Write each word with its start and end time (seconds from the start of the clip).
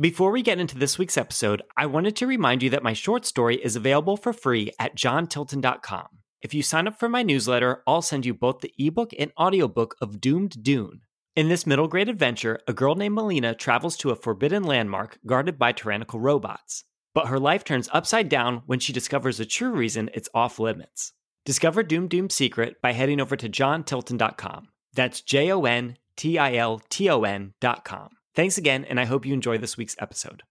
Before 0.00 0.30
we 0.30 0.40
get 0.40 0.58
into 0.58 0.78
this 0.78 0.96
week's 0.96 1.18
episode, 1.18 1.60
I 1.76 1.84
wanted 1.84 2.16
to 2.16 2.26
remind 2.26 2.62
you 2.62 2.70
that 2.70 2.82
my 2.82 2.94
short 2.94 3.26
story 3.26 3.56
is 3.56 3.76
available 3.76 4.16
for 4.16 4.32
free 4.32 4.72
at 4.78 4.96
jontilton.com. 4.96 6.06
If 6.40 6.54
you 6.54 6.62
sign 6.62 6.88
up 6.88 6.98
for 6.98 7.10
my 7.10 7.22
newsletter, 7.22 7.82
I'll 7.86 8.00
send 8.00 8.24
you 8.24 8.32
both 8.32 8.60
the 8.60 8.72
ebook 8.78 9.10
and 9.18 9.30
audiobook 9.38 9.96
of 10.00 10.18
Doomed 10.18 10.62
Dune. 10.62 11.02
In 11.36 11.50
this 11.50 11.66
middle 11.66 11.86
grade 11.86 12.08
adventure, 12.08 12.60
a 12.66 12.72
girl 12.72 12.94
named 12.94 13.14
Melina 13.14 13.54
travels 13.54 13.98
to 13.98 14.08
a 14.08 14.16
forbidden 14.16 14.62
landmark 14.62 15.18
guarded 15.26 15.58
by 15.58 15.72
tyrannical 15.72 16.18
robots. 16.18 16.84
But 17.12 17.26
her 17.28 17.38
life 17.38 17.62
turns 17.62 17.90
upside 17.92 18.30
down 18.30 18.62
when 18.64 18.78
she 18.78 18.94
discovers 18.94 19.36
the 19.36 19.44
true 19.44 19.72
reason 19.72 20.08
it's 20.14 20.30
off 20.32 20.58
limits. 20.58 21.12
Discover 21.44 21.82
Doom 21.82 22.08
Doom's 22.08 22.34
secret 22.34 22.80
by 22.80 22.92
heading 22.94 23.20
over 23.20 23.36
to 23.36 23.50
jontilton.com. 23.50 24.68
That's 24.94 25.20
J 25.20 25.52
O 25.52 25.66
N 25.66 25.98
T 26.16 26.38
I 26.38 26.54
L 26.54 26.80
T 26.88 27.10
O 27.10 27.24
N.com. 27.24 28.08
Thanks 28.32 28.56
again, 28.56 28.84
and 28.84 29.00
I 29.00 29.06
hope 29.06 29.26
you 29.26 29.34
enjoy 29.34 29.58
this 29.58 29.76
week's 29.76 29.96
episode. 29.98 30.44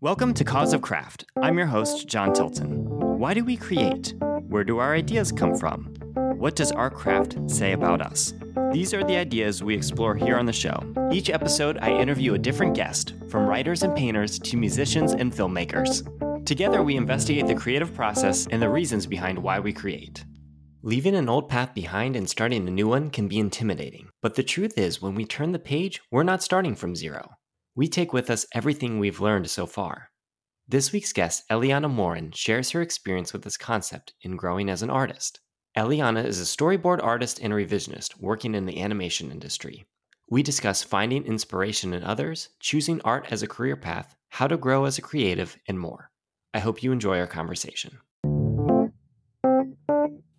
Welcome 0.00 0.34
to 0.34 0.42
Cause 0.42 0.72
of 0.72 0.82
Craft. 0.82 1.24
I'm 1.40 1.56
your 1.56 1.68
host, 1.68 2.08
Jon 2.08 2.32
Tilton. 2.32 2.84
Why 3.16 3.32
do 3.32 3.44
we 3.44 3.56
create? 3.56 4.14
Where 4.48 4.64
do 4.64 4.78
our 4.78 4.92
ideas 4.92 5.30
come 5.30 5.54
from? 5.54 5.94
What 6.36 6.56
does 6.56 6.72
our 6.72 6.90
craft 6.90 7.38
say 7.48 7.74
about 7.74 8.02
us? 8.02 8.34
These 8.72 8.92
are 8.92 9.04
the 9.04 9.16
ideas 9.16 9.62
we 9.62 9.76
explore 9.76 10.16
here 10.16 10.36
on 10.36 10.46
the 10.46 10.52
show. 10.52 10.82
Each 11.12 11.30
episode, 11.30 11.78
I 11.80 11.92
interview 11.92 12.34
a 12.34 12.38
different 12.38 12.74
guest, 12.74 13.14
from 13.28 13.46
writers 13.46 13.84
and 13.84 13.94
painters 13.94 14.40
to 14.40 14.56
musicians 14.56 15.12
and 15.12 15.32
filmmakers. 15.32 16.02
Together, 16.44 16.82
we 16.82 16.96
investigate 16.96 17.46
the 17.46 17.54
creative 17.54 17.94
process 17.94 18.48
and 18.50 18.60
the 18.60 18.68
reasons 18.68 19.06
behind 19.06 19.38
why 19.38 19.60
we 19.60 19.72
create. 19.72 20.24
Leaving 20.84 21.14
an 21.14 21.28
old 21.28 21.48
path 21.48 21.72
behind 21.76 22.16
and 22.16 22.28
starting 22.28 22.66
a 22.66 22.70
new 22.72 22.88
one 22.88 23.08
can 23.08 23.28
be 23.28 23.38
intimidating, 23.38 24.08
but 24.20 24.34
the 24.34 24.42
truth 24.42 24.76
is, 24.76 25.00
when 25.00 25.14
we 25.14 25.24
turn 25.24 25.52
the 25.52 25.58
page, 25.60 26.00
we're 26.10 26.24
not 26.24 26.42
starting 26.42 26.74
from 26.74 26.96
zero. 26.96 27.36
We 27.76 27.86
take 27.86 28.12
with 28.12 28.28
us 28.28 28.46
everything 28.52 28.98
we've 28.98 29.20
learned 29.20 29.48
so 29.48 29.64
far. 29.64 30.10
This 30.66 30.90
week's 30.90 31.12
guest, 31.12 31.44
Eliana 31.48 31.88
Morin, 31.88 32.32
shares 32.32 32.72
her 32.72 32.82
experience 32.82 33.32
with 33.32 33.42
this 33.42 33.56
concept 33.56 34.14
in 34.22 34.34
growing 34.34 34.68
as 34.68 34.82
an 34.82 34.90
artist. 34.90 35.38
Eliana 35.78 36.24
is 36.24 36.40
a 36.40 36.44
storyboard 36.44 37.00
artist 37.00 37.38
and 37.40 37.52
revisionist 37.52 38.20
working 38.20 38.56
in 38.56 38.66
the 38.66 38.82
animation 38.82 39.30
industry. 39.30 39.84
We 40.28 40.42
discuss 40.42 40.82
finding 40.82 41.24
inspiration 41.24 41.94
in 41.94 42.02
others, 42.02 42.48
choosing 42.58 43.00
art 43.02 43.28
as 43.30 43.44
a 43.44 43.46
career 43.46 43.76
path, 43.76 44.16
how 44.30 44.48
to 44.48 44.56
grow 44.56 44.86
as 44.86 44.98
a 44.98 45.02
creative, 45.02 45.56
and 45.68 45.78
more. 45.78 46.10
I 46.52 46.58
hope 46.58 46.82
you 46.82 46.90
enjoy 46.90 47.20
our 47.20 47.28
conversation. 47.28 47.98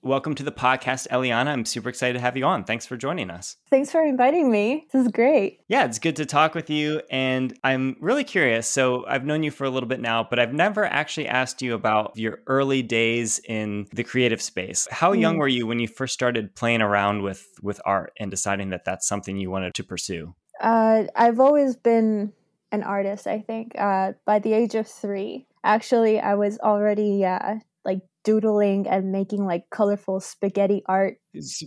Welcome 0.05 0.35
to 0.35 0.43
the 0.43 0.51
podcast, 0.51 1.07
Eliana. 1.07 1.47
I'm 1.47 1.63
super 1.63 1.87
excited 1.87 2.15
to 2.15 2.19
have 2.19 2.35
you 2.35 2.43
on. 2.43 2.65
Thanks 2.65 2.85
for 2.85 2.97
joining 2.97 3.29
us. 3.29 3.55
Thanks 3.69 3.89
for 3.89 4.03
inviting 4.03 4.51
me. 4.51 4.85
This 4.91 5.05
is 5.05 5.11
great. 5.13 5.61
Yeah, 5.69 5.85
it's 5.85 5.97
good 5.97 6.17
to 6.17 6.25
talk 6.25 6.53
with 6.53 6.69
you. 6.69 7.01
And 7.09 7.57
I'm 7.63 7.95
really 8.01 8.25
curious. 8.25 8.67
So, 8.67 9.05
I've 9.07 9.23
known 9.23 9.43
you 9.43 9.51
for 9.51 9.63
a 9.63 9.69
little 9.69 9.87
bit 9.87 10.01
now, 10.01 10.27
but 10.29 10.39
I've 10.39 10.51
never 10.51 10.83
actually 10.83 11.29
asked 11.29 11.61
you 11.61 11.73
about 11.73 12.17
your 12.17 12.39
early 12.47 12.81
days 12.81 13.39
in 13.47 13.87
the 13.93 14.03
creative 14.03 14.41
space. 14.41 14.89
How 14.91 15.13
young 15.13 15.35
mm. 15.35 15.39
were 15.39 15.47
you 15.47 15.65
when 15.67 15.79
you 15.79 15.87
first 15.87 16.13
started 16.13 16.53
playing 16.53 16.81
around 16.81 17.21
with, 17.21 17.47
with 17.61 17.79
art 17.85 18.11
and 18.19 18.29
deciding 18.29 18.71
that 18.71 18.83
that's 18.83 19.07
something 19.07 19.37
you 19.37 19.49
wanted 19.49 19.73
to 19.75 19.85
pursue? 19.85 20.35
Uh, 20.59 21.03
I've 21.15 21.39
always 21.39 21.77
been 21.77 22.33
an 22.73 22.83
artist, 22.83 23.25
I 23.25 23.39
think. 23.39 23.71
Uh, 23.79 24.11
by 24.25 24.39
the 24.39 24.51
age 24.51 24.75
of 24.75 24.85
three, 24.85 25.47
actually, 25.63 26.19
I 26.19 26.35
was 26.35 26.59
already 26.59 27.23
uh, 27.23 27.59
like 27.85 27.99
doodling 28.23 28.87
and 28.87 29.11
making 29.11 29.45
like 29.45 29.69
colorful 29.69 30.19
spaghetti 30.19 30.81
art. 30.87 31.17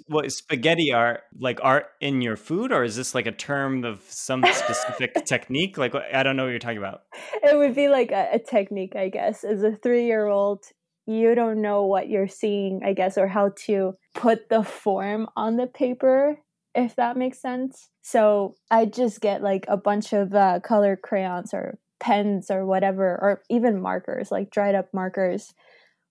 what 0.08 0.30
spaghetti 0.32 0.92
art? 0.92 1.20
Like 1.38 1.60
art 1.62 1.86
in 2.00 2.22
your 2.22 2.36
food, 2.36 2.72
or 2.72 2.84
is 2.84 2.96
this 2.96 3.14
like 3.14 3.26
a 3.26 3.32
term 3.32 3.84
of 3.84 4.00
some 4.08 4.44
specific 4.52 5.14
technique? 5.26 5.78
Like 5.78 5.94
I 5.94 6.22
don't 6.22 6.36
know 6.36 6.44
what 6.44 6.50
you're 6.50 6.58
talking 6.58 6.78
about. 6.78 7.02
It 7.42 7.56
would 7.56 7.74
be 7.74 7.88
like 7.88 8.10
a, 8.10 8.28
a 8.32 8.38
technique, 8.38 8.96
I 8.96 9.08
guess. 9.08 9.44
As 9.44 9.62
a 9.62 9.72
three-year-old, 9.72 10.64
you 11.06 11.34
don't 11.34 11.62
know 11.62 11.84
what 11.84 12.08
you're 12.08 12.28
seeing, 12.28 12.80
I 12.84 12.92
guess, 12.92 13.16
or 13.18 13.28
how 13.28 13.52
to 13.66 13.94
put 14.14 14.48
the 14.48 14.62
form 14.62 15.28
on 15.36 15.56
the 15.56 15.66
paper. 15.66 16.38
If 16.74 16.96
that 16.96 17.16
makes 17.16 17.40
sense. 17.40 17.88
So 18.02 18.54
I 18.70 18.84
just 18.84 19.22
get 19.22 19.42
like 19.42 19.64
a 19.66 19.78
bunch 19.78 20.12
of 20.12 20.34
uh, 20.34 20.60
colored 20.60 21.00
crayons 21.00 21.54
or 21.54 21.78
pens 22.00 22.50
or 22.50 22.66
whatever, 22.66 23.18
or 23.20 23.42
even 23.48 23.80
markers, 23.80 24.30
like 24.30 24.50
dried 24.50 24.74
up 24.74 24.92
markers 24.92 25.54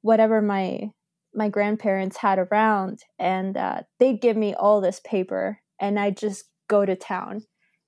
whatever 0.05 0.39
my 0.39 0.91
my 1.33 1.49
grandparents 1.49 2.17
had 2.17 2.37
around 2.37 2.99
and 3.17 3.57
uh, 3.57 3.81
they'd 3.99 4.21
give 4.21 4.37
me 4.37 4.53
all 4.53 4.79
this 4.79 5.01
paper 5.03 5.59
and 5.81 5.99
i 5.99 6.11
just 6.11 6.45
go 6.67 6.85
to 6.85 6.95
town. 6.95 7.41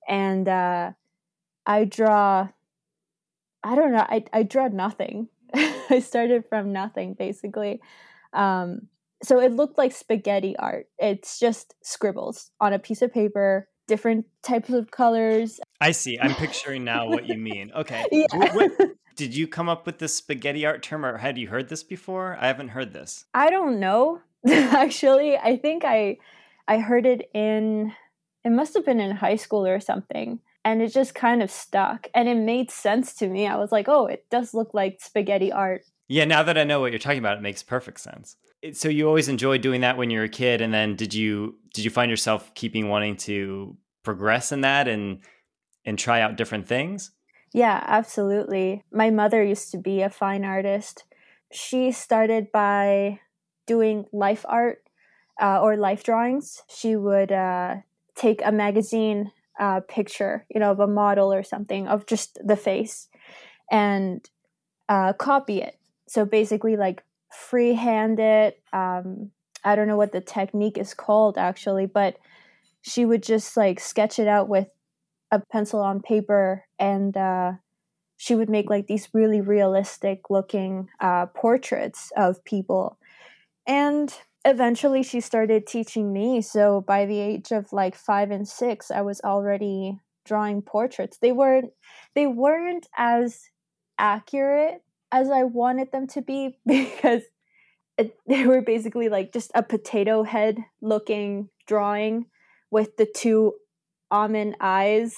And 0.08 0.48
uh, 0.48 0.92
i 1.64 1.84
draw 1.84 2.48
i 3.62 3.74
don't 3.76 3.92
know 3.92 4.06
i, 4.08 4.24
I 4.32 4.42
draw 4.42 4.66
nothing. 4.66 5.28
I 5.54 6.00
started 6.00 6.44
from 6.48 6.72
nothing 6.72 7.14
basically. 7.14 7.80
Um, 8.32 8.88
so 9.22 9.40
it 9.40 9.52
looked 9.52 9.78
like 9.78 9.92
spaghetti 9.92 10.56
art. 10.56 10.86
It's 10.98 11.38
just 11.38 11.76
scribbles 11.84 12.50
on 12.60 12.72
a 12.72 12.80
piece 12.80 13.02
of 13.02 13.12
paper 13.12 13.68
different 13.88 14.24
types 14.42 14.70
of 14.70 14.90
colors 14.92 15.58
i 15.80 15.90
see 15.90 16.18
i'm 16.20 16.34
picturing 16.36 16.84
now 16.84 17.08
what 17.08 17.26
you 17.26 17.36
mean 17.36 17.72
okay 17.74 18.04
yeah. 18.12 18.26
what, 18.54 18.70
did 19.18 19.34
you 19.34 19.48
come 19.48 19.68
up 19.68 19.84
with 19.84 19.98
this 19.98 20.14
spaghetti 20.14 20.64
art 20.64 20.80
term 20.80 21.04
or 21.04 21.16
had 21.16 21.36
you 21.36 21.48
heard 21.48 21.68
this 21.68 21.82
before? 21.82 22.38
I 22.40 22.46
haven't 22.46 22.68
heard 22.68 22.92
this. 22.92 23.24
I 23.34 23.50
don't 23.50 23.80
know. 23.80 24.20
Actually, 24.48 25.36
I 25.36 25.56
think 25.56 25.84
I 25.84 26.18
I 26.68 26.78
heard 26.78 27.04
it 27.04 27.28
in 27.34 27.92
it 28.44 28.50
must 28.50 28.74
have 28.74 28.86
been 28.86 29.00
in 29.00 29.16
high 29.16 29.34
school 29.34 29.66
or 29.66 29.80
something. 29.80 30.38
And 30.64 30.80
it 30.82 30.92
just 30.92 31.16
kind 31.16 31.42
of 31.42 31.50
stuck 31.50 32.06
and 32.14 32.28
it 32.28 32.36
made 32.36 32.70
sense 32.70 33.12
to 33.14 33.26
me. 33.26 33.48
I 33.48 33.56
was 33.56 33.72
like, 33.72 33.88
"Oh, 33.88 34.06
it 34.06 34.24
does 34.30 34.54
look 34.54 34.72
like 34.72 35.00
spaghetti 35.00 35.50
art." 35.50 35.82
Yeah, 36.08 36.24
now 36.24 36.42
that 36.42 36.56
I 36.56 36.64
know 36.64 36.80
what 36.80 36.90
you're 36.90 36.98
talking 36.98 37.18
about, 37.18 37.36
it 37.36 37.42
makes 37.42 37.62
perfect 37.62 38.00
sense. 38.00 38.36
So 38.72 38.88
you 38.88 39.06
always 39.06 39.28
enjoyed 39.28 39.60
doing 39.60 39.82
that 39.82 39.96
when 39.98 40.10
you 40.10 40.18
were 40.18 40.24
a 40.24 40.28
kid 40.28 40.60
and 40.60 40.74
then 40.74 40.96
did 40.96 41.14
you 41.14 41.58
did 41.74 41.84
you 41.84 41.90
find 41.90 42.10
yourself 42.10 42.52
keeping 42.54 42.88
wanting 42.88 43.16
to 43.18 43.76
progress 44.02 44.50
in 44.50 44.62
that 44.62 44.88
and 44.88 45.20
and 45.84 45.98
try 45.98 46.20
out 46.20 46.36
different 46.36 46.66
things? 46.66 47.12
Yeah, 47.52 47.82
absolutely. 47.86 48.84
My 48.92 49.10
mother 49.10 49.42
used 49.42 49.70
to 49.72 49.78
be 49.78 50.02
a 50.02 50.10
fine 50.10 50.44
artist. 50.44 51.04
She 51.52 51.92
started 51.92 52.50
by 52.52 53.20
doing 53.66 54.06
life 54.12 54.44
art 54.48 54.82
uh, 55.40 55.60
or 55.60 55.76
life 55.76 56.02
drawings. 56.02 56.62
She 56.68 56.96
would 56.96 57.32
uh, 57.32 57.76
take 58.16 58.40
a 58.44 58.52
magazine 58.52 59.30
uh, 59.58 59.80
picture, 59.88 60.46
you 60.50 60.60
know, 60.60 60.72
of 60.72 60.80
a 60.80 60.86
model 60.86 61.32
or 61.32 61.42
something 61.42 61.88
of 61.88 62.06
just 62.06 62.38
the 62.44 62.56
face 62.56 63.08
and 63.70 64.28
uh, 64.88 65.12
copy 65.14 65.62
it. 65.62 65.77
So 66.08 66.24
basically, 66.24 66.76
like 66.76 67.04
freehand 67.30 68.18
it. 68.20 68.60
Um, 68.72 69.30
I 69.64 69.76
don't 69.76 69.88
know 69.88 69.96
what 69.96 70.12
the 70.12 70.20
technique 70.20 70.78
is 70.78 70.94
called 70.94 71.36
actually, 71.36 71.86
but 71.86 72.16
she 72.82 73.04
would 73.04 73.22
just 73.22 73.56
like 73.56 73.80
sketch 73.80 74.18
it 74.18 74.28
out 74.28 74.48
with 74.48 74.68
a 75.30 75.40
pencil 75.52 75.80
on 75.80 76.00
paper 76.00 76.64
and 76.78 77.16
uh, 77.16 77.52
she 78.16 78.34
would 78.34 78.48
make 78.48 78.70
like 78.70 78.86
these 78.86 79.08
really 79.12 79.40
realistic 79.40 80.30
looking 80.30 80.88
uh, 81.00 81.26
portraits 81.26 82.12
of 82.16 82.44
people 82.44 82.98
and 83.66 84.14
eventually 84.44 85.02
she 85.02 85.20
started 85.20 85.66
teaching 85.66 86.12
me 86.12 86.40
so 86.40 86.80
by 86.80 87.04
the 87.04 87.18
age 87.18 87.50
of 87.50 87.72
like 87.72 87.94
five 87.94 88.30
and 88.30 88.48
six 88.48 88.90
i 88.90 89.00
was 89.00 89.20
already 89.22 89.98
drawing 90.24 90.62
portraits 90.62 91.18
they 91.18 91.32
weren't 91.32 91.72
they 92.14 92.26
weren't 92.26 92.86
as 92.96 93.50
accurate 93.98 94.82
as 95.12 95.30
i 95.30 95.42
wanted 95.42 95.90
them 95.92 96.06
to 96.06 96.22
be 96.22 96.58
because 96.66 97.22
it, 97.96 98.16
they 98.26 98.46
were 98.46 98.62
basically 98.62 99.08
like 99.08 99.32
just 99.32 99.50
a 99.54 99.62
potato 99.62 100.22
head 100.22 100.58
looking 100.80 101.48
drawing 101.66 102.26
with 102.70 102.96
the 102.96 103.06
two 103.06 103.54
almond 104.10 104.56
eyes, 104.60 105.16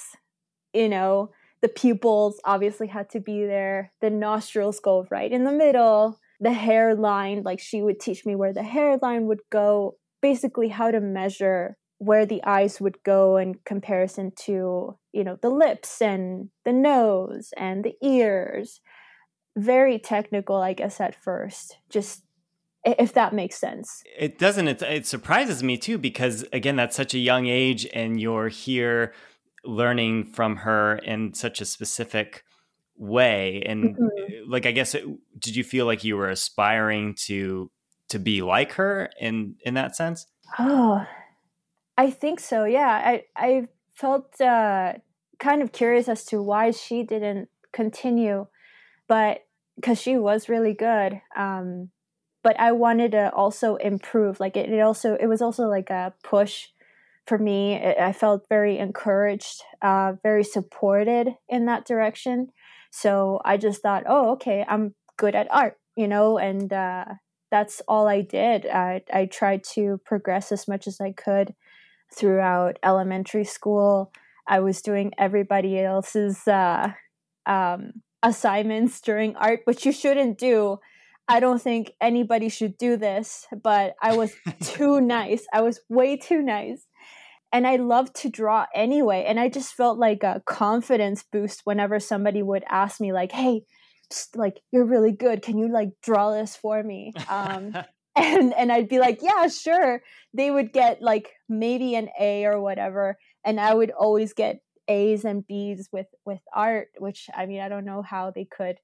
you 0.73 0.89
know, 0.89 1.31
the 1.61 1.69
pupils 1.69 2.39
obviously 2.43 2.87
had 2.87 3.09
to 3.11 3.19
be 3.19 3.45
there, 3.45 3.93
the 4.01 4.09
nostrils 4.09 4.79
go 4.79 5.05
right 5.11 5.31
in 5.31 5.43
the 5.43 5.51
middle, 5.51 6.19
the 6.39 6.53
hairline, 6.53 7.43
like 7.43 7.59
she 7.59 7.81
would 7.81 7.99
teach 7.99 8.25
me 8.25 8.35
where 8.35 8.53
the 8.53 8.63
hairline 8.63 9.27
would 9.27 9.41
go, 9.51 9.95
basically 10.21 10.69
how 10.69 10.89
to 10.89 10.99
measure 10.99 11.77
where 11.99 12.25
the 12.25 12.43
eyes 12.43 12.81
would 12.81 12.97
go 13.03 13.37
in 13.37 13.53
comparison 13.63 14.31
to, 14.35 14.97
you 15.13 15.23
know, 15.23 15.37
the 15.43 15.49
lips 15.51 16.01
and 16.01 16.49
the 16.65 16.73
nose 16.73 17.53
and 17.55 17.83
the 17.83 17.93
ears. 18.01 18.81
Very 19.55 19.99
technical, 19.99 20.57
I 20.57 20.73
guess, 20.73 21.01
at 21.01 21.15
first. 21.15 21.77
Just 21.89 22.23
if 22.83 23.13
that 23.13 23.33
makes 23.33 23.57
sense. 23.57 24.03
It 24.17 24.39
doesn't. 24.39 24.67
It, 24.67 24.81
it 24.81 25.05
surprises 25.05 25.61
me 25.61 25.77
too 25.77 25.97
because 25.97 26.45
again, 26.53 26.75
that's 26.75 26.95
such 26.95 27.13
a 27.13 27.19
young 27.19 27.47
age, 27.47 27.87
and 27.93 28.19
you're 28.19 28.47
here 28.47 29.13
learning 29.63 30.25
from 30.25 30.57
her 30.57 30.95
in 30.97 31.33
such 31.33 31.61
a 31.61 31.65
specific 31.65 32.43
way. 32.97 33.61
And 33.65 33.95
mm-hmm. 33.95 34.51
like, 34.51 34.65
I 34.65 34.71
guess, 34.71 34.95
it, 34.95 35.05
did 35.37 35.55
you 35.55 35.63
feel 35.63 35.85
like 35.85 36.03
you 36.03 36.17
were 36.17 36.29
aspiring 36.29 37.15
to 37.25 37.69
to 38.09 38.19
be 38.19 38.41
like 38.41 38.73
her 38.73 39.09
in 39.19 39.55
in 39.65 39.73
that 39.75 39.95
sense? 39.95 40.25
Oh, 40.59 41.05
I 41.97 42.09
think 42.09 42.39
so. 42.39 42.65
Yeah, 42.65 42.89
I 42.89 43.23
I 43.35 43.67
felt 43.93 44.39
uh, 44.41 44.93
kind 45.39 45.61
of 45.61 45.71
curious 45.71 46.07
as 46.07 46.25
to 46.25 46.41
why 46.41 46.71
she 46.71 47.03
didn't 47.03 47.49
continue, 47.73 48.47
but 49.11 49.41
because 49.75 49.99
she 49.99 50.15
was 50.15 50.47
really 50.47 50.73
good. 50.73 51.19
Um, 51.35 51.89
but 52.45 52.57
I 52.57 52.71
wanted 52.71 53.11
to 53.11 53.29
also 53.33 53.75
improve. 53.75 54.39
Like 54.39 54.55
it, 54.55 54.71
it 54.71 54.79
also, 54.79 55.17
it 55.19 55.27
was 55.27 55.41
also 55.41 55.67
like 55.67 55.89
a 55.89 56.13
push 56.23 56.67
for 57.27 57.37
me. 57.37 57.75
I 57.75 58.13
felt 58.13 58.47
very 58.47 58.77
encouraged, 58.77 59.63
uh, 59.81 60.13
very 60.23 60.45
supported 60.45 61.35
in 61.49 61.65
that 61.65 61.85
direction. 61.85 62.53
So 62.89 63.41
I 63.43 63.57
just 63.57 63.81
thought, 63.81 64.03
oh, 64.07 64.31
okay, 64.35 64.63
I'm 64.65 64.95
good 65.17 65.35
at 65.35 65.51
art, 65.51 65.75
you 65.97 66.07
know, 66.07 66.37
and 66.37 66.71
uh, 66.71 67.03
that's 67.51 67.81
all 67.89 68.07
I 68.07 68.21
did. 68.21 68.65
I, 68.65 69.01
I 69.13 69.25
tried 69.25 69.65
to 69.73 69.99
progress 70.05 70.53
as 70.53 70.69
much 70.69 70.87
as 70.87 71.01
I 71.01 71.11
could 71.11 71.53
throughout 72.15 72.79
elementary 72.81 73.43
school. 73.43 74.13
I 74.47 74.61
was 74.61 74.81
doing 74.81 75.11
everybody 75.17 75.77
else's 75.81 76.47
uh, 76.47 76.93
um, 77.45 78.03
assignments 78.23 79.01
during 79.01 79.35
art, 79.35 79.61
which 79.65 79.85
you 79.85 79.91
shouldn't 79.91 80.37
do. 80.37 80.79
I 81.27 81.39
don't 81.39 81.61
think 81.61 81.93
anybody 82.01 82.49
should 82.49 82.77
do 82.77 82.97
this, 82.97 83.47
but 83.63 83.95
I 84.01 84.15
was 84.15 84.33
too 84.63 85.01
nice. 85.01 85.45
I 85.53 85.61
was 85.61 85.81
way 85.89 86.17
too 86.17 86.41
nice. 86.41 86.85
And 87.53 87.67
I 87.67 87.75
loved 87.75 88.15
to 88.17 88.29
draw 88.29 88.65
anyway. 88.73 89.25
And 89.27 89.39
I 89.39 89.49
just 89.49 89.73
felt 89.73 89.97
like 89.97 90.23
a 90.23 90.41
confidence 90.45 91.23
boost 91.23 91.61
whenever 91.65 91.99
somebody 91.99 92.41
would 92.41 92.63
ask 92.69 93.01
me, 93.01 93.11
like, 93.11 93.33
hey, 93.33 93.63
like, 94.35 94.61
you're 94.71 94.85
really 94.85 95.11
good. 95.11 95.41
Can 95.41 95.57
you 95.57 95.71
like 95.71 95.89
draw 96.01 96.31
this 96.31 96.55
for 96.55 96.81
me? 96.81 97.13
Um, 97.29 97.75
and 98.15 98.53
and 98.53 98.71
I'd 98.71 98.89
be 98.89 98.99
like, 98.99 99.19
yeah, 99.21 99.47
sure. 99.47 100.01
They 100.33 100.51
would 100.51 100.73
get 100.73 101.01
like 101.01 101.31
maybe 101.49 101.95
an 101.95 102.09
A 102.19 102.45
or 102.45 102.61
whatever, 102.61 103.17
and 103.45 103.59
I 103.59 103.73
would 103.73 103.91
always 103.91 104.33
get 104.33 104.61
A's 104.87 105.25
and 105.25 105.45
B's 105.45 105.89
with 105.91 106.07
with 106.25 106.41
art, 106.53 106.89
which 106.97 107.29
I 107.35 107.45
mean, 107.45 107.61
I 107.61 107.69
don't 107.69 107.85
know 107.85 108.01
how 108.01 108.31
they 108.31 108.45
could 108.45 108.77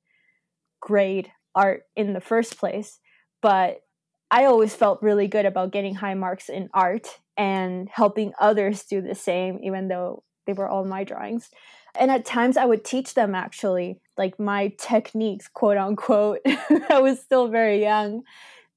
grade 0.80 1.32
art 1.56 1.84
in 1.96 2.14
the 2.14 2.22
first 2.22 2.58
place, 2.58 3.00
but 3.42 3.82
I 4.30 4.46
always 4.46 4.76
felt 4.76 5.02
really 5.02 5.28
good 5.28 5.46
about 5.46 5.72
getting 5.72 5.96
high 5.96 6.14
marks 6.14 6.50
in 6.50 6.70
art 6.74 7.20
and 7.38 7.90
helping 7.92 8.34
others 8.40 8.84
do 8.84 9.02
the 9.02 9.16
same, 9.16 9.60
even 9.64 9.88
though 9.88 10.24
they 10.46 10.54
were 10.54 10.68
all 10.68 10.86
my 10.86 11.04
drawings. 11.04 11.50
And 11.98 12.12
at 12.12 12.26
times 12.26 12.58
I 12.58 12.66
would 12.66 12.84
teach 12.84 13.14
them 13.14 13.36
actually, 13.36 14.00
like 14.18 14.40
my 14.40 14.74
techniques, 14.78 15.48
quote 15.48 15.78
unquote. 15.78 16.40
I 16.90 17.00
was 17.00 17.20
still 17.20 17.48
very 17.48 17.82
young. 17.82 18.24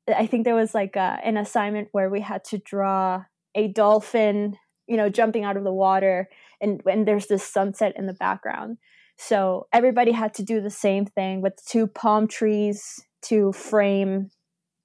I 0.09 0.27
think 0.27 0.45
there 0.45 0.55
was 0.55 0.75
like 0.75 0.97
a, 0.97 1.19
an 1.23 1.37
assignment 1.37 1.89
where 1.93 2.11
we 2.11 2.21
had 2.21 2.45
to 2.45 2.59
draw 2.59 3.25
a 3.55 3.69
dolphin, 3.69 4.57
you 4.87 4.97
know, 4.97 5.09
jumping 5.09 5.45
out 5.45 5.57
of 5.57 5.65
the 5.65 5.73
water, 5.73 6.29
and 6.61 6.81
and 6.87 7.07
there's 7.07 7.27
this 7.27 7.45
sunset 7.45 7.95
in 7.97 8.07
the 8.07 8.15
background. 8.15 8.79
So 9.17 9.67
everybody 9.73 10.13
had 10.13 10.35
to 10.35 10.43
do 10.43 10.61
the 10.61 10.71
same 10.71 11.05
thing 11.05 11.43
with 11.43 11.63
two 11.67 11.87
palm 11.87 12.27
trees 12.27 13.01
to 13.23 13.53
frame 13.53 14.31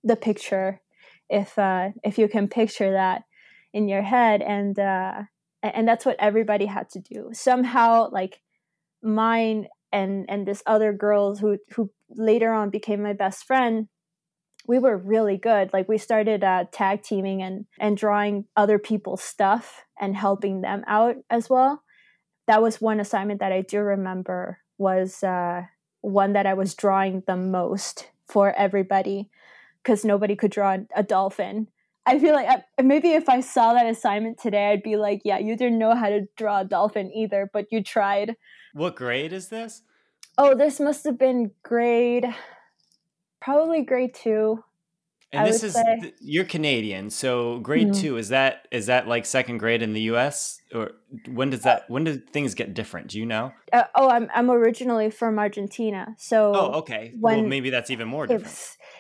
the 0.03 0.15
picture, 0.15 0.81
if 1.29 1.57
uh, 1.57 1.89
if 2.03 2.17
you 2.17 2.27
can 2.27 2.47
picture 2.47 2.91
that 2.91 3.23
in 3.73 3.87
your 3.87 4.01
head, 4.01 4.41
and 4.41 4.77
uh, 4.77 5.23
and 5.63 5.87
that's 5.87 6.05
what 6.05 6.17
everybody 6.19 6.65
had 6.65 6.89
to 6.91 6.99
do. 6.99 7.29
Somehow, 7.33 8.09
like 8.11 8.41
mine 9.01 9.67
and 9.91 10.25
and 10.29 10.45
this 10.45 10.63
other 10.65 10.93
girl 10.93 11.35
who 11.35 11.57
who 11.75 11.91
later 12.09 12.51
on 12.51 12.69
became 12.69 13.01
my 13.01 13.13
best 13.13 13.45
friend 13.45 13.87
we 14.67 14.79
were 14.79 14.97
really 14.97 15.37
good. 15.37 15.71
Like 15.73 15.87
we 15.87 15.97
started 15.97 16.43
uh, 16.43 16.65
tag 16.71 17.03
teaming 17.03 17.41
and 17.41 17.65
and 17.79 17.97
drawing 17.97 18.45
other 18.55 18.79
people's 18.79 19.23
stuff 19.23 19.85
and 19.99 20.15
helping 20.15 20.61
them 20.61 20.83
out 20.87 21.15
as 21.29 21.49
well. 21.49 21.83
That 22.47 22.61
was 22.61 22.81
one 22.81 22.99
assignment 22.99 23.39
that 23.39 23.51
I 23.51 23.61
do 23.61 23.79
remember 23.79 24.59
was 24.77 25.23
uh, 25.23 25.63
one 26.01 26.33
that 26.33 26.45
I 26.45 26.53
was 26.53 26.75
drawing 26.75 27.23
the 27.25 27.37
most 27.37 28.09
for 28.27 28.53
everybody 28.53 29.29
because 29.83 30.05
nobody 30.05 30.35
could 30.35 30.51
draw 30.51 30.77
a 30.95 31.03
dolphin. 31.03 31.67
I 32.07 32.19
feel 32.19 32.33
like 32.33 32.47
I, 32.47 32.63
uh, 32.77 32.83
maybe 32.83 33.13
if 33.13 33.29
I 33.29 33.39
saw 33.39 33.73
that 33.73 33.87
assignment 33.87 34.39
today, 34.39 34.71
I'd 34.71 34.83
be 34.83 34.95
like, 34.95 35.21
"Yeah, 35.23 35.39
you 35.39 35.55
didn't 35.55 35.79
know 35.79 35.95
how 35.95 36.09
to 36.09 36.27
draw 36.37 36.61
a 36.61 36.65
dolphin 36.65 37.11
either, 37.13 37.49
but 37.51 37.71
you 37.71 37.83
tried." 37.83 38.35
What 38.73 38.95
grade 38.95 39.33
is 39.33 39.49
this? 39.49 39.81
Oh, 40.37 40.53
this 40.53 40.79
must 40.79 41.05
have 41.05 41.17
been 41.17 41.51
grade 41.63 42.27
probably 43.45 43.83
grade 43.83 44.13
two. 44.13 44.63
And 45.31 45.43
I 45.43 45.51
this 45.51 45.63
is 45.63 45.73
say. 45.73 46.13
you're 46.19 46.45
Canadian, 46.45 47.09
so 47.09 47.59
grade 47.59 47.89
mm-hmm. 47.89 48.01
two 48.01 48.17
is 48.17 48.29
that 48.29 48.67
is 48.71 48.85
that 48.85 49.07
like 49.07 49.25
second 49.25 49.57
grade 49.57 49.81
in 49.81 49.93
the 49.93 50.01
U.S. 50.01 50.61
or 50.73 50.91
when 51.27 51.49
does 51.49 51.63
that 51.63 51.89
when 51.89 52.05
do 52.05 52.17
things 52.17 52.53
get 52.53 52.73
different? 52.73 53.07
Do 53.09 53.19
you 53.19 53.25
know? 53.25 53.51
Uh, 53.73 53.83
oh, 53.95 54.09
I'm 54.09 54.29
I'm 54.33 54.49
originally 54.49 55.09
from 55.09 55.37
Argentina, 55.37 56.15
so 56.17 56.53
oh 56.55 56.71
okay, 56.79 57.13
when 57.19 57.39
well 57.39 57.47
maybe 57.47 57.69
that's 57.69 57.91
even 57.91 58.07
more 58.07 58.27
different. 58.27 58.57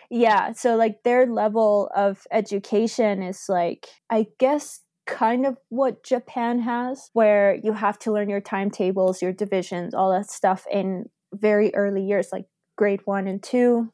Yeah, 0.09 0.51
so 0.51 0.75
like 0.75 1.03
their 1.03 1.25
level 1.25 1.89
of 1.95 2.27
education 2.31 3.23
is 3.23 3.45
like 3.47 3.87
I 4.09 4.27
guess 4.39 4.81
kind 5.07 5.45
of 5.45 5.57
what 5.69 6.03
Japan 6.03 6.59
has, 6.59 7.09
where 7.13 7.55
you 7.63 7.73
have 7.73 7.97
to 7.99 8.11
learn 8.11 8.29
your 8.29 8.41
timetables, 8.41 9.21
your 9.21 9.31
divisions, 9.31 9.93
all 9.93 10.11
that 10.11 10.29
stuff 10.29 10.65
in 10.71 11.05
very 11.33 11.73
early 11.75 12.03
years, 12.03 12.29
like 12.31 12.45
grade 12.77 13.01
one 13.05 13.27
and 13.27 13.41
two 13.41 13.91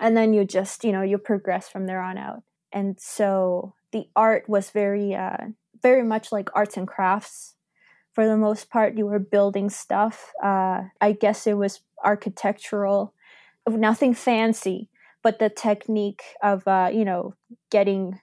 and 0.00 0.16
then 0.16 0.32
you 0.32 0.44
just 0.44 0.84
you 0.84 0.92
know 0.92 1.02
you 1.02 1.18
progress 1.18 1.68
from 1.68 1.86
there 1.86 2.00
on 2.00 2.18
out. 2.18 2.42
And 2.72 2.98
so 3.00 3.74
the 3.92 4.06
art 4.14 4.48
was 4.48 4.70
very 4.70 5.14
uh, 5.14 5.36
very 5.82 6.02
much 6.02 6.32
like 6.32 6.48
arts 6.54 6.76
and 6.76 6.88
crafts. 6.88 7.54
For 8.12 8.26
the 8.26 8.36
most 8.36 8.70
part 8.70 8.98
you 8.98 9.06
were 9.06 9.20
building 9.20 9.70
stuff. 9.70 10.32
Uh, 10.42 10.82
i 11.00 11.12
guess 11.12 11.46
it 11.46 11.54
was 11.54 11.80
architectural. 12.04 13.14
Nothing 13.68 14.14
fancy 14.14 14.88
but 15.22 15.38
the 15.38 15.50
technique 15.50 16.22
of 16.42 16.66
uh, 16.66 16.90
you 16.92 17.04
know 17.04 17.34
getting 17.70 18.20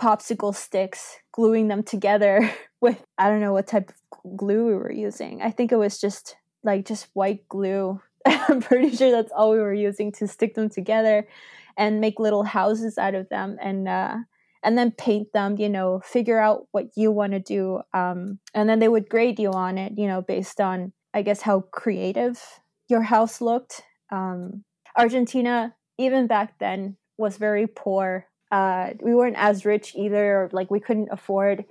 popsicle 0.00 0.54
sticks 0.54 1.16
gluing 1.32 1.68
them 1.68 1.82
together 1.82 2.50
with 2.82 3.02
i 3.16 3.30
don't 3.30 3.40
know 3.40 3.54
what 3.54 3.66
type 3.66 3.88
of 3.88 3.96
glue 4.36 4.66
we 4.66 4.74
were 4.74 4.92
using. 4.92 5.42
I 5.42 5.50
think 5.50 5.72
it 5.72 5.76
was 5.76 6.00
just 6.00 6.36
like 6.64 6.86
just 6.86 7.08
white 7.12 7.48
glue 7.48 8.00
I'm 8.48 8.60
pretty 8.60 8.94
sure 8.94 9.10
that's 9.10 9.32
all 9.32 9.52
we 9.52 9.58
were 9.58 9.74
using 9.74 10.12
to 10.12 10.26
stick 10.26 10.54
them 10.54 10.68
together 10.68 11.28
and 11.76 12.00
make 12.00 12.18
little 12.18 12.42
houses 12.42 12.98
out 12.98 13.14
of 13.14 13.28
them 13.28 13.56
and 13.60 13.88
uh, 13.88 14.16
and 14.62 14.76
then 14.76 14.90
paint 14.90 15.32
them. 15.32 15.56
You 15.58 15.68
know, 15.68 16.00
figure 16.04 16.38
out 16.38 16.66
what 16.72 16.86
you 16.96 17.12
want 17.12 17.32
to 17.32 17.40
do, 17.40 17.80
um, 17.94 18.38
and 18.54 18.68
then 18.68 18.80
they 18.80 18.88
would 18.88 19.08
grade 19.08 19.38
you 19.38 19.52
on 19.52 19.78
it. 19.78 19.92
You 19.96 20.08
know, 20.08 20.22
based 20.22 20.60
on 20.60 20.92
I 21.14 21.22
guess 21.22 21.42
how 21.42 21.60
creative 21.60 22.42
your 22.88 23.02
house 23.02 23.40
looked. 23.40 23.82
Um, 24.10 24.64
Argentina, 24.96 25.74
even 25.98 26.26
back 26.26 26.58
then, 26.58 26.96
was 27.16 27.36
very 27.36 27.66
poor. 27.66 28.26
Uh, 28.50 28.90
we 29.00 29.14
weren't 29.14 29.36
as 29.36 29.64
rich 29.64 29.94
either. 29.94 30.48
Like 30.52 30.70
we 30.70 30.80
couldn't 30.80 31.08
afford 31.12 31.64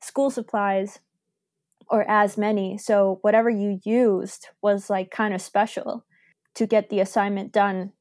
school 0.00 0.30
supplies 0.30 0.98
or 1.88 2.08
as 2.08 2.36
many. 2.36 2.78
So 2.78 3.18
whatever 3.22 3.50
you 3.50 3.80
used 3.84 4.48
was 4.62 4.90
like 4.90 5.10
kind 5.10 5.34
of 5.34 5.42
special 5.42 6.04
to 6.54 6.66
get 6.66 6.90
the 6.90 7.00
assignment 7.00 7.52
done, 7.52 7.92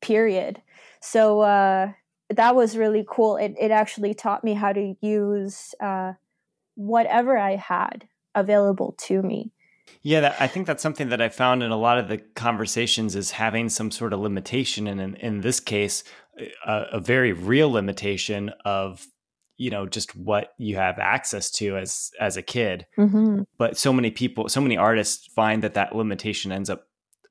period. 0.00 0.62
So 1.00 1.40
uh, 1.40 1.92
that 2.28 2.54
was 2.54 2.76
really 2.76 3.04
cool. 3.08 3.36
It, 3.36 3.54
it 3.60 3.70
actually 3.70 4.14
taught 4.14 4.44
me 4.44 4.54
how 4.54 4.72
to 4.72 4.94
use 5.00 5.74
uh, 5.80 6.12
whatever 6.74 7.36
I 7.36 7.56
had 7.56 8.08
available 8.34 8.94
to 9.06 9.22
me. 9.22 9.52
Yeah, 10.02 10.20
that, 10.20 10.36
I 10.40 10.46
think 10.46 10.66
that's 10.66 10.82
something 10.82 11.08
that 11.08 11.20
I 11.20 11.28
found 11.28 11.62
in 11.62 11.70
a 11.70 11.76
lot 11.76 11.98
of 11.98 12.08
the 12.08 12.18
conversations 12.18 13.16
is 13.16 13.32
having 13.32 13.68
some 13.68 13.90
sort 13.90 14.12
of 14.12 14.20
limitation, 14.20 14.86
and 14.86 15.00
in, 15.00 15.16
in 15.16 15.40
this 15.40 15.58
case, 15.58 16.04
a, 16.64 16.84
a 16.92 17.00
very 17.00 17.32
real 17.32 17.70
limitation 17.70 18.50
of 18.64 19.06
you 19.60 19.68
know 19.68 19.86
just 19.86 20.16
what 20.16 20.54
you 20.56 20.76
have 20.76 20.98
access 20.98 21.50
to 21.50 21.76
as 21.76 22.10
as 22.18 22.38
a 22.38 22.42
kid. 22.42 22.86
Mm-hmm. 22.98 23.42
but 23.58 23.76
so 23.76 23.92
many 23.92 24.10
people 24.10 24.48
so 24.48 24.60
many 24.60 24.76
artists 24.76 25.26
find 25.26 25.62
that 25.62 25.74
that 25.74 25.94
limitation 25.94 26.50
ends 26.50 26.70
up 26.70 26.88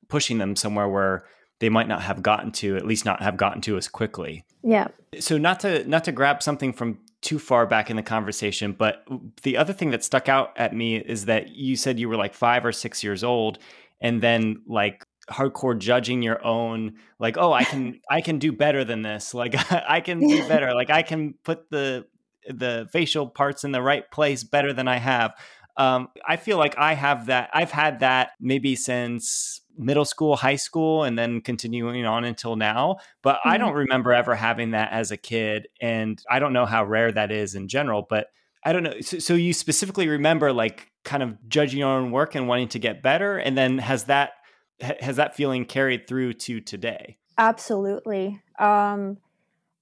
pushing 0.10 0.38
them 0.38 0.56
somewhere 0.56 0.88
where 0.88 1.26
they 1.60 1.70
might 1.70 1.88
not 1.88 2.04
have 2.04 2.22
gotten 2.22 2.52
to 2.52 2.78
at 2.78 2.86
least 2.86 3.04
not 3.04 3.22
have 3.22 3.36
gotten 3.36 3.62
to 3.62 3.78
as 3.78 3.88
quickly. 3.88 4.46
Yeah. 4.64 4.90
So 5.20 5.38
not 5.38 5.60
to 5.62 5.84
not 5.86 6.04
to 6.04 6.12
grab 6.12 6.44
something 6.44 6.72
from 6.72 7.00
too 7.22 7.40
far 7.40 7.66
back 7.66 7.90
in 7.90 7.98
the 7.98 8.04
conversation 8.04 8.72
but 8.72 9.06
the 9.44 9.58
other 9.58 9.74
thing 9.74 9.92
that 9.92 10.06
stuck 10.06 10.30
out 10.30 10.54
at 10.56 10.74
me 10.74 10.96
is 10.96 11.26
that 11.26 11.50
you 11.50 11.76
said 11.76 12.00
you 12.00 12.08
were 12.08 12.16
like 12.16 12.34
5 12.34 12.64
or 12.64 12.72
6 12.72 13.04
years 13.04 13.26
old 13.26 13.60
and 14.00 14.22
then 14.22 14.62
like 14.68 15.06
hardcore 15.30 15.78
judging 15.78 16.22
your 16.22 16.44
own 16.46 16.94
like 17.20 17.38
oh 17.38 17.52
i 17.52 17.66
can 17.66 18.00
i 18.10 18.22
can 18.22 18.40
do 18.40 18.54
better 18.54 18.86
than 18.86 19.02
this. 19.02 19.34
Like 19.34 19.56
i 19.72 20.00
can 20.00 20.20
do 20.20 20.48
better. 20.54 20.74
Like 20.74 20.90
i 20.92 21.02
can 21.02 21.34
put 21.44 21.70
the 21.70 22.06
the 22.50 22.88
facial 22.92 23.28
parts 23.28 23.64
in 23.64 23.72
the 23.72 23.82
right 23.82 24.10
place 24.12 24.44
better 24.44 24.74
than 24.74 24.88
I 24.88 24.98
have. 24.98 25.34
Um, 25.78 26.10
I 26.28 26.36
feel 26.36 26.58
like 26.58 26.78
I 26.78 26.94
have 26.94 27.28
that. 27.28 27.50
I've 27.54 27.72
had 27.72 28.02
that 28.02 28.32
maybe 28.40 28.76
since 28.76 29.62
middle 29.78 30.04
school, 30.04 30.36
high 30.36 30.58
school, 30.58 31.04
and 31.04 31.18
then 31.18 31.40
continuing 31.40 32.06
on 32.06 32.26
until 32.26 32.58
now. 32.58 32.98
But 33.22 33.38
mm-hmm. 33.38 33.50
I 33.50 33.58
don't 33.58 33.74
remember 33.74 34.12
ever 34.12 34.36
having 34.36 34.72
that 34.72 34.92
as 34.92 35.12
a 35.12 35.18
kid, 35.18 35.70
and 35.80 36.22
I 36.30 36.40
don't 36.40 36.52
know 36.52 36.66
how 36.66 36.84
rare 36.84 37.12
that 37.12 37.32
is 37.32 37.56
in 37.56 37.70
general. 37.70 38.06
But 38.10 38.28
I 38.66 38.74
don't 38.74 38.84
know. 38.84 39.00
So, 39.00 39.20
so 39.20 39.36
you 39.36 39.54
specifically 39.54 40.10
remember 40.10 40.52
like 40.52 40.90
kind 41.04 41.24
of 41.24 41.38
judging 41.48 41.80
your 41.80 41.90
own 41.90 42.12
work 42.12 42.36
and 42.36 42.48
wanting 42.48 42.68
to 42.70 42.80
get 42.80 43.02
better 43.02 43.38
and 43.38 43.58
then 43.58 43.78
has 43.78 44.06
that 44.06 44.32
has 44.80 45.18
that 45.18 45.36
feeling 45.36 45.66
carried 45.66 46.08
through 46.08 46.34
to 46.34 46.60
today 46.60 47.18
absolutely 47.38 48.42
um 48.60 49.18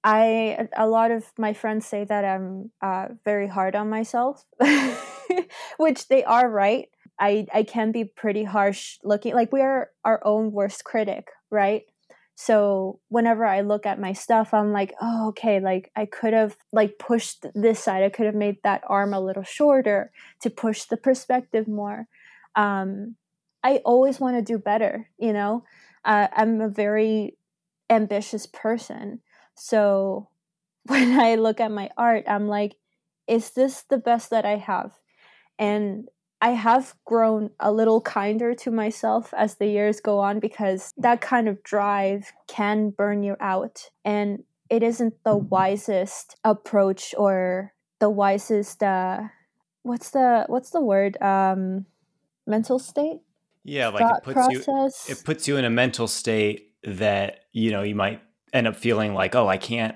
i 0.03 0.67
a 0.75 0.87
lot 0.87 1.11
of 1.11 1.25
my 1.37 1.53
friends 1.53 1.85
say 1.85 2.03
that 2.03 2.23
i'm 2.25 2.71
uh, 2.81 3.07
very 3.25 3.47
hard 3.47 3.75
on 3.75 3.89
myself 3.89 4.45
which 5.77 6.07
they 6.07 6.23
are 6.23 6.49
right. 6.49 6.89
I 7.19 7.47
i 7.53 7.63
can 7.63 7.91
be 7.91 8.05
pretty 8.05 8.43
harsh 8.43 8.97
looking 9.03 9.33
like 9.33 9.51
we 9.51 9.61
are 9.61 9.89
our 10.05 10.21
own 10.25 10.51
worst 10.51 10.83
critic 10.83 11.29
right? 11.49 11.83
So 12.35 12.99
whenever 13.09 13.45
i 13.45 13.61
look 13.61 13.85
at 13.85 13.99
my 13.99 14.13
stuff 14.13 14.53
i'm 14.53 14.71
like 14.71 14.93
oh 15.01 15.29
okay 15.29 15.59
like 15.59 15.91
i 15.95 16.05
could 16.05 16.33
have 16.33 16.55
like 16.71 16.99
pushed 16.99 17.45
this 17.55 17.79
side. 17.83 18.03
I 18.03 18.09
could 18.09 18.25
have 18.27 18.35
made 18.35 18.57
that 18.63 18.83
arm 18.87 19.13
a 19.13 19.19
little 19.19 19.43
shorter 19.43 20.11
to 20.41 20.49
push 20.49 20.83
the 20.83 20.97
perspective 20.97 21.67
more. 21.67 22.07
Um 22.55 23.15
i 23.63 23.77
always 23.85 24.19
want 24.19 24.37
to 24.37 24.41
do 24.53 24.57
better 24.59 25.09
you 25.17 25.33
know? 25.33 25.63
Uh, 26.05 26.27
i'm 26.35 26.61
a 26.61 26.69
very 26.69 27.37
ambitious 27.89 28.45
person 28.45 29.21
so 29.57 30.29
when 30.87 31.19
i 31.19 31.35
look 31.35 31.59
at 31.59 31.71
my 31.71 31.89
art 31.97 32.23
i'm 32.27 32.47
like 32.47 32.75
is 33.27 33.51
this 33.51 33.83
the 33.89 33.97
best 33.97 34.29
that 34.29 34.45
i 34.45 34.55
have 34.55 34.93
and 35.59 36.07
I 36.41 36.51
have 36.51 36.93
grown 37.05 37.49
a 37.59 37.71
little 37.71 37.99
kinder 37.99 38.53
to 38.55 38.71
myself 38.71 39.33
as 39.35 39.55
the 39.55 39.65
years 39.65 39.99
go 39.99 40.19
on 40.19 40.39
because 40.39 40.93
that 40.97 41.19
kind 41.19 41.47
of 41.47 41.63
drive 41.63 42.31
can 42.47 42.91
burn 42.91 43.23
you 43.23 43.35
out. 43.39 43.89
And 44.05 44.43
it 44.69 44.83
isn't 44.83 45.15
the 45.23 45.35
wisest 45.35 46.35
approach 46.43 47.15
or 47.17 47.73
the 47.99 48.09
wisest 48.09 48.83
uh 48.83 49.21
what's 49.81 50.11
the 50.11 50.45
what's 50.47 50.69
the 50.69 50.81
word? 50.81 51.19
Um 51.21 51.87
mental 52.45 52.77
state? 52.77 53.21
Yeah, 53.63 53.87
like 53.87 54.01
Thought 54.01 54.17
it 54.19 54.23
puts 54.23 54.33
process. 54.33 55.05
you 55.07 55.15
it 55.15 55.23
puts 55.23 55.47
you 55.47 55.57
in 55.57 55.65
a 55.65 55.71
mental 55.71 56.07
state 56.07 56.73
that, 56.83 57.45
you 57.51 57.71
know, 57.71 57.81
you 57.81 57.95
might 57.95 58.21
end 58.53 58.67
up 58.67 58.75
feeling 58.75 59.13
like, 59.13 59.35
oh, 59.35 59.47
I 59.47 59.57
can't 59.57 59.95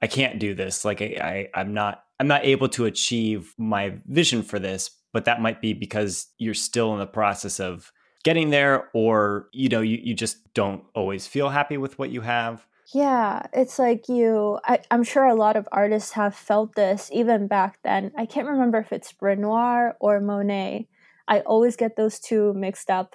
I 0.00 0.06
can't 0.06 0.38
do 0.38 0.54
this. 0.54 0.84
Like 0.84 1.02
I, 1.02 1.48
I 1.54 1.60
I'm 1.60 1.74
not 1.74 2.04
I'm 2.20 2.28
not 2.28 2.44
able 2.44 2.68
to 2.70 2.86
achieve 2.86 3.54
my 3.58 3.94
vision 4.06 4.42
for 4.42 4.58
this. 4.58 4.90
But 5.12 5.24
that 5.24 5.40
might 5.40 5.62
be 5.62 5.72
because 5.72 6.28
you're 6.38 6.54
still 6.54 6.92
in 6.92 6.98
the 6.98 7.06
process 7.06 7.60
of 7.60 7.90
getting 8.24 8.50
there 8.50 8.90
or 8.92 9.48
you 9.52 9.68
know 9.68 9.80
you, 9.80 9.98
you 10.02 10.14
just 10.14 10.52
don't 10.54 10.84
always 10.94 11.26
feel 11.26 11.48
happy 11.48 11.76
with 11.76 11.98
what 11.98 12.10
you 12.10 12.20
have. 12.20 12.66
Yeah 12.92 13.46
it's 13.52 13.78
like 13.78 14.08
you 14.08 14.58
I, 14.64 14.80
i'm 14.90 15.02
sure 15.02 15.26
a 15.26 15.34
lot 15.34 15.56
of 15.56 15.68
artists 15.72 16.12
have 16.12 16.34
felt 16.34 16.74
this 16.74 17.10
even 17.12 17.46
back 17.46 17.78
then. 17.82 18.12
I 18.16 18.26
can't 18.26 18.48
remember 18.48 18.78
if 18.78 18.92
it's 18.92 19.14
renoir 19.20 19.96
or 20.00 20.20
monet. 20.20 20.88
I 21.26 21.40
always 21.40 21.76
get 21.76 21.96
those 21.96 22.18
two 22.18 22.54
mixed 22.54 22.90
up. 22.90 23.14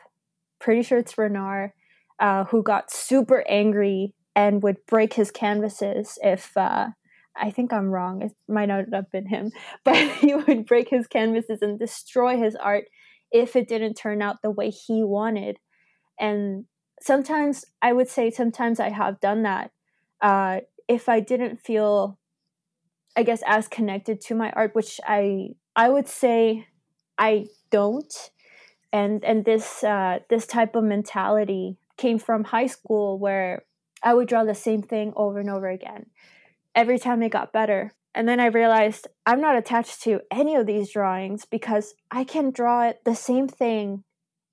Pretty 0.59 0.83
sure 0.83 0.99
it's 0.99 1.17
renoir 1.17 1.73
uh, 2.19 2.45
who 2.45 2.63
got 2.63 2.91
super 2.91 3.43
angry 3.49 4.13
and 4.35 4.63
would 4.63 4.85
break 4.87 5.13
his 5.13 5.31
canvases 5.31 6.17
if 6.21 6.55
uh, 6.57 6.87
I 7.35 7.51
think 7.51 7.73
I'm 7.73 7.89
wrong. 7.89 8.21
It 8.21 8.33
might 8.47 8.67
not 8.67 8.85
have 8.93 9.11
been 9.11 9.27
him, 9.27 9.51
but 9.83 9.95
he 9.95 10.33
would 10.35 10.65
break 10.65 10.89
his 10.89 11.07
canvases 11.07 11.61
and 11.61 11.79
destroy 11.79 12.37
his 12.37 12.55
art 12.55 12.85
if 13.31 13.55
it 13.55 13.67
didn't 13.67 13.95
turn 13.95 14.21
out 14.21 14.41
the 14.41 14.51
way 14.51 14.69
he 14.69 15.03
wanted. 15.03 15.57
And 16.19 16.65
sometimes 17.01 17.65
I 17.81 17.93
would 17.93 18.09
say, 18.09 18.29
sometimes 18.29 18.79
I 18.79 18.89
have 18.89 19.19
done 19.19 19.43
that. 19.43 19.71
Uh, 20.21 20.61
if 20.87 21.09
I 21.09 21.19
didn't 21.19 21.59
feel, 21.61 22.19
I 23.15 23.23
guess, 23.23 23.41
as 23.47 23.67
connected 23.67 24.21
to 24.21 24.35
my 24.35 24.51
art, 24.51 24.75
which 24.75 24.99
I 25.05 25.49
I 25.75 25.89
would 25.89 26.07
say 26.07 26.67
I 27.17 27.47
don't. 27.71 28.13
And 28.91 29.23
and 29.25 29.43
this 29.43 29.83
uh, 29.83 30.19
this 30.29 30.45
type 30.45 30.75
of 30.75 30.83
mentality 30.83 31.77
came 31.97 32.19
from 32.19 32.43
high 32.43 32.67
school 32.67 33.17
where 33.17 33.63
I 34.03 34.13
would 34.13 34.27
draw 34.27 34.43
the 34.43 34.55
same 34.55 34.81
thing 34.81 35.13
over 35.15 35.39
and 35.39 35.49
over 35.49 35.69
again 35.69 36.07
every 36.75 36.99
time 36.99 37.21
it 37.21 37.31
got 37.31 37.53
better. 37.53 37.93
And 38.15 38.27
then 38.27 38.39
I 38.39 38.47
realized 38.47 39.07
I'm 39.25 39.41
not 39.41 39.57
attached 39.57 40.01
to 40.03 40.21
any 40.31 40.55
of 40.55 40.67
these 40.67 40.91
drawings 40.91 41.45
because 41.45 41.95
I 42.11 42.23
can 42.23 42.51
draw 42.51 42.93
the 43.05 43.15
same 43.15 43.47
thing 43.47 44.03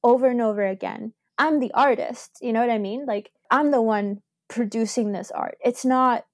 over 0.03 0.29
and 0.29 0.41
over 0.41 0.67
again. 0.67 1.13
I'm 1.37 1.61
the 1.61 1.73
artist, 1.75 2.39
you 2.41 2.53
know 2.53 2.61
what 2.61 2.71
I 2.71 2.79
mean? 2.79 3.05
Like 3.07 3.31
I'm 3.51 3.71
the 3.71 3.83
one 3.83 4.21
producing 4.49 5.13
this 5.13 5.31
art. 5.31 5.59
It's 5.65 5.85
not 5.85 6.25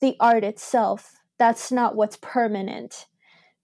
the 0.00 0.16
art 0.20 0.44
itself. 0.44 1.14
That's 1.38 1.72
not 1.72 1.96
what's 1.96 2.18
permanent 2.20 3.06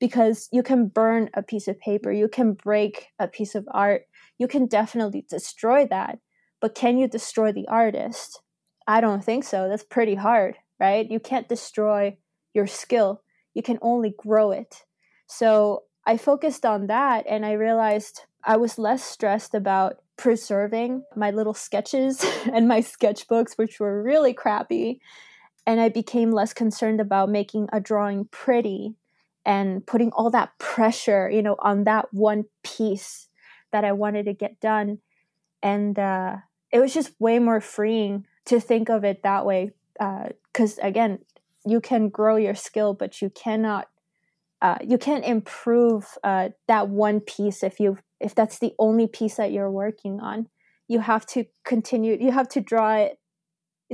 because 0.01 0.49
you 0.53 0.63
can 0.63 0.89
burn 0.89 1.31
a 1.35 1.43
piece 1.43 1.69
of 1.69 1.79
paper, 1.79 2.13
you 2.13 2.29
can 2.29 2.53
break 2.53 3.09
a 3.19 3.29
piece 3.29 3.55
of 3.55 3.67
art, 3.71 4.03
you 4.39 4.49
can 4.49 4.67
definitely 4.67 5.25
destroy 5.29 5.87
that. 5.87 6.19
But 6.61 6.75
can 6.75 6.99
you 6.99 7.09
destroy 7.09 7.53
the 7.53 7.69
artist? 7.69 8.41
I 8.87 9.01
don't 9.01 9.25
think 9.25 9.45
so. 9.45 9.69
That's 9.69 9.85
pretty 9.85 10.15
hard 10.15 10.57
right? 10.81 11.11
You 11.11 11.21
can't 11.21 11.49
destroy 11.49 12.17
your 12.53 12.67
skill, 12.67 13.23
you 13.55 13.63
can 13.63 13.79
only 13.83 14.15
grow 14.17 14.51
it. 14.51 14.85
So 15.27 15.85
I 16.07 16.17
focused 16.17 16.67
on 16.67 16.87
that 16.89 17.25
and 17.29 17.47
I 17.47 17.53
realized 17.53 18.23
I 18.45 18.57
was 18.57 18.79
less 18.79 19.03
stressed 19.03 19.55
about 19.55 19.97
preserving 20.17 21.03
my 21.17 21.31
little 21.31 21.55
sketches 21.55 22.25
and 22.53 22.69
my 22.69 22.81
sketchbooks, 22.81 23.57
which 23.57 23.81
were 23.81 24.03
really 24.03 24.35
crappy. 24.35 25.01
And 25.67 25.81
I 25.81 25.89
became 25.89 26.31
less 26.31 26.53
concerned 26.53 27.01
about 27.01 27.31
making 27.31 27.69
a 27.73 27.81
drawing 27.81 28.27
pretty 28.27 28.95
and 29.47 29.87
putting 29.87 30.13
all 30.13 30.31
that 30.31 30.59
pressure, 30.59 31.31
you 31.31 31.43
know, 31.43 31.57
on 31.59 31.85
that 31.85 32.13
one 32.13 32.45
piece 32.63 33.29
that 33.73 33.85
I 33.85 33.93
wanted 33.93 34.27
to 34.27 34.35
get 34.35 34.61
done. 34.61 34.99
And 35.63 35.99
uh, 35.99 36.37
it 36.71 36.81
was 36.81 36.93
just 36.93 37.19
way 37.19 37.39
more 37.39 37.63
freeing 37.63 38.27
to 38.47 38.61
think 38.61 38.89
of 38.89 39.05
it 39.05 39.23
that 39.23 39.47
way 39.47 39.73
because 40.53 40.79
uh, 40.79 40.83
again 40.83 41.19
you 41.65 41.81
can 41.81 42.09
grow 42.09 42.37
your 42.37 42.55
skill 42.55 42.95
but 42.95 43.23
you 43.23 43.31
cannot 43.31 43.89
uh, 44.65 44.79
you 44.83 44.97
can't 44.97 45.27
improve 45.27 46.17
uh, 46.25 46.49
that 46.69 46.89
one 46.89 47.21
piece 47.21 47.63
if 47.63 47.79
you 47.79 47.99
if 48.19 48.35
that's 48.35 48.59
the 48.61 48.73
only 48.79 49.07
piece 49.07 49.37
that 49.37 49.53
you're 49.53 49.71
working 49.71 50.21
on. 50.21 50.49
You 50.89 51.01
have 51.01 51.27
to 51.27 51.45
continue 51.65 52.17
you 52.19 52.33
have 52.33 52.49
to 52.51 52.61
draw 52.63 52.95
it 52.95 53.19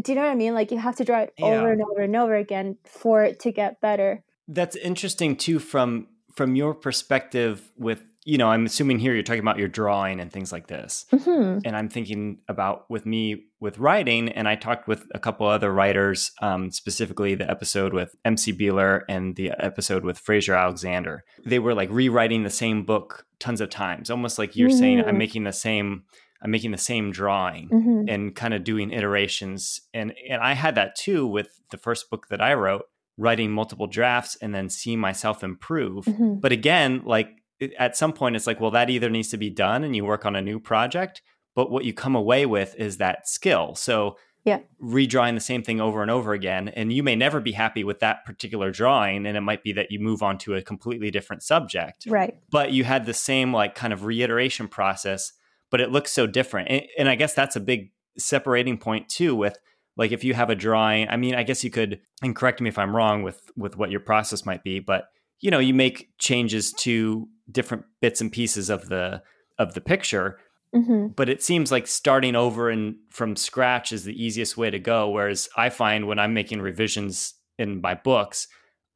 do 0.00 0.12
you 0.12 0.16
know 0.16 0.22
what 0.22 0.30
i 0.30 0.36
mean? 0.36 0.54
Like 0.54 0.70
you 0.70 0.78
have 0.78 0.96
to 0.96 1.04
draw 1.04 1.20
it 1.20 1.34
yeah. 1.36 1.46
over 1.46 1.72
and 1.72 1.82
over 1.82 2.00
and 2.00 2.14
over 2.14 2.36
again 2.36 2.78
for 2.84 3.24
it 3.24 3.40
to 3.40 3.50
get 3.50 3.80
better. 3.80 4.22
That's 4.46 4.76
interesting 4.76 5.36
too 5.36 5.58
from 5.58 6.06
from 6.36 6.54
your 6.54 6.74
perspective 6.74 7.72
with 7.76 8.04
you 8.30 8.38
know, 8.38 8.48
I'm 8.48 8.64
assuming 8.64 9.00
here 9.00 9.12
you're 9.12 9.24
talking 9.24 9.40
about 9.40 9.58
your 9.58 9.66
drawing 9.66 10.20
and 10.20 10.32
things 10.32 10.52
like 10.52 10.68
this. 10.68 11.04
Mm-hmm. 11.12 11.62
And 11.64 11.76
I'm 11.76 11.88
thinking 11.88 12.38
about 12.46 12.88
with 12.88 13.04
me 13.04 13.46
with 13.58 13.78
writing, 13.78 14.28
and 14.28 14.46
I 14.46 14.54
talked 14.54 14.86
with 14.86 15.04
a 15.12 15.18
couple 15.18 15.48
other 15.48 15.74
writers, 15.74 16.30
um, 16.40 16.70
specifically 16.70 17.34
the 17.34 17.50
episode 17.50 17.92
with 17.92 18.14
MC 18.24 18.52
Beeler 18.52 19.00
and 19.08 19.34
the 19.34 19.50
episode 19.58 20.04
with 20.04 20.16
Fraser 20.16 20.54
Alexander. 20.54 21.24
They 21.44 21.58
were 21.58 21.74
like 21.74 21.90
rewriting 21.90 22.44
the 22.44 22.50
same 22.50 22.84
book 22.84 23.26
tons 23.40 23.60
of 23.60 23.68
times, 23.68 24.10
almost 24.10 24.38
like 24.38 24.54
you're 24.54 24.68
mm-hmm. 24.68 24.78
saying, 24.78 24.98
I'm 25.00 25.06
mm-hmm. 25.06 25.18
making 25.18 25.44
the 25.44 25.52
same. 25.52 26.04
I'm 26.40 26.52
making 26.52 26.70
the 26.70 26.78
same 26.78 27.10
drawing 27.10 27.68
mm-hmm. 27.68 28.04
and 28.08 28.34
kind 28.34 28.54
of 28.54 28.62
doing 28.62 28.92
iterations. 28.92 29.80
And 29.92 30.14
and 30.30 30.40
I 30.40 30.52
had 30.52 30.76
that 30.76 30.94
too 30.94 31.26
with 31.26 31.48
the 31.72 31.78
first 31.78 32.10
book 32.10 32.28
that 32.28 32.40
I 32.40 32.54
wrote, 32.54 32.84
writing 33.18 33.50
multiple 33.50 33.88
drafts 33.88 34.36
and 34.40 34.54
then 34.54 34.68
seeing 34.68 35.00
myself 35.00 35.42
improve. 35.42 36.04
Mm-hmm. 36.04 36.34
But 36.34 36.52
again, 36.52 37.02
like 37.04 37.39
at 37.78 37.96
some 37.96 38.12
point 38.12 38.36
it's 38.36 38.46
like 38.46 38.60
well 38.60 38.70
that 38.70 38.90
either 38.90 39.10
needs 39.10 39.28
to 39.28 39.36
be 39.36 39.50
done 39.50 39.84
and 39.84 39.94
you 39.94 40.04
work 40.04 40.24
on 40.24 40.34
a 40.36 40.42
new 40.42 40.58
project 40.58 41.22
but 41.54 41.70
what 41.70 41.84
you 41.84 41.92
come 41.92 42.14
away 42.14 42.46
with 42.46 42.74
is 42.76 42.98
that 42.98 43.28
skill. 43.28 43.74
So 43.74 44.16
yeah. 44.44 44.60
redrawing 44.82 45.34
the 45.34 45.40
same 45.40 45.62
thing 45.62 45.80
over 45.80 46.00
and 46.00 46.10
over 46.10 46.32
again 46.32 46.68
and 46.68 46.92
you 46.92 47.02
may 47.02 47.16
never 47.16 47.40
be 47.40 47.52
happy 47.52 47.84
with 47.84 48.00
that 48.00 48.24
particular 48.24 48.70
drawing 48.70 49.26
and 49.26 49.36
it 49.36 49.42
might 49.42 49.62
be 49.62 49.72
that 49.72 49.90
you 49.90 50.00
move 50.00 50.22
on 50.22 50.38
to 50.38 50.54
a 50.54 50.62
completely 50.62 51.10
different 51.10 51.42
subject. 51.42 52.06
Right. 52.06 52.38
But 52.50 52.72
you 52.72 52.84
had 52.84 53.04
the 53.04 53.14
same 53.14 53.52
like 53.52 53.74
kind 53.74 53.92
of 53.92 54.04
reiteration 54.04 54.68
process 54.68 55.32
but 55.70 55.80
it 55.80 55.92
looks 55.92 56.10
so 56.10 56.26
different. 56.26 56.68
And, 56.68 56.82
and 56.98 57.08
i 57.08 57.14
guess 57.14 57.34
that's 57.34 57.56
a 57.56 57.60
big 57.60 57.92
separating 58.18 58.78
point 58.78 59.08
too 59.08 59.34
with 59.34 59.58
like 59.96 60.12
if 60.12 60.24
you 60.24 60.34
have 60.34 60.50
a 60.50 60.54
drawing 60.54 61.08
i 61.08 61.16
mean 61.16 61.34
i 61.34 61.42
guess 61.42 61.62
you 61.62 61.70
could 61.70 62.00
and 62.22 62.34
correct 62.34 62.60
me 62.60 62.68
if 62.68 62.76
i'm 62.76 62.94
wrong 62.94 63.22
with 63.22 63.40
with 63.56 63.76
what 63.76 63.90
your 63.90 64.00
process 64.00 64.44
might 64.44 64.64
be 64.64 64.80
but 64.80 65.04
you 65.40 65.50
know 65.50 65.58
you 65.58 65.74
make 65.74 66.10
changes 66.18 66.72
to 66.72 67.28
different 67.50 67.84
bits 68.00 68.20
and 68.20 68.32
pieces 68.32 68.70
of 68.70 68.88
the 68.88 69.22
of 69.58 69.74
the 69.74 69.80
picture 69.80 70.38
mm-hmm. 70.74 71.08
but 71.08 71.28
it 71.28 71.42
seems 71.42 71.72
like 71.72 71.86
starting 71.86 72.36
over 72.36 72.70
and 72.70 72.96
from 73.10 73.36
scratch 73.36 73.92
is 73.92 74.04
the 74.04 74.22
easiest 74.22 74.56
way 74.56 74.70
to 74.70 74.78
go 74.78 75.08
whereas 75.08 75.48
i 75.56 75.68
find 75.68 76.06
when 76.06 76.18
i'm 76.18 76.34
making 76.34 76.60
revisions 76.60 77.34
in 77.58 77.80
my 77.80 77.94
books 77.94 78.46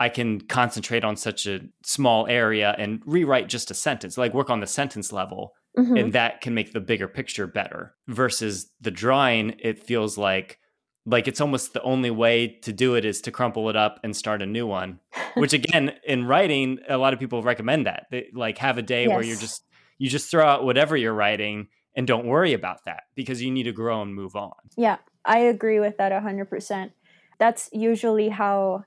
i 0.01 0.09
can 0.09 0.41
concentrate 0.41 1.05
on 1.05 1.17
such 1.17 1.47
a 1.47 1.61
small 1.85 2.27
area 2.29 2.75
and 2.79 3.01
rewrite 3.07 3.49
just 3.49 3.71
a 3.71 3.75
sentence 3.75 4.17
like 4.17 4.35
work 4.35 4.51
on 4.51 4.61
the 4.61 4.67
sentence 4.67 5.13
level 5.13 5.53
mm-hmm. 5.77 5.97
and 5.97 6.13
that 6.13 6.41
can 6.41 6.55
make 6.55 6.73
the 6.73 6.81
bigger 6.81 7.09
picture 7.09 7.47
better 7.47 7.95
versus 8.09 8.71
the 8.81 8.91
drawing 8.91 9.55
it 9.59 9.83
feels 9.83 10.17
like 10.17 10.59
like 11.07 11.29
it's 11.29 11.41
almost 11.41 11.73
the 11.73 11.83
only 11.83 12.11
way 12.11 12.49
to 12.63 12.73
do 12.73 12.95
it 12.95 13.05
is 13.05 13.21
to 13.23 13.31
crumple 13.31 13.69
it 13.69 13.77
up 13.77 14.01
and 14.03 14.17
start 14.17 14.41
a 14.41 14.47
new 14.47 14.67
one 14.67 15.01
which 15.35 15.53
again 15.53 15.93
in 16.05 16.27
writing 16.27 16.79
a 16.89 16.97
lot 16.97 17.13
of 17.13 17.19
people 17.19 17.43
recommend 17.43 17.87
that. 17.87 18.07
They 18.11 18.29
like 18.33 18.59
have 18.59 18.79
a 18.79 18.83
day 18.83 19.05
yes. 19.05 19.11
where 19.11 19.23
you're 19.23 19.37
just 19.37 19.65
you 19.99 20.09
just 20.09 20.31
throw 20.31 20.45
out 20.45 20.65
whatever 20.65 20.97
you're 20.97 21.15
writing 21.15 21.69
and 21.97 22.07
don't 22.07 22.27
worry 22.27 22.53
about 22.53 22.85
that 22.87 23.05
because 23.15 23.41
you 23.41 23.51
need 23.51 23.65
to 23.65 23.73
grow 23.73 24.03
and 24.03 24.15
move 24.15 24.35
on. 24.37 24.53
Yeah 24.77 24.99
i 25.25 25.39
agree 25.39 25.81
with 25.81 25.97
that 25.97 26.13
100% 26.13 26.91
that's 27.39 27.69
usually 27.73 28.29
how 28.29 28.85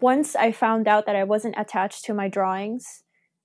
once 0.00 0.36
i 0.36 0.52
found 0.52 0.88
out 0.88 1.06
that 1.06 1.16
i 1.16 1.24
wasn't 1.24 1.54
attached 1.58 2.04
to 2.04 2.14
my 2.14 2.28
drawings 2.28 3.03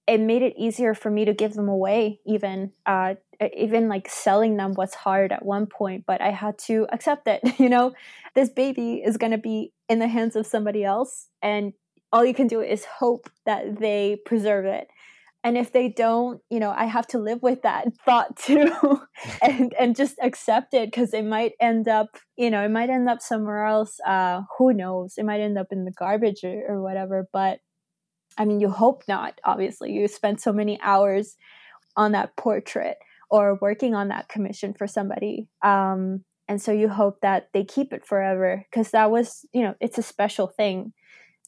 it 0.09 0.19
made 0.19 0.41
it 0.41 0.55
easier 0.57 0.95
for 0.95 1.11
me 1.11 1.23
to 1.25 1.33
give 1.33 1.53
them 1.53 1.69
away 1.69 2.19
even 2.25 2.71
uh, 2.85 3.13
even 3.55 3.87
like 3.87 4.09
selling 4.09 4.57
them 4.57 4.73
was 4.73 4.93
hard 4.93 5.31
at 5.31 5.45
one 5.45 5.65
point 5.65 6.03
but 6.07 6.19
i 6.21 6.31
had 6.31 6.57
to 6.57 6.87
accept 6.91 7.27
it 7.27 7.41
you 7.59 7.69
know? 7.69 7.93
This 8.35 8.49
baby 8.49 9.01
is 9.05 9.17
going 9.17 9.31
to 9.31 9.37
be 9.37 9.73
in 9.87 9.99
the 9.99 10.07
hands 10.07 10.35
of 10.35 10.45
somebody 10.45 10.83
else 10.83 11.27
and 11.41 11.73
all 12.11 12.25
you 12.25 12.33
can 12.33 12.47
do 12.47 12.61
is 12.61 12.85
hope 12.85 13.29
that 13.45 13.79
they 13.79 14.17
preserve 14.25 14.65
it. 14.65 14.87
And 15.43 15.57
if 15.57 15.71
they 15.71 15.87
don't 15.87 16.41
you 16.49 16.59
know 16.59 16.71
i 16.75 16.85
have 16.85 17.07
to 17.07 17.17
live 17.17 17.41
with 17.41 17.61
that 17.61 17.87
thought 18.05 18.35
too 18.35 18.71
and 19.41 19.73
and 19.79 19.95
just 19.95 20.17
accept 20.21 20.73
it 20.73 20.87
because 20.91 21.13
it 21.13 21.23
might 21.23 21.53
end 21.61 21.87
up 21.87 22.17
you 22.35 22.49
know 22.51 22.63
it 22.63 22.71
might 22.71 22.89
end 22.89 23.07
up 23.07 23.21
somewhere 23.21 23.65
else 23.65 23.99
uh 24.05 24.41
who 24.57 24.73
knows? 24.73 25.13
It 25.17 25.25
might 25.25 25.39
end 25.39 25.57
up 25.57 25.67
in 25.71 25.85
the 25.85 25.91
garbage 25.91 26.43
or, 26.43 26.61
or 26.67 26.81
whatever 26.81 27.27
but 27.31 27.59
I 28.37 28.45
mean, 28.45 28.59
you 28.59 28.69
hope 28.69 29.03
not, 29.07 29.39
obviously. 29.43 29.91
You 29.91 30.07
spent 30.07 30.41
so 30.41 30.53
many 30.53 30.79
hours 30.81 31.35
on 31.95 32.13
that 32.13 32.35
portrait 32.37 32.97
or 33.29 33.57
working 33.61 33.95
on 33.95 34.07
that 34.09 34.29
commission 34.29 34.73
for 34.73 34.87
somebody. 34.87 35.47
Um, 35.63 36.23
and 36.47 36.61
so 36.61 36.71
you 36.71 36.89
hope 36.89 37.21
that 37.21 37.49
they 37.53 37.63
keep 37.63 37.93
it 37.93 38.05
forever 38.05 38.65
because 38.69 38.91
that 38.91 39.11
was, 39.11 39.45
you 39.53 39.61
know, 39.61 39.75
it's 39.79 39.97
a 39.97 40.03
special 40.03 40.47
thing. 40.47 40.93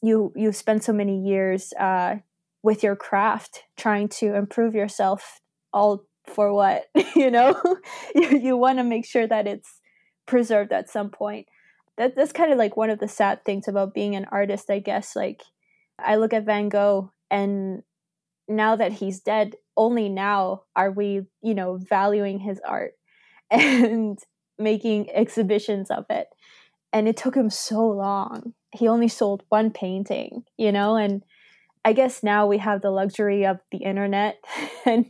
You 0.02 0.32
you 0.36 0.52
spend 0.52 0.82
so 0.82 0.92
many 0.92 1.20
years 1.20 1.72
uh, 1.78 2.16
with 2.62 2.82
your 2.82 2.96
craft 2.96 3.64
trying 3.76 4.08
to 4.08 4.34
improve 4.34 4.74
yourself 4.74 5.40
all 5.72 6.04
for 6.26 6.52
what 6.52 6.84
you 7.16 7.30
know 7.30 7.60
you, 8.14 8.38
you 8.38 8.56
want 8.56 8.78
to 8.78 8.84
make 8.84 9.04
sure 9.04 9.26
that 9.26 9.46
it's 9.46 9.80
preserved 10.26 10.72
at 10.72 10.88
some 10.88 11.10
point 11.10 11.46
that, 11.98 12.14
that's 12.16 12.32
kind 12.32 12.52
of 12.52 12.58
like 12.58 12.76
one 12.76 12.90
of 12.90 13.00
the 13.00 13.08
sad 13.08 13.44
things 13.44 13.66
about 13.68 13.94
being 13.94 14.14
an 14.14 14.26
artist 14.30 14.70
i 14.70 14.78
guess 14.78 15.16
like 15.16 15.42
I 16.04 16.16
look 16.16 16.32
at 16.32 16.44
Van 16.44 16.68
Gogh 16.68 17.12
and 17.30 17.82
now 18.48 18.76
that 18.76 18.92
he's 18.92 19.20
dead, 19.20 19.54
only 19.76 20.08
now 20.08 20.62
are 20.76 20.90
we, 20.90 21.22
you 21.42 21.54
know, 21.54 21.76
valuing 21.76 22.38
his 22.38 22.60
art 22.66 22.92
and 23.50 24.18
making 24.58 25.10
exhibitions 25.10 25.90
of 25.90 26.04
it. 26.10 26.28
And 26.92 27.08
it 27.08 27.16
took 27.16 27.34
him 27.34 27.48
so 27.48 27.86
long. 27.86 28.52
He 28.72 28.86
only 28.88 29.08
sold 29.08 29.44
one 29.48 29.70
painting, 29.70 30.44
you 30.58 30.72
know, 30.72 30.96
and 30.96 31.22
I 31.84 31.94
guess 31.94 32.22
now 32.22 32.46
we 32.46 32.58
have 32.58 32.80
the 32.80 32.90
luxury 32.90 33.44
of 33.44 33.58
the 33.70 33.78
internet 33.78 34.38
and 34.86 35.06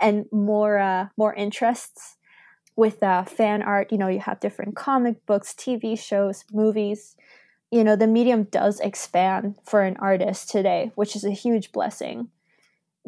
and 0.00 0.26
more 0.30 0.78
uh, 0.78 1.08
more 1.16 1.34
interests 1.34 2.16
with 2.76 3.02
uh, 3.02 3.24
fan 3.24 3.62
art. 3.62 3.90
You 3.90 3.98
know, 3.98 4.08
you 4.08 4.20
have 4.20 4.40
different 4.40 4.76
comic 4.76 5.24
books, 5.26 5.54
TV 5.54 5.98
shows, 5.98 6.44
movies 6.52 7.16
you 7.72 7.84
know 7.84 7.96
the 7.96 8.08
medium 8.08 8.44
does 8.44 8.80
expand 8.80 9.56
for 9.64 9.82
an 9.82 9.96
artist 9.98 10.50
today 10.50 10.92
which 10.96 11.16
is 11.16 11.24
a 11.24 11.32
huge 11.32 11.72
blessing. 11.72 12.28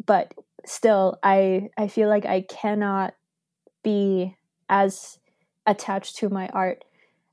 But 0.05 0.33
still 0.65 1.19
i 1.23 1.69
i 1.77 1.87
feel 1.87 2.09
like 2.09 2.25
i 2.25 2.41
cannot 2.41 3.13
be 3.83 4.35
as 4.69 5.19
attached 5.67 6.17
to 6.17 6.29
my 6.29 6.47
art. 6.49 6.83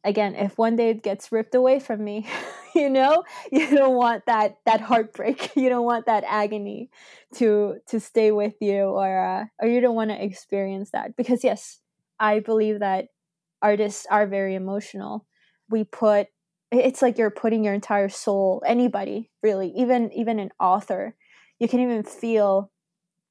Again 0.04 0.34
if 0.34 0.58
one 0.58 0.76
day 0.76 0.90
it 0.90 1.02
gets 1.02 1.32
ripped 1.32 1.54
away 1.54 1.80
from 1.80 2.04
me 2.04 2.26
you 2.74 2.90
know 2.90 3.24
you 3.52 3.70
don't 3.70 3.96
want 3.96 4.26
that 4.26 4.58
that 4.66 4.80
heartbreak. 4.80 5.52
You 5.56 5.68
don't 5.68 5.84
want 5.86 6.06
that 6.06 6.24
agony 6.26 6.90
to 7.36 7.76
to 7.88 8.00
stay 8.00 8.32
with 8.32 8.54
you 8.60 8.82
or 8.84 9.10
uh, 9.24 9.44
or 9.60 9.68
you 9.68 9.80
don't 9.80 9.94
want 9.96 10.10
to 10.10 10.24
experience 10.24 10.90
that. 10.92 11.16
Because 11.16 11.44
yes 11.44 11.80
i 12.20 12.40
believe 12.40 12.80
that 12.80 13.08
artists 13.62 14.06
are 14.10 14.26
very 14.26 14.54
emotional. 14.54 15.26
We 15.70 15.84
put 15.84 16.28
it's 16.72 17.02
like 17.02 17.18
you're 17.18 17.30
putting 17.30 17.64
your 17.64 17.74
entire 17.74 18.08
soul 18.08 18.62
anybody 18.66 19.30
really 19.42 19.72
even 19.76 20.12
even 20.12 20.38
an 20.38 20.50
author. 20.60 21.14
You 21.58 21.68
can 21.68 21.80
even 21.80 22.02
feel 22.02 22.70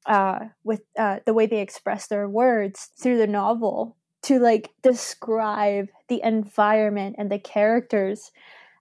uh, 0.05 0.39
with 0.63 0.81
uh, 0.97 1.19
the 1.25 1.33
way 1.33 1.45
they 1.45 1.61
express 1.61 2.07
their 2.07 2.27
words 2.29 2.89
through 3.01 3.17
the 3.17 3.27
novel 3.27 3.97
to 4.23 4.39
like 4.39 4.71
describe 4.83 5.87
the 6.09 6.21
environment 6.23 7.15
and 7.19 7.31
the 7.31 7.39
characters. 7.39 8.31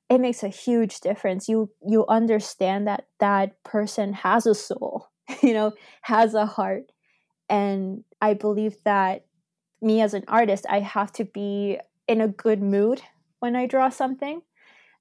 It 0.08 0.20
makes 0.20 0.42
a 0.42 0.48
huge 0.48 1.00
difference. 1.00 1.48
You 1.48 1.70
you 1.88 2.06
understand 2.08 2.86
that 2.88 3.06
that 3.20 3.62
person 3.64 4.12
has 4.14 4.46
a 4.46 4.54
soul 4.54 5.08
you 5.42 5.54
know 5.54 5.72
has 6.02 6.34
a 6.34 6.46
heart. 6.46 6.92
And 7.48 8.04
i 8.20 8.34
believe 8.34 8.76
that 8.84 9.24
me 9.82 10.00
as 10.00 10.14
an 10.14 10.24
artist 10.28 10.66
i 10.68 10.80
have 10.80 11.12
to 11.12 11.24
be 11.24 11.78
in 12.08 12.20
a 12.20 12.28
good 12.28 12.62
mood 12.62 13.02
when 13.40 13.56
i 13.56 13.66
draw 13.66 13.88
something 13.88 14.42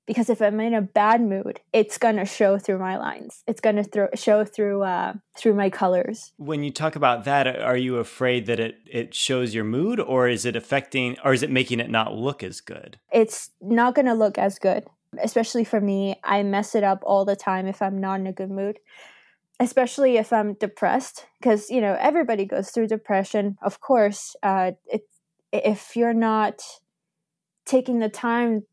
because 0.10 0.28
if 0.28 0.42
I'm 0.42 0.60
in 0.60 0.74
a 0.74 0.82
bad 0.82 1.22
mood, 1.22 1.62
it's 1.72 2.00
gonna 2.00 2.26
show 2.26 2.58
through 2.58 2.80
my 2.80 2.98
lines. 2.98 3.44
It's 3.46 3.62
gonna 3.62 3.84
thro- 3.84 4.10
show 4.16 4.44
through 4.44 4.82
uh, 4.82 5.14
through 5.38 5.54
my 5.54 5.70
colors. 5.70 6.34
When 6.38 6.64
you 6.64 6.72
talk 6.72 6.96
about 6.96 7.26
that, 7.26 7.62
are 7.62 7.78
you 7.78 7.98
afraid 7.98 8.48
that 8.48 8.60
it 8.60 8.80
it 8.92 9.14
shows 9.14 9.54
your 9.54 9.66
mood, 9.66 10.00
or 10.00 10.28
is 10.28 10.46
it 10.46 10.56
affecting, 10.56 11.16
or 11.24 11.32
is 11.32 11.44
it 11.44 11.52
making 11.52 11.80
it 11.80 11.92
not 11.92 12.16
look 12.16 12.42
as 12.42 12.60
good? 12.60 12.98
It's 13.14 13.52
not 13.62 13.94
gonna 13.94 14.16
look 14.16 14.40
as 14.40 14.58
good, 14.58 14.88
especially 15.22 15.64
for 15.64 15.80
me. 15.80 16.20
I 16.24 16.42
mess 16.42 16.74
it 16.74 16.84
up 16.84 17.04
all 17.04 17.24
the 17.24 17.36
time 17.36 17.68
if 17.68 17.80
I'm 17.80 18.02
not 18.02 18.20
in 18.20 18.26
a 18.26 18.34
good 18.34 18.52
mood 18.52 18.80
especially 19.62 20.16
if 20.16 20.32
I'm 20.32 20.54
depressed, 20.54 21.26
because 21.40 21.70
you 21.70 21.82
know 21.82 21.96
everybody 22.00 22.46
goes 22.46 22.72
through 22.72 22.88
depression. 22.88 23.58
Of 23.62 23.82
course, 23.82 24.36
uh, 24.42 24.72
it, 24.86 25.02
if 25.52 25.98
you're 25.98 26.14
not 26.14 26.62
taking 27.66 28.00
the 28.00 28.10
time 28.10 28.64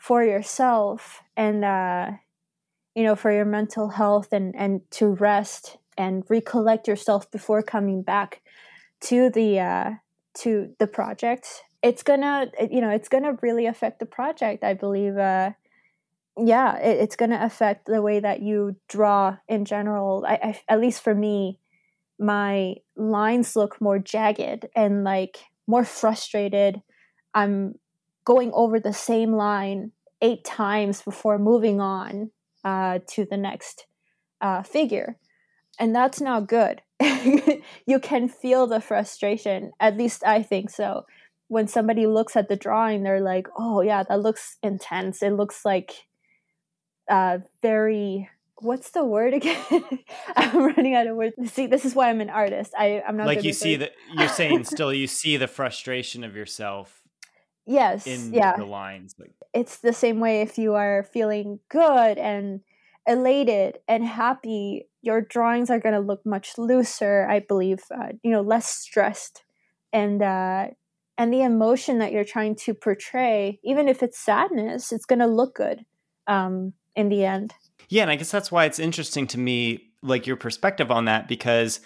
for 0.00 0.24
yourself 0.24 1.22
and 1.36 1.62
uh, 1.62 2.10
you 2.94 3.04
know 3.04 3.14
for 3.14 3.30
your 3.30 3.44
mental 3.44 3.90
health 3.90 4.32
and 4.32 4.56
and 4.56 4.80
to 4.90 5.08
rest 5.08 5.76
and 5.98 6.24
recollect 6.30 6.88
yourself 6.88 7.30
before 7.30 7.62
coming 7.62 8.02
back 8.02 8.40
to 9.00 9.28
the 9.28 9.60
uh, 9.60 9.90
to 10.34 10.74
the 10.78 10.86
project. 10.86 11.64
It's 11.82 12.02
gonna 12.02 12.50
you 12.70 12.80
know 12.80 12.88
it's 12.88 13.08
gonna 13.08 13.36
really 13.42 13.66
affect 13.66 14.00
the 14.00 14.06
project 14.06 14.64
i 14.64 14.74
believe 14.74 15.16
uh, 15.16 15.52
yeah 16.36 16.76
it, 16.78 16.98
it's 16.98 17.16
gonna 17.16 17.40
affect 17.42 17.86
the 17.86 18.02
way 18.02 18.20
that 18.20 18.40
you 18.40 18.76
draw 18.88 19.36
in 19.48 19.64
general. 19.66 20.24
I, 20.26 20.34
I, 20.42 20.60
at 20.68 20.80
least 20.80 21.02
for 21.02 21.14
me 21.14 21.58
my 22.18 22.76
lines 22.96 23.54
look 23.54 23.80
more 23.80 23.98
jagged 23.98 24.66
and 24.74 25.04
like 25.04 25.38
more 25.66 25.84
frustrated. 25.84 26.82
I'm 27.34 27.74
going 28.30 28.52
over 28.54 28.78
the 28.78 28.92
same 28.92 29.32
line 29.32 29.90
eight 30.22 30.44
times 30.44 31.02
before 31.02 31.36
moving 31.36 31.80
on 31.80 32.30
uh, 32.64 33.00
to 33.08 33.24
the 33.28 33.36
next 33.36 33.86
uh, 34.40 34.62
figure. 34.62 35.16
And 35.80 35.92
that's 35.92 36.20
not 36.20 36.46
good. 36.46 36.80
you 37.00 37.98
can 38.00 38.28
feel 38.28 38.68
the 38.68 38.80
frustration, 38.80 39.72
at 39.80 39.96
least 39.96 40.22
I 40.24 40.44
think 40.44 40.70
so. 40.70 41.06
When 41.48 41.66
somebody 41.66 42.06
looks 42.06 42.36
at 42.36 42.48
the 42.48 42.54
drawing, 42.54 43.02
they're 43.02 43.20
like, 43.20 43.48
oh, 43.58 43.80
yeah, 43.80 44.04
that 44.08 44.20
looks 44.20 44.58
intense. 44.62 45.24
It 45.24 45.32
looks 45.32 45.64
like 45.64 45.92
uh, 47.10 47.38
very 47.62 48.30
what's 48.62 48.90
the 48.90 49.04
word 49.04 49.34
again? 49.34 49.58
I'm 50.36 50.62
running 50.66 50.94
out 50.94 51.08
of 51.08 51.16
words. 51.16 51.34
See, 51.46 51.66
this 51.66 51.84
is 51.84 51.96
why 51.96 52.10
I'm 52.10 52.20
an 52.20 52.30
artist. 52.30 52.74
I, 52.78 53.02
I'm 53.08 53.16
not 53.16 53.26
like 53.26 53.42
you 53.42 53.52
see 53.52 53.74
that 53.76 53.92
you're 54.14 54.28
saying 54.28 54.64
still 54.74 54.92
you 54.92 55.08
see 55.08 55.36
the 55.36 55.48
frustration 55.48 56.22
of 56.22 56.36
yourself 56.36 56.99
yes 57.70 58.06
in 58.06 58.34
yeah. 58.34 58.56
the 58.56 58.64
lines 58.64 59.14
like 59.18 59.32
it's 59.54 59.78
the 59.78 59.92
same 59.92 60.20
way 60.20 60.40
if 60.40 60.58
you 60.58 60.74
are 60.74 61.04
feeling 61.12 61.60
good 61.68 62.18
and 62.18 62.60
elated 63.06 63.78
and 63.88 64.04
happy 64.04 64.88
your 65.02 65.20
drawings 65.20 65.70
are 65.70 65.78
going 65.78 65.94
to 65.94 66.00
look 66.00 66.24
much 66.26 66.58
looser 66.58 67.26
i 67.30 67.38
believe 67.38 67.80
uh, 67.94 68.08
you 68.22 68.30
know 68.30 68.42
less 68.42 68.68
stressed 68.68 69.44
and 69.92 70.22
uh, 70.22 70.66
and 71.18 71.32
the 71.32 71.42
emotion 71.42 71.98
that 71.98 72.12
you're 72.12 72.24
trying 72.24 72.54
to 72.54 72.74
portray 72.74 73.58
even 73.64 73.88
if 73.88 74.02
it's 74.02 74.18
sadness 74.18 74.92
it's 74.92 75.06
going 75.06 75.18
to 75.18 75.26
look 75.26 75.54
good 75.54 75.84
um, 76.26 76.72
in 76.96 77.08
the 77.08 77.24
end 77.24 77.54
yeah 77.88 78.02
and 78.02 78.10
i 78.10 78.16
guess 78.16 78.30
that's 78.30 78.52
why 78.52 78.64
it's 78.64 78.78
interesting 78.78 79.26
to 79.26 79.38
me 79.38 79.92
like 80.02 80.26
your 80.26 80.36
perspective 80.36 80.90
on 80.90 81.04
that 81.04 81.28
because 81.28 81.80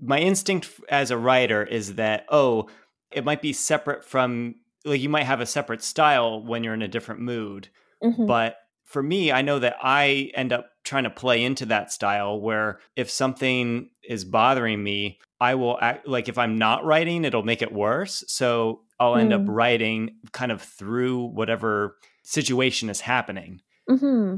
my 0.00 0.18
instinct 0.18 0.68
as 0.88 1.10
a 1.10 1.18
writer 1.18 1.62
is 1.62 1.94
that 1.94 2.26
oh 2.28 2.68
it 3.10 3.24
might 3.24 3.42
be 3.42 3.52
separate 3.52 4.04
from 4.04 4.54
like 4.84 5.00
you 5.00 5.08
might 5.08 5.24
have 5.24 5.40
a 5.40 5.46
separate 5.46 5.82
style 5.82 6.44
when 6.44 6.64
you're 6.64 6.74
in 6.74 6.82
a 6.82 6.88
different 6.88 7.20
mood. 7.20 7.68
Mm-hmm. 8.02 8.26
But 8.26 8.56
for 8.84 9.02
me, 9.02 9.32
I 9.32 9.42
know 9.42 9.58
that 9.58 9.76
I 9.82 10.30
end 10.34 10.52
up 10.52 10.66
trying 10.84 11.04
to 11.04 11.10
play 11.10 11.44
into 11.44 11.66
that 11.66 11.92
style 11.92 12.40
where 12.40 12.80
if 12.96 13.10
something 13.10 13.90
is 14.06 14.24
bothering 14.24 14.82
me, 14.82 15.18
I 15.40 15.54
will 15.54 15.78
act 15.80 16.06
like 16.06 16.28
if 16.28 16.38
I'm 16.38 16.58
not 16.58 16.84
writing, 16.84 17.24
it'll 17.24 17.42
make 17.42 17.62
it 17.62 17.72
worse. 17.72 18.22
So 18.26 18.82
I'll 19.00 19.16
end 19.16 19.32
mm. 19.32 19.40
up 19.40 19.48
writing 19.48 20.16
kind 20.32 20.52
of 20.52 20.62
through 20.62 21.26
whatever 21.26 21.96
situation 22.22 22.88
is 22.88 23.00
happening. 23.00 23.60
Mm-hmm. 23.88 24.36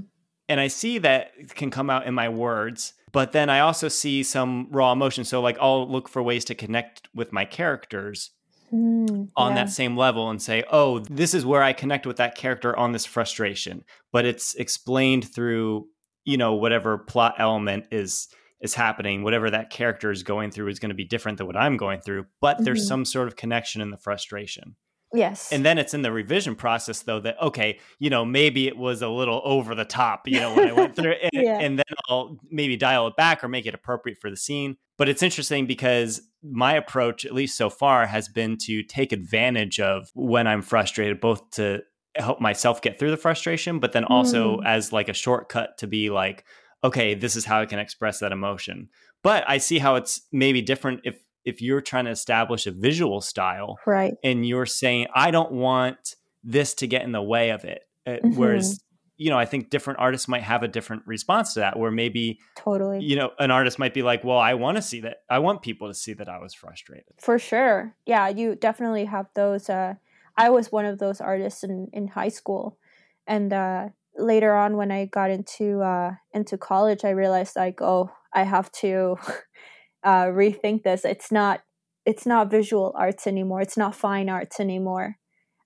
And 0.48 0.60
I 0.60 0.68
see 0.68 0.98
that 0.98 1.32
can 1.50 1.70
come 1.70 1.90
out 1.90 2.06
in 2.06 2.14
my 2.14 2.28
words, 2.28 2.94
but 3.12 3.32
then 3.32 3.48
I 3.48 3.60
also 3.60 3.88
see 3.88 4.22
some 4.22 4.68
raw 4.70 4.92
emotion. 4.92 5.24
So, 5.24 5.40
like, 5.40 5.56
I'll 5.60 5.90
look 5.90 6.08
for 6.08 6.22
ways 6.22 6.44
to 6.46 6.54
connect 6.54 7.08
with 7.14 7.32
my 7.32 7.44
characters 7.44 8.30
mm, 8.74 9.28
on 9.36 9.52
yeah. 9.52 9.64
that 9.64 9.70
same 9.70 9.96
level 9.96 10.30
and 10.30 10.42
say, 10.42 10.64
oh, 10.70 10.98
this 10.98 11.34
is 11.34 11.46
where 11.46 11.62
I 11.62 11.72
connect 11.72 12.06
with 12.06 12.16
that 12.16 12.34
character 12.34 12.76
on 12.76 12.92
this 12.92 13.06
frustration. 13.06 13.84
But 14.12 14.24
it's 14.24 14.54
explained 14.54 15.32
through, 15.32 15.86
you 16.24 16.36
know, 16.36 16.54
whatever 16.54 16.98
plot 16.98 17.36
element 17.38 17.86
is 17.90 18.28
is 18.60 18.74
happening 18.74 19.22
whatever 19.22 19.50
that 19.50 19.68
character 19.68 20.10
is 20.10 20.22
going 20.22 20.50
through 20.50 20.68
is 20.68 20.78
going 20.78 20.88
to 20.88 20.94
be 20.94 21.04
different 21.04 21.36
than 21.36 21.46
what 21.46 21.56
i'm 21.56 21.76
going 21.76 22.00
through 22.00 22.24
but 22.40 22.56
mm-hmm. 22.56 22.64
there's 22.64 22.88
some 22.88 23.04
sort 23.04 23.28
of 23.28 23.36
connection 23.36 23.82
in 23.82 23.90
the 23.90 23.96
frustration 23.98 24.74
Yes. 25.12 25.52
And 25.52 25.64
then 25.64 25.78
it's 25.78 25.94
in 25.94 26.02
the 26.02 26.10
revision 26.10 26.54
process 26.56 27.02
though 27.02 27.20
that 27.20 27.40
okay, 27.40 27.78
you 27.98 28.10
know, 28.10 28.24
maybe 28.24 28.66
it 28.66 28.76
was 28.76 29.02
a 29.02 29.08
little 29.08 29.40
over 29.44 29.74
the 29.74 29.84
top, 29.84 30.26
you 30.26 30.40
know, 30.40 30.54
when 30.54 30.68
I 30.68 30.72
went 30.72 30.96
through 30.96 31.12
it 31.12 31.20
and, 31.32 31.44
yeah. 31.44 31.58
and 31.60 31.78
then 31.78 31.84
I'll 32.08 32.38
maybe 32.50 32.76
dial 32.76 33.06
it 33.06 33.16
back 33.16 33.44
or 33.44 33.48
make 33.48 33.66
it 33.66 33.74
appropriate 33.74 34.18
for 34.18 34.30
the 34.30 34.36
scene. 34.36 34.76
But 34.96 35.08
it's 35.08 35.22
interesting 35.22 35.66
because 35.66 36.22
my 36.42 36.74
approach 36.74 37.24
at 37.24 37.32
least 37.32 37.56
so 37.56 37.70
far 37.70 38.06
has 38.06 38.28
been 38.28 38.56
to 38.62 38.82
take 38.82 39.12
advantage 39.12 39.80
of 39.80 40.10
when 40.14 40.46
I'm 40.46 40.62
frustrated 40.62 41.20
both 41.20 41.50
to 41.52 41.82
help 42.16 42.40
myself 42.40 42.80
get 42.80 42.98
through 42.98 43.10
the 43.10 43.16
frustration, 43.16 43.80
but 43.80 43.92
then 43.92 44.04
also 44.04 44.58
mm. 44.58 44.66
as 44.66 44.92
like 44.92 45.08
a 45.08 45.14
shortcut 45.14 45.78
to 45.78 45.86
be 45.86 46.10
like 46.10 46.44
okay, 46.84 47.14
this 47.14 47.34
is 47.34 47.46
how 47.46 47.62
I 47.62 47.66
can 47.66 47.78
express 47.78 48.18
that 48.18 48.30
emotion. 48.30 48.90
But 49.22 49.48
I 49.48 49.56
see 49.56 49.78
how 49.78 49.94
it's 49.94 50.20
maybe 50.30 50.60
different 50.60 51.00
if 51.04 51.18
if 51.44 51.60
you're 51.60 51.80
trying 51.80 52.04
to 52.06 52.10
establish 52.10 52.66
a 52.66 52.72
visual 52.72 53.20
style 53.20 53.76
right. 53.86 54.14
and 54.22 54.46
you're 54.46 54.66
saying 54.66 55.06
i 55.14 55.30
don't 55.30 55.52
want 55.52 56.14
this 56.42 56.74
to 56.74 56.86
get 56.86 57.02
in 57.02 57.12
the 57.12 57.22
way 57.22 57.50
of 57.50 57.64
it 57.64 57.82
uh, 58.06 58.10
mm-hmm. 58.10 58.36
whereas 58.36 58.84
you 59.16 59.30
know 59.30 59.38
i 59.38 59.44
think 59.44 59.70
different 59.70 59.98
artists 59.98 60.28
might 60.28 60.42
have 60.42 60.62
a 60.62 60.68
different 60.68 61.02
response 61.06 61.54
to 61.54 61.60
that 61.60 61.78
where 61.78 61.90
maybe 61.90 62.38
totally. 62.56 63.00
you 63.02 63.16
know 63.16 63.30
an 63.38 63.50
artist 63.50 63.78
might 63.78 63.94
be 63.94 64.02
like 64.02 64.24
well 64.24 64.38
i 64.38 64.54
want 64.54 64.76
to 64.76 64.82
see 64.82 65.00
that 65.00 65.18
i 65.30 65.38
want 65.38 65.62
people 65.62 65.88
to 65.88 65.94
see 65.94 66.12
that 66.12 66.28
i 66.28 66.38
was 66.38 66.54
frustrated. 66.54 67.14
For 67.20 67.38
sure. 67.38 67.94
Yeah 68.06 68.28
you 68.28 68.54
definitely 68.54 69.04
have 69.04 69.26
those 69.34 69.68
uh 69.68 69.94
i 70.36 70.50
was 70.50 70.72
one 70.72 70.84
of 70.84 70.98
those 70.98 71.20
artists 71.20 71.64
in 71.64 71.88
in 71.92 72.08
high 72.08 72.28
school. 72.28 72.78
And 73.26 73.52
uh 73.52 73.88
later 74.16 74.54
on 74.54 74.76
when 74.76 74.92
i 74.92 75.06
got 75.06 75.30
into 75.30 75.80
uh 75.80 76.12
into 76.32 76.56
college 76.56 77.04
i 77.04 77.10
realized 77.10 77.56
like 77.56 77.82
oh 77.82 78.10
i 78.32 78.44
have 78.44 78.70
to 78.70 79.16
uh, 80.04 80.26
rethink 80.26 80.82
this. 80.82 81.04
It's 81.04 81.32
not 81.32 81.62
it's 82.06 82.26
not 82.26 82.50
visual 82.50 82.92
arts 82.96 83.26
anymore. 83.26 83.62
It's 83.62 83.76
not 83.76 83.94
fine 83.94 84.28
arts 84.28 84.60
anymore. 84.60 85.16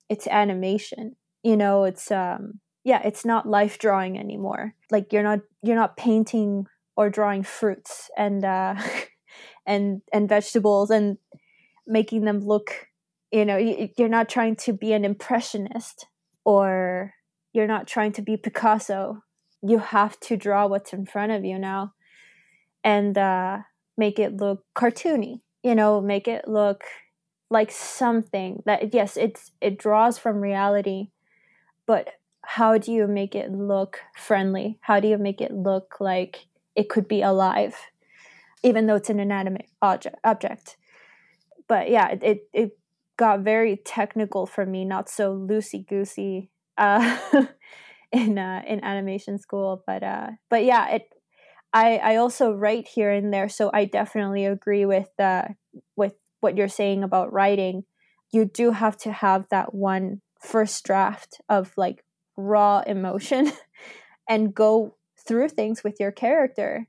It's 0.08 0.26
animation. 0.26 1.16
You 1.42 1.56
know, 1.56 1.84
it's 1.84 2.10
um 2.10 2.60
yeah, 2.84 3.02
it's 3.04 3.24
not 3.24 3.48
life 3.48 3.78
drawing 3.78 4.18
anymore. 4.18 4.74
Like 4.90 5.12
you're 5.12 5.22
not 5.22 5.40
you're 5.62 5.76
not 5.76 5.96
painting 5.96 6.66
or 6.96 7.10
drawing 7.10 7.42
fruits 7.42 8.10
and 8.16 8.44
uh 8.44 8.76
and 9.66 10.02
and 10.12 10.28
vegetables 10.28 10.90
and 10.90 11.18
making 11.86 12.24
them 12.24 12.40
look 12.40 12.88
you 13.30 13.44
know 13.44 13.56
you're 13.96 14.08
not 14.08 14.28
trying 14.28 14.56
to 14.56 14.72
be 14.72 14.92
an 14.92 15.04
impressionist 15.04 16.06
or 16.44 17.14
you're 17.52 17.66
not 17.66 17.86
trying 17.86 18.12
to 18.12 18.22
be 18.22 18.36
picasso 18.36 19.22
you 19.62 19.78
have 19.78 20.18
to 20.20 20.36
draw 20.36 20.66
what's 20.66 20.92
in 20.92 21.04
front 21.04 21.32
of 21.32 21.44
you 21.44 21.58
now 21.58 21.92
and 22.84 23.16
uh 23.18 23.58
make 23.98 24.18
it 24.18 24.36
look 24.36 24.64
cartoony 24.74 25.40
you 25.62 25.74
know 25.74 26.00
make 26.00 26.26
it 26.26 26.48
look 26.48 26.84
like 27.50 27.70
something 27.70 28.62
that 28.64 28.94
yes 28.94 29.16
it's 29.16 29.52
it 29.60 29.78
draws 29.78 30.18
from 30.18 30.40
reality 30.40 31.08
but 31.86 32.18
how 32.50 32.78
do 32.78 32.92
you 32.92 33.06
make 33.06 33.34
it 33.34 33.52
look 33.52 34.00
friendly? 34.16 34.78
How 34.80 35.00
do 35.00 35.08
you 35.08 35.18
make 35.18 35.42
it 35.42 35.52
look 35.52 35.96
like 36.00 36.46
it 36.74 36.88
could 36.88 37.06
be 37.06 37.20
alive 37.20 37.76
even 38.62 38.86
though 38.86 38.94
it's 38.94 39.10
an 39.10 39.20
inanimate 39.20 39.68
object? 39.82 40.76
But 41.68 41.90
yeah 41.90 42.08
it 42.08 42.20
it, 42.22 42.48
it 42.54 42.78
got 43.18 43.40
very 43.40 43.76
technical 43.76 44.46
for 44.46 44.64
me 44.64 44.86
not 44.86 45.10
so 45.10 45.36
loosey 45.36 45.86
goosey 45.86 46.50
uh, 46.78 47.18
in 48.12 48.38
uh, 48.38 48.62
in 48.66 48.82
animation 48.82 49.38
school 49.38 49.82
but 49.86 50.02
uh 50.02 50.28
but 50.48 50.64
yeah 50.64 50.88
it 50.88 51.02
I, 51.72 51.96
I 51.98 52.16
also 52.16 52.52
write 52.52 52.88
here 52.88 53.10
and 53.10 53.32
there, 53.32 53.48
so 53.48 53.70
I 53.72 53.84
definitely 53.84 54.46
agree 54.46 54.86
with 54.86 55.08
uh, 55.18 55.48
with 55.96 56.14
what 56.40 56.56
you're 56.56 56.68
saying 56.68 57.02
about 57.02 57.32
writing. 57.32 57.84
You 58.32 58.44
do 58.44 58.72
have 58.72 58.96
to 58.98 59.12
have 59.12 59.46
that 59.50 59.74
one 59.74 60.20
first 60.40 60.84
draft 60.84 61.40
of 61.48 61.72
like 61.76 62.04
raw 62.36 62.82
emotion 62.86 63.52
and 64.28 64.54
go 64.54 64.96
through 65.26 65.50
things 65.50 65.82
with 65.84 65.96
your 66.00 66.12
character. 66.12 66.86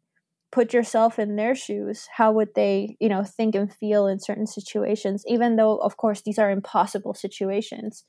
Put 0.52 0.74
yourself 0.74 1.20
in 1.20 1.36
their 1.36 1.54
shoes. 1.54 2.08
How 2.16 2.32
would 2.32 2.56
they, 2.56 2.98
you 3.00 3.10
know, 3.10 3.24
think 3.24 3.54
and 3.54 3.72
feel 3.72 4.08
in 4.08 4.20
certain 4.20 4.48
situations? 4.48 5.24
Even 5.28 5.58
though, 5.58 5.78
of 5.78 5.98
course, 5.98 6.22
these 6.22 6.40
are 6.40 6.50
impossible 6.50 7.14
situations, 7.14 8.04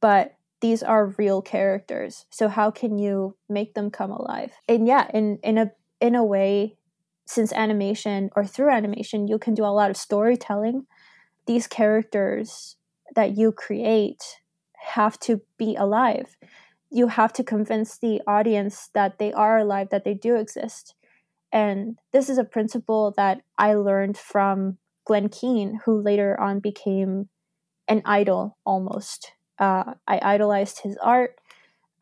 but 0.00 0.32
these 0.62 0.82
are 0.82 1.14
real 1.18 1.42
characters. 1.42 2.24
So 2.30 2.48
how 2.48 2.70
can 2.70 2.96
you 2.96 3.36
make 3.48 3.74
them 3.74 3.90
come 3.90 4.10
alive? 4.10 4.52
And 4.68 4.86
yeah, 4.86 5.10
in 5.12 5.38
in 5.42 5.58
a 5.58 5.72
in 6.02 6.16
a 6.16 6.24
way, 6.24 6.76
since 7.24 7.52
animation 7.52 8.28
or 8.34 8.44
through 8.44 8.70
animation, 8.70 9.28
you 9.28 9.38
can 9.38 9.54
do 9.54 9.64
a 9.64 9.76
lot 9.78 9.88
of 9.88 9.96
storytelling. 9.96 10.86
These 11.46 11.68
characters 11.68 12.76
that 13.14 13.38
you 13.38 13.52
create 13.52 14.40
have 14.94 15.18
to 15.20 15.40
be 15.56 15.76
alive. 15.76 16.36
You 16.90 17.06
have 17.06 17.32
to 17.34 17.44
convince 17.44 17.96
the 17.96 18.20
audience 18.26 18.90
that 18.94 19.18
they 19.18 19.32
are 19.32 19.58
alive, 19.58 19.90
that 19.90 20.04
they 20.04 20.14
do 20.14 20.34
exist. 20.34 20.94
And 21.52 21.98
this 22.12 22.28
is 22.28 22.36
a 22.36 22.44
principle 22.44 23.14
that 23.16 23.42
I 23.56 23.74
learned 23.74 24.18
from 24.18 24.78
Glen 25.04 25.28
Keane, 25.28 25.80
who 25.84 26.00
later 26.00 26.38
on 26.40 26.58
became 26.58 27.28
an 27.86 28.02
idol 28.04 28.58
almost. 28.66 29.32
Uh, 29.56 29.94
I 30.08 30.18
idolized 30.20 30.80
his 30.82 30.96
art. 31.00 31.38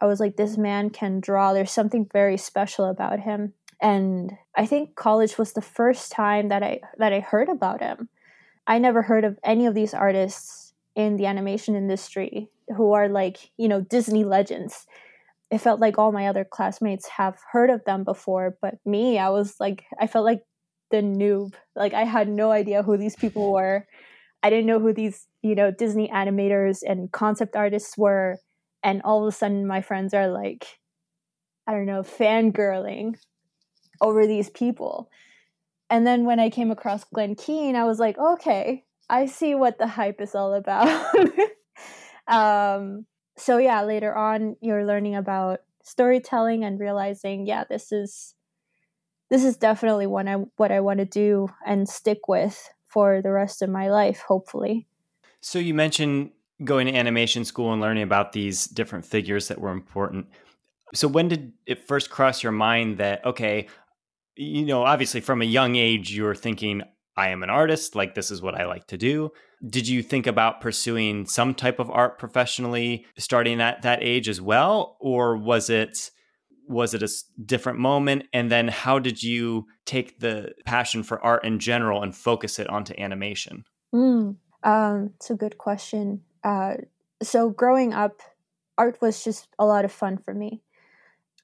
I 0.01 0.07
was 0.07 0.21
like, 0.21 0.37
this 0.37 0.57
man 0.57 0.89
can 0.89 1.21
draw. 1.21 1.53
There's 1.53 1.71
something 1.71 2.09
very 2.11 2.39
special 2.39 2.87
about 2.87 3.21
him 3.21 3.53
and 3.81 4.37
I 4.57 4.67
think 4.67 4.95
college 4.95 5.39
was 5.39 5.53
the 5.53 5.63
first 5.63 6.13
time 6.13 6.49
that 6.49 6.63
I 6.63 6.81
that 6.99 7.13
I 7.13 7.21
heard 7.21 7.49
about 7.49 7.81
him. 7.81 8.09
I 8.67 8.79
never 8.79 9.03
heard 9.03 9.25
of 9.25 9.39
any 9.43 9.67
of 9.67 9.75
these 9.75 9.95
artists 9.95 10.75
in 10.95 11.17
the 11.17 11.27
animation 11.27 11.75
industry 11.75 12.49
who 12.77 12.93
are 12.93 13.09
like, 13.09 13.51
you 13.57 13.69
know, 13.69 13.81
Disney 13.81 14.25
legends. 14.25 14.87
It 15.51 15.59
felt 15.59 15.81
like 15.81 15.99
all 15.99 16.13
my 16.13 16.29
other 16.29 16.45
classmates 16.45 17.09
have 17.09 17.39
heard 17.53 17.71
of 17.71 17.85
them 17.85 18.05
before, 18.05 18.57
but 18.63 18.75
me, 18.85 19.19
I 19.19 19.31
was 19.31 19.57
like 19.59 19.85
I 19.99 20.07
felt 20.07 20.25
like 20.25 20.43
the 20.91 20.99
noob. 20.99 21.55
Like 21.75 21.95
I 21.95 22.05
had 22.05 22.29
no 22.29 22.51
idea 22.51 22.83
who 22.83 22.97
these 22.97 23.17
people 23.17 23.53
were. 23.53 23.87
I 24.43 24.51
didn't 24.51 24.67
know 24.67 24.81
who 24.81 24.93
these, 24.93 25.27
you 25.43 25.55
know, 25.55 25.71
Disney 25.71 26.09
animators 26.09 26.81
and 26.87 27.11
concept 27.13 27.57
artists 27.57 27.97
were. 27.97 28.39
And 28.83 29.03
all 29.03 29.23
of 29.23 29.29
a 29.29 29.37
sudden 29.37 29.67
my 29.67 29.83
friends 29.83 30.15
are 30.15 30.29
like, 30.29 30.67
I 31.67 31.73
don't 31.73 31.87
know, 31.87 32.03
fangirling 32.03 33.17
over 34.01 34.27
these 34.27 34.51
people. 34.51 35.11
And 35.89 36.07
then 36.07 36.25
when 36.25 36.39
I 36.39 36.51
came 36.51 36.71
across 36.71 37.05
Glen 37.05 37.35
Keane, 37.35 37.77
I 37.77 37.85
was 37.85 37.99
like, 37.99 38.17
okay, 38.19 38.85
I 39.09 39.27
see 39.27 39.55
what 39.55 39.79
the 39.79 39.89
hype 39.89 40.21
is 40.21 40.35
all 40.35 40.55
about. 40.55 41.15
um, 42.29 43.07
so 43.37 43.59
yeah, 43.59 43.83
later 43.83 44.15
on, 44.15 44.57
you're 44.61 44.87
learning 44.87 45.17
about 45.17 45.61
storytelling 45.83 46.65
and 46.65 46.79
realizing, 46.79 47.47
yeah, 47.47 47.65
this 47.69 47.91
is 47.91 48.35
this 49.31 49.45
is 49.45 49.57
definitely 49.57 50.07
what 50.07 50.29
I 50.29 50.35
what 50.57 50.73
I 50.73 50.81
want 50.81 50.99
to 50.99 51.05
do 51.05 51.49
and 51.67 51.89
stick 51.89 52.29
with 52.29 52.69
for 52.87 53.23
the 53.23 53.31
rest 53.31 53.63
of 53.63 53.71
my 53.71 53.89
life, 53.89 54.21
hopefully. 54.27 54.87
So 55.41 55.59
you 55.59 55.75
mentioned 55.75 56.31
going 56.65 56.87
to 56.87 56.95
animation 56.95 57.45
school 57.45 57.73
and 57.73 57.81
learning 57.81 58.03
about 58.03 58.33
these 58.33 58.67
different 58.67 59.07
figures 59.07 59.49
that 59.49 59.61
were 59.61 59.71
important. 59.71 60.27
So 60.93 61.09
when 61.09 61.29
did 61.29 61.53
it 61.67 61.87
first 61.87 62.11
cross 62.11 62.43
your 62.43 62.53
mind 62.53 62.99
that 62.99 63.25
okay, 63.25 63.69
you 64.41 64.65
know, 64.65 64.85
obviously 64.85 65.21
from 65.21 65.43
a 65.43 65.47
young 65.47 65.77
age, 65.77 66.11
you 66.11 66.25
were 66.25 66.35
thinking, 66.35 66.83
I 67.17 67.29
am 67.29 67.43
an 67.43 67.51
artist, 67.51 67.95
like 67.95 68.15
this 68.15 68.31
is 68.31 68.41
what 68.41 68.55
I 68.55 68.65
like 68.65 68.87
to 68.87 68.97
do. 68.97 69.33
Did 69.67 69.87
you 69.87 70.03
think 70.03 70.27
about 70.27 70.63
pursuing 70.63 71.27
some 71.27 71.55
type 71.55 71.79
of 71.79 71.91
art 71.91 72.19
professionally 72.19 73.05
starting 73.19 73.61
at 73.61 73.83
that 73.83 74.03
age 74.03 74.29
as 74.31 74.41
well? 74.41 74.97
Or 75.01 75.37
was 75.37 75.69
it 75.69 76.11
was 76.67 76.95
it 76.95 77.03
a 77.03 77.09
different 77.45 77.81
moment 77.81 78.23
and 78.33 78.49
then 78.49 78.69
how 78.69 78.97
did 78.97 79.21
you 79.21 79.67
take 79.87 80.21
the 80.21 80.53
passion 80.65 81.03
for 81.03 81.21
art 81.21 81.45
in 81.45 81.59
general 81.59 82.01
and 82.01 82.15
focus 82.15 82.61
it 82.61 82.69
onto 82.69 82.95
animation 82.97 83.65
mm, 83.93 84.37
um, 84.63 85.11
it's 85.17 85.31
a 85.31 85.35
good 85.35 85.59
question 85.59 86.23
uh, 86.45 86.75
so 87.21 87.51
growing 87.51 87.93
up 87.93 88.23
art 88.79 88.97
was 89.03 89.25
just 89.25 89.49
a 89.59 89.67
lot 89.67 89.85
of 89.85 89.91
fun 89.91 90.17
for 90.17 90.33
me 90.33 90.63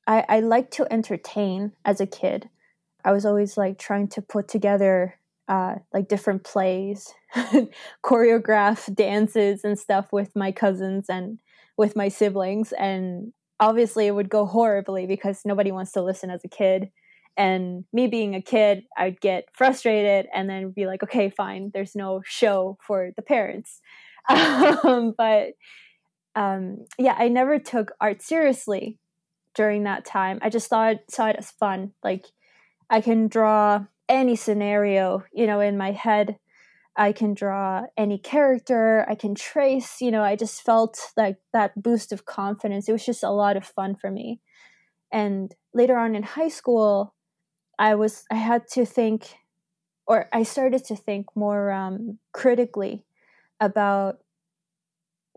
I, 0.06 0.24
I 0.28 0.40
like 0.40 0.70
to 0.72 0.86
entertain 0.92 1.72
as 1.84 2.00
a 2.00 2.06
kid. 2.06 2.48
I 3.06 3.12
was 3.12 3.24
always 3.24 3.56
like 3.56 3.78
trying 3.78 4.08
to 4.08 4.20
put 4.20 4.48
together 4.48 5.14
uh, 5.48 5.76
like 5.94 6.08
different 6.08 6.42
plays, 6.42 7.14
choreograph 8.04 8.92
dances 8.94 9.62
and 9.62 9.78
stuff 9.78 10.12
with 10.12 10.34
my 10.34 10.50
cousins 10.50 11.06
and 11.08 11.38
with 11.78 11.94
my 11.94 12.08
siblings. 12.08 12.72
And 12.72 13.32
obviously, 13.60 14.08
it 14.08 14.14
would 14.14 14.28
go 14.28 14.44
horribly 14.44 15.06
because 15.06 15.42
nobody 15.44 15.70
wants 15.70 15.92
to 15.92 16.02
listen 16.02 16.30
as 16.30 16.44
a 16.44 16.48
kid. 16.48 16.90
And 17.36 17.84
me 17.92 18.08
being 18.08 18.34
a 18.34 18.42
kid, 18.42 18.84
I'd 18.98 19.20
get 19.20 19.44
frustrated 19.52 20.26
and 20.34 20.50
then 20.50 20.70
be 20.70 20.86
like, 20.86 21.04
okay, 21.04 21.30
fine, 21.30 21.70
there's 21.72 21.94
no 21.94 22.22
show 22.24 22.76
for 22.84 23.10
the 23.14 23.22
parents. 23.22 23.80
um, 24.28 25.14
but 25.16 25.50
um, 26.34 26.86
yeah, 26.98 27.14
I 27.16 27.28
never 27.28 27.60
took 27.60 27.92
art 28.00 28.20
seriously 28.20 28.98
during 29.54 29.84
that 29.84 30.04
time. 30.04 30.40
I 30.42 30.50
just 30.50 30.68
thought 30.68 30.96
saw 31.08 31.28
it 31.28 31.36
as 31.36 31.52
fun. 31.52 31.92
Like 32.02 32.26
I 32.88 33.00
can 33.00 33.28
draw 33.28 33.86
any 34.08 34.36
scenario, 34.36 35.24
you 35.32 35.46
know, 35.46 35.60
in 35.60 35.76
my 35.76 35.92
head. 35.92 36.38
I 36.96 37.12
can 37.12 37.34
draw 37.34 37.82
any 37.96 38.16
character, 38.18 39.04
I 39.06 39.14
can 39.16 39.34
trace, 39.34 40.00
you 40.00 40.10
know, 40.10 40.22
I 40.22 40.34
just 40.34 40.62
felt 40.62 40.98
like 41.14 41.36
that 41.52 41.82
boost 41.82 42.10
of 42.10 42.24
confidence. 42.24 42.88
It 42.88 42.92
was 42.92 43.04
just 43.04 43.22
a 43.22 43.30
lot 43.30 43.58
of 43.58 43.66
fun 43.66 43.96
for 43.96 44.10
me. 44.10 44.40
And 45.12 45.54
later 45.74 45.98
on 45.98 46.16
in 46.16 46.22
high 46.22 46.48
school, 46.48 47.14
I 47.78 47.96
was 47.96 48.24
I 48.30 48.36
had 48.36 48.66
to 48.68 48.86
think 48.86 49.36
or 50.06 50.28
I 50.32 50.42
started 50.42 50.84
to 50.86 50.96
think 50.96 51.26
more 51.34 51.70
um, 51.70 52.18
critically 52.32 53.04
about 53.60 54.20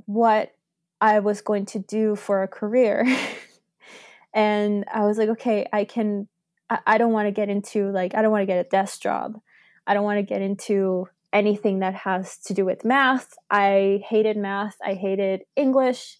what 0.05 0.55
I 1.01 1.19
was 1.19 1.41
going 1.41 1.65
to 1.67 1.79
do 1.79 2.15
for 2.15 2.43
a 2.43 2.47
career. 2.47 3.05
and 4.33 4.85
I 4.93 5.05
was 5.05 5.17
like, 5.17 5.29
okay, 5.29 5.65
I 5.73 5.85
can 5.85 6.27
I, 6.69 6.79
I 6.85 6.97
don't 6.97 7.13
want 7.13 7.27
to 7.27 7.31
get 7.31 7.49
into 7.49 7.91
like 7.91 8.15
I 8.15 8.21
don't 8.21 8.31
want 8.31 8.43
to 8.43 8.47
get 8.47 8.65
a 8.65 8.69
desk 8.69 9.01
job. 9.01 9.39
I 9.87 9.93
don't 9.93 10.03
want 10.03 10.19
to 10.19 10.23
get 10.23 10.41
into 10.41 11.07
anything 11.31 11.79
that 11.79 11.95
has 11.95 12.37
to 12.37 12.53
do 12.53 12.65
with 12.65 12.85
math. 12.85 13.35
I 13.49 14.03
hated 14.07 14.37
math. 14.37 14.77
I 14.83 14.93
hated 14.93 15.41
English. 15.55 16.17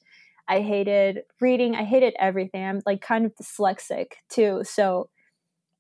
I 0.48 0.62
hated 0.62 1.22
reading. 1.40 1.76
I 1.76 1.84
hated 1.84 2.16
everything. 2.20 2.64
I'm 2.64 2.82
like 2.86 3.02
kind 3.02 3.26
of 3.26 3.36
dyslexic 3.36 4.14
too. 4.30 4.62
So 4.64 5.10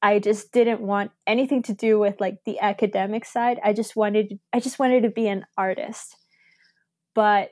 I 0.01 0.19
just 0.19 0.51
didn't 0.51 0.81
want 0.81 1.11
anything 1.27 1.63
to 1.63 1.73
do 1.73 1.99
with 1.99 2.21
like 2.21 2.37
the 2.45 2.59
academic 2.59 3.25
side. 3.25 3.59
I 3.63 3.73
just 3.73 3.95
wanted 3.95 4.39
I 4.53 4.59
just 4.59 4.79
wanted 4.79 5.03
to 5.03 5.09
be 5.09 5.27
an 5.27 5.45
artist. 5.57 6.15
But 7.15 7.49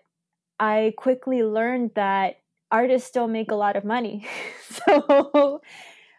I 0.60 0.93
quickly 0.97 1.43
learned 1.43 1.91
that 1.95 2.38
artists 2.71 3.12
don't 3.12 3.32
make 3.32 3.51
a 3.51 3.56
lot 3.56 3.75
of 3.75 3.84
money. 3.84 4.27
so 4.69 5.62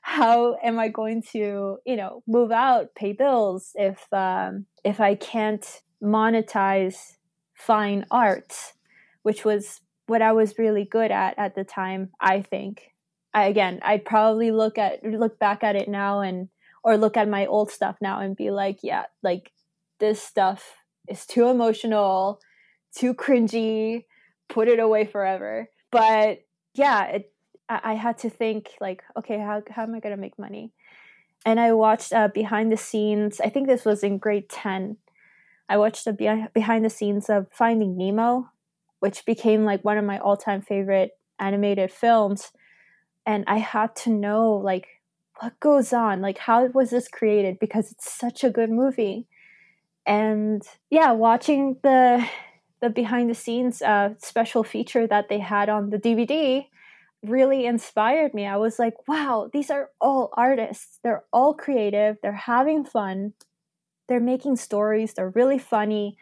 how 0.09 0.57
am 0.65 0.79
I 0.79 0.89
going 0.89 1.23
to, 1.33 1.77
you 1.85 1.97
know, 1.97 2.23
move 2.27 2.51
out, 2.51 2.95
pay 2.95 3.13
bills 3.13 3.73
if 3.75 4.11
um, 4.11 4.65
if 4.83 5.01
I 5.01 5.15
can't 5.15 5.83
monetize 6.03 7.17
fine 7.55 8.07
art, 8.11 8.55
which 9.23 9.45
was 9.45 9.83
what 10.07 10.23
I 10.23 10.33
was 10.33 10.59
really 10.59 10.87
good 10.87 11.11
at 11.11 11.39
at 11.39 11.55
the 11.55 11.63
time. 11.63 12.11
I 12.19 12.41
think. 12.41 12.95
I, 13.35 13.45
again, 13.45 13.81
I'd 13.85 14.07
probably 14.07 14.51
look 14.51 14.79
at 14.79 15.05
look 15.05 15.39
back 15.39 15.63
at 15.63 15.77
it 15.77 15.89
now 15.89 16.21
and 16.21 16.49
or 16.83 16.97
look 16.97 17.19
at 17.19 17.29
my 17.29 17.45
old 17.45 17.71
stuff 17.71 17.97
now 18.01 18.21
and 18.21 18.35
be 18.35 18.51
like, 18.51 18.79
yeah, 18.83 19.05
like 19.23 19.53
this 20.01 20.23
stuff 20.23 20.65
is 21.07 21.27
too 21.27 21.49
emotional, 21.49 22.41
too 22.97 23.13
cringy, 23.13 24.07
put 24.49 24.69
it 24.69 24.79
away 24.79 25.05
forever. 25.05 25.69
But 25.93 26.39
yeah, 26.73 27.05
it 27.09 27.33
I, 27.69 27.95
had 27.95 28.19
to 28.19 28.31
think 28.31 28.71
like, 28.81 29.03
okay, 29.17 29.39
how 29.39 29.63
how 29.71 29.83
am 29.83 29.95
I 29.95 30.01
to 30.01 30.17
make 30.17 30.39
money? 30.39 30.73
And 31.45 31.61
I 31.61 31.73
watched 31.73 32.13
uh, 32.13 32.29
behind 32.29 32.73
the 32.73 32.77
scenes. 32.77 33.41
I 33.41 33.49
think 33.49 33.69
this 33.69 33.85
was 33.85 34.03
in 34.03 34.19
grade 34.19 34.49
ten. 34.49 34.97
I 35.69 35.77
watched 35.77 36.05
the 36.05 36.49
behind 36.55 36.85
the 36.85 36.91
scenes 36.91 37.29
of 37.29 37.47
Finding 37.53 37.97
Nemo, 37.97 38.51
which 39.01 39.27
became 39.27 39.65
like 39.65 39.85
one 39.85 39.99
of 39.99 40.05
my 40.05 40.19
all 40.19 40.37
time 40.37 40.63
favorite 40.63 41.13
animated 41.39 41.93
films. 41.93 42.53
And 43.27 43.45
I 43.47 43.59
had 43.59 43.95
to 43.97 44.11
know 44.11 44.55
like 44.55 44.89
what 45.41 45.61
goes 45.61 45.93
on, 45.93 46.21
like 46.21 46.39
how 46.39 46.65
was 46.67 46.91
this 46.91 47.09
created 47.09 47.59
because 47.59 47.93
it's 47.93 48.11
such 48.11 48.43
a 48.43 48.51
good 48.51 48.71
movie. 48.71 49.27
And 50.07 50.63
yeah, 50.91 51.13
watching 51.13 51.77
the 51.83 52.27
the 52.81 52.89
behind 52.89 53.29
the 53.29 53.35
scenes 53.35 53.83
uh, 53.83 54.15
special 54.19 54.65
feature 54.65 55.07
that 55.07 55.29
they 55.29 55.39
had 55.39 55.69
on 55.69 55.91
the 55.91 55.99
DVD 55.99 56.67
really 57.23 57.67
inspired 57.67 58.35
me. 58.35 58.47
I 58.47 58.57
was 58.57 58.79
like, 58.79 58.95
wow, 59.09 59.49
these 59.53 59.71
are 59.71 59.91
all 60.01 60.31
artists. 60.35 60.99
They're 61.03 61.25
all 61.33 61.55
creative. 61.55 62.17
They're 62.23 62.33
having 62.33 62.85
fun. 62.85 63.33
They're 64.09 64.21
making 64.21 64.57
stories. 64.57 65.15
They're 65.15 65.31
really 65.31 65.59
funny. 65.59 66.17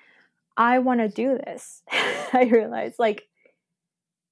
I 0.56 0.78
want 0.78 1.00
to 1.00 1.08
do 1.08 1.38
this. 1.38 1.82
I 2.32 2.48
realized, 2.50 2.96
like, 2.98 3.24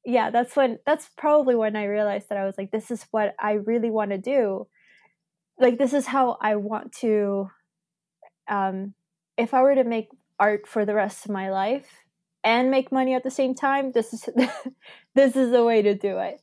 yeah, 0.05 0.31
that's 0.31 0.57
when, 0.57 0.79
that's 0.87 1.11
probably 1.17 1.55
when 1.55 1.77
I 1.77 1.85
realized 1.85 2.29
that 2.29 2.39
I 2.39 2.45
was 2.45 2.57
like, 2.57 2.71
this 2.71 2.91
is 2.91 3.07
what 3.11 3.35
I 3.39 3.53
really 3.53 3.91
want 3.91 4.11
to 4.11 4.19
do. 4.19 4.67
Like, 5.59 5.79
this 5.79 5.93
is 5.93 6.07
how 6.07 6.39
I 6.41 6.57
want 6.57 6.93
to, 7.01 7.51
um, 8.49 8.95
if 9.37 9.55
I 9.55 9.63
were 9.63 9.75
to 9.75 9.85
make 9.85 10.09
art 10.41 10.67
for 10.67 10.85
the 10.85 10.95
rest 10.95 11.25
of 11.25 11.31
my 11.31 11.51
life 11.51 11.89
and 12.43 12.71
make 12.71 12.91
money 12.91 13.15
at 13.15 13.23
the 13.23 13.31
same 13.31 13.55
time, 13.55 13.93
this 13.93 14.13
is, 14.13 14.29
this 15.15 15.37
is 15.37 15.51
the 15.51 15.65
way 15.65 15.83
to 15.83 15.95
do 15.95 16.19
it 16.19 16.41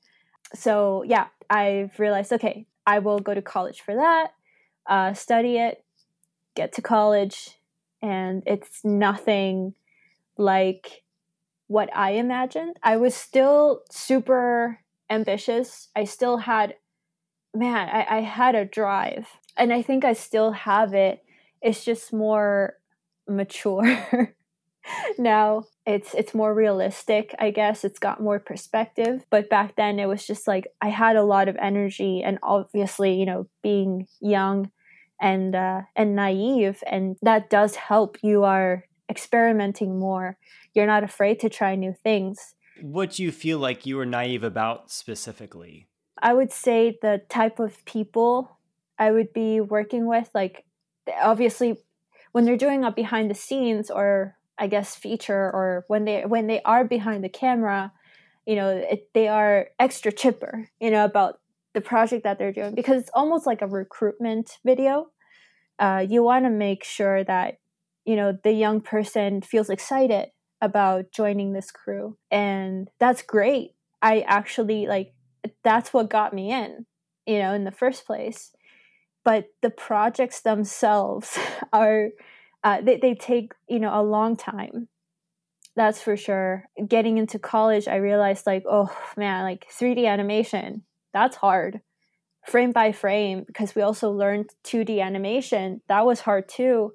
so 0.54 1.04
yeah, 1.04 1.28
I've 1.50 2.00
realized 2.00 2.32
okay, 2.34 2.66
I 2.86 3.00
will 3.00 3.20
go 3.20 3.34
to 3.34 3.42
college 3.42 3.82
for 3.82 3.96
that, 3.96 4.34
uh, 4.88 5.14
study 5.14 5.58
it, 5.58 5.84
get 6.56 6.74
to 6.74 6.82
college, 6.82 7.58
and 8.02 8.44
it's 8.46 8.84
nothing 8.84 9.74
like 10.38 11.04
what 11.68 11.90
I 11.96 12.12
imagined. 12.12 12.78
I 12.84 12.98
was 12.98 13.16
still 13.16 13.82
super 13.90 14.80
ambitious. 15.10 15.90
I 15.96 16.06
still 16.06 16.38
had, 16.38 16.76
man, 17.54 17.90
I, 17.90 18.18
I 18.18 18.22
had 18.22 18.56
a 18.56 18.66
drive, 18.66 19.28
and 19.58 19.72
I 19.72 19.82
think 19.82 20.04
I 20.04 20.14
still 20.14 20.52
have 20.52 20.94
it. 20.94 21.24
It's 21.62 21.86
just 21.86 22.12
more 22.12 22.78
mature 23.28 24.36
now 25.17 25.63
it's 25.86 26.13
it's 26.13 26.34
more 26.34 26.54
realistic 26.54 27.36
i 27.39 27.52
guess. 27.52 27.84
It's 27.84 28.00
got 28.00 28.22
more 28.22 28.39
perspective. 28.39 29.26
But 29.30 29.50
back 29.50 29.76
then 29.76 30.00
it 30.00 30.08
was 30.08 30.26
just 30.26 30.48
like 30.48 30.67
i 30.82 30.89
had 30.89 31.15
a 31.15 31.24
lot 31.24 31.48
of 31.48 31.56
energy 31.58 32.22
and 32.24 32.39
obviously 32.44 33.13
you 33.13 33.26
know 33.26 33.48
being 33.62 34.08
young 34.20 34.72
and 35.20 35.56
uh, 35.56 35.82
and 35.96 36.15
naive 36.15 36.84
and 36.88 37.17
that 37.22 37.50
does 37.50 37.76
help. 37.76 38.17
You 38.22 38.44
are 38.44 38.86
experimenting 39.10 40.00
more. 40.00 40.38
You're 40.74 40.88
not 40.88 41.04
afraid 41.04 41.39
to 41.41 41.50
try 41.50 41.76
new 41.76 41.94
things. 41.94 42.56
What 42.82 43.12
do 43.12 43.24
you 43.24 43.32
feel 43.32 43.60
like 43.60 43.86
you 43.86 43.98
were 43.98 44.06
naive 44.06 44.44
about 44.44 44.89
specifically? 44.89 45.88
I 46.17 46.34
would 46.34 46.52
say 46.52 46.98
the 47.02 47.22
type 47.30 47.60
of 47.60 47.84
people 47.86 48.58
i 49.02 49.12
would 49.12 49.34
be 49.34 49.60
working 49.60 50.06
with 50.06 50.30
like 50.34 50.63
obviously 51.22 51.78
when 52.32 52.46
they're 52.46 52.56
doing 52.56 52.86
a 52.86 52.91
behind 52.91 53.30
the 53.30 53.36
scenes 53.36 53.89
or 53.89 54.38
I 54.62 54.67
guess 54.67 54.95
feature 54.95 55.50
or 55.52 55.86
when 55.88 56.06
they 56.06 56.21
when 56.21 56.45
they 56.45 56.62
are 56.62 56.86
behind 56.86 57.24
the 57.24 57.30
camera, 57.30 57.91
you 58.45 58.56
know, 58.56 58.69
it, 58.69 59.10
they 59.15 59.28
are 59.28 59.69
extra 59.80 60.12
chipper, 60.12 60.69
you 60.80 60.91
know, 60.91 61.04
about 61.04 61.39
the 61.74 61.82
project 61.82 62.24
that 62.26 62.38
they're 62.38 62.54
doing 62.54 62.76
because 62.76 63.02
it's 63.02 63.10
almost 63.15 63.47
like 63.47 63.63
a 63.63 63.67
recruitment 63.67 64.60
video. 64.63 65.08
Uh, 65.80 66.06
you 66.08 66.21
want 66.21 66.45
to 66.45 66.52
make 66.52 66.84
sure 66.84 67.24
that 67.24 67.56
you 68.06 68.15
know 68.15 68.38
the 68.43 68.52
young 68.52 68.82
person 68.82 69.41
feels 69.41 69.69
excited 69.69 70.30
about 70.62 71.12
joining 71.12 71.54
this 71.54 71.71
crew, 71.71 72.17
and 72.30 72.88
that's 73.00 73.24
great. 73.24 73.71
I 74.04 74.21
actually 74.21 74.86
like 74.86 75.15
that's 75.63 75.91
what 75.91 76.12
got 76.12 76.36
me 76.36 76.52
in, 76.52 76.86
you 77.26 77.39
know, 77.39 77.56
in 77.56 77.63
the 77.63 77.71
first 77.71 78.06
place. 78.06 78.52
But 79.24 79.45
the 79.63 79.71
projects 79.71 80.41
themselves 80.41 81.39
are 81.74 82.10
uh, 82.63 82.82
they, 82.82 82.97
they 82.97 83.15
take 83.15 83.54
you 83.67 83.80
know 83.80 84.00
a 84.00 84.04
long 84.04 84.36
time. 84.36 84.88
That's 85.76 86.02
for 86.02 86.17
sure. 86.17 86.65
Getting 86.88 87.17
into 87.17 87.39
college 87.39 87.88
i 87.88 87.95
realized 87.95 88.45
like 88.45 88.63
oh 88.69 88.95
man 89.17 89.43
like 89.43 89.67
3d 89.71 90.06
animation 90.06 90.84
that's 91.13 91.36
hard. 91.36 91.82
Frame 92.47 92.71
by 92.71 92.91
frame 92.91 93.43
because 93.45 93.76
we 93.76 93.82
also 93.82 94.12
learned 94.12 94.50
2d 94.63 95.02
animation 95.02 95.82
that 95.88 96.06
was 96.06 96.21
hard 96.21 96.50
too. 96.50 96.93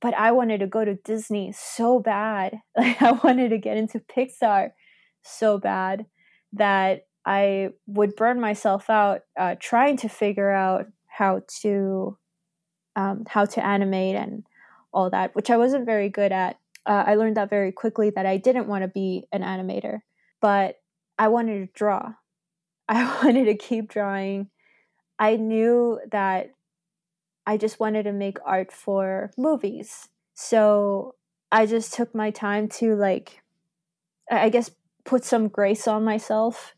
But 0.00 0.14
i 0.14 0.32
wanted 0.32 0.58
to 0.60 0.66
go 0.66 0.84
to 0.84 0.94
disney 0.94 1.52
so 1.52 1.98
bad. 2.00 2.58
Like 2.76 3.02
i 3.02 3.12
wanted 3.12 3.50
to 3.50 3.58
get 3.58 3.76
into 3.76 4.00
pixar 4.00 4.70
so 5.22 5.58
bad 5.58 6.06
that 6.52 7.06
i 7.24 7.70
would 7.86 8.14
burn 8.16 8.40
myself 8.40 8.90
out 8.90 9.22
uh, 9.38 9.54
trying 9.58 9.96
to 9.98 10.08
figure 10.08 10.50
out 10.50 10.86
how 11.06 11.42
to 11.62 12.16
um, 12.96 13.24
how 13.28 13.44
to 13.44 13.64
animate 13.64 14.16
and 14.16 14.44
all 14.94 15.10
that, 15.10 15.34
which 15.34 15.50
I 15.50 15.56
wasn't 15.56 15.84
very 15.84 16.08
good 16.08 16.32
at. 16.32 16.58
Uh, 16.86 17.04
I 17.06 17.14
learned 17.16 17.36
that 17.36 17.50
very 17.50 17.72
quickly 17.72 18.10
that 18.10 18.26
I 18.26 18.36
didn't 18.36 18.68
want 18.68 18.82
to 18.82 18.88
be 18.88 19.26
an 19.32 19.42
animator, 19.42 20.00
but 20.40 20.76
I 21.18 21.28
wanted 21.28 21.66
to 21.66 21.72
draw. 21.74 22.14
I 22.88 23.04
wanted 23.22 23.46
to 23.46 23.56
keep 23.56 23.90
drawing. 23.90 24.48
I 25.18 25.36
knew 25.36 26.00
that 26.10 26.50
I 27.46 27.56
just 27.56 27.80
wanted 27.80 28.04
to 28.04 28.12
make 28.12 28.38
art 28.44 28.72
for 28.72 29.30
movies. 29.36 30.08
So 30.34 31.14
I 31.52 31.66
just 31.66 31.94
took 31.94 32.14
my 32.14 32.30
time 32.30 32.68
to 32.80 32.94
like 32.96 33.42
I 34.30 34.48
guess 34.48 34.70
put 35.04 35.24
some 35.24 35.48
grace 35.48 35.86
on 35.86 36.04
myself 36.04 36.74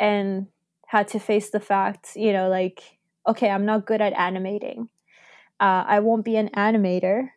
and 0.00 0.46
had 0.86 1.08
to 1.08 1.18
face 1.18 1.50
the 1.50 1.60
fact, 1.60 2.16
you 2.16 2.32
know, 2.32 2.48
like 2.48 2.98
okay, 3.26 3.48
I'm 3.50 3.64
not 3.64 3.86
good 3.86 4.00
at 4.00 4.12
animating. 4.14 4.88
Uh, 5.60 5.84
I 5.86 6.00
won't 6.00 6.24
be 6.24 6.36
an 6.36 6.50
animator, 6.50 7.30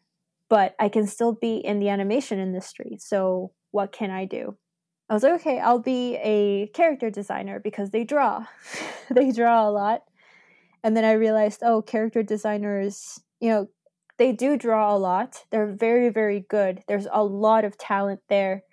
but 0.50 0.76
I 0.80 0.90
can 0.90 1.08
still 1.08 1.34
be 1.34 1.58
in 1.58 1.80
the 1.80 1.90
animation 1.90 2.40
industry. 2.40 2.98
So 3.00 3.52
what 3.72 3.92
can 3.92 4.12
I 4.12 4.26
do? 4.26 4.58
I 5.10 5.14
was 5.14 5.24
like, 5.24 5.40
okay, 5.42 5.60
I'll 5.60 5.80
be 5.80 6.18
a 6.18 6.68
character 6.68 7.10
designer 7.10 7.60
because 7.60 7.92
they 7.92 8.04
draw. 8.04 8.46
they 9.10 9.32
draw 9.32 9.68
a 9.68 9.72
lot. 9.72 10.02
And 10.84 10.96
then 10.98 11.06
I 11.06 11.14
realized, 11.14 11.62
oh, 11.64 11.82
character 11.82 12.24
designers, 12.24 13.22
you 13.40 13.50
know, 13.50 13.68
they 14.18 14.32
do 14.32 14.58
draw 14.58 14.96
a 14.96 14.98
lot. 14.98 15.46
They're 15.52 15.72
very, 15.72 16.10
very 16.10 16.46
good. 16.50 16.84
There's 16.88 17.08
a 17.12 17.24
lot 17.24 17.64
of 17.66 17.78
talent 17.78 18.22
there. 18.30 18.64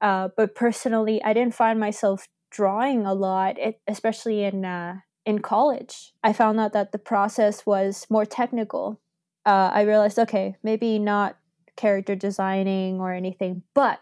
Uh, 0.00 0.28
but 0.36 0.54
personally, 0.54 1.22
I 1.22 1.32
didn't 1.32 1.54
find 1.54 1.78
myself 1.78 2.28
drawing 2.50 3.04
a 3.04 3.14
lot, 3.14 3.56
especially 3.86 4.44
in 4.44 4.64
uh, 4.64 4.96
in 5.24 5.40
college. 5.40 6.12
I 6.22 6.32
found 6.32 6.60
out 6.60 6.72
that 6.72 6.92
the 6.92 6.98
process 6.98 7.66
was 7.66 8.06
more 8.10 8.26
technical. 8.26 9.00
Uh, 9.46 9.70
I 9.72 9.82
realized, 9.82 10.18
okay, 10.18 10.56
maybe 10.62 10.98
not 10.98 11.36
character 11.76 12.14
designing 12.14 13.00
or 13.00 13.12
anything, 13.12 13.62
but 13.74 14.00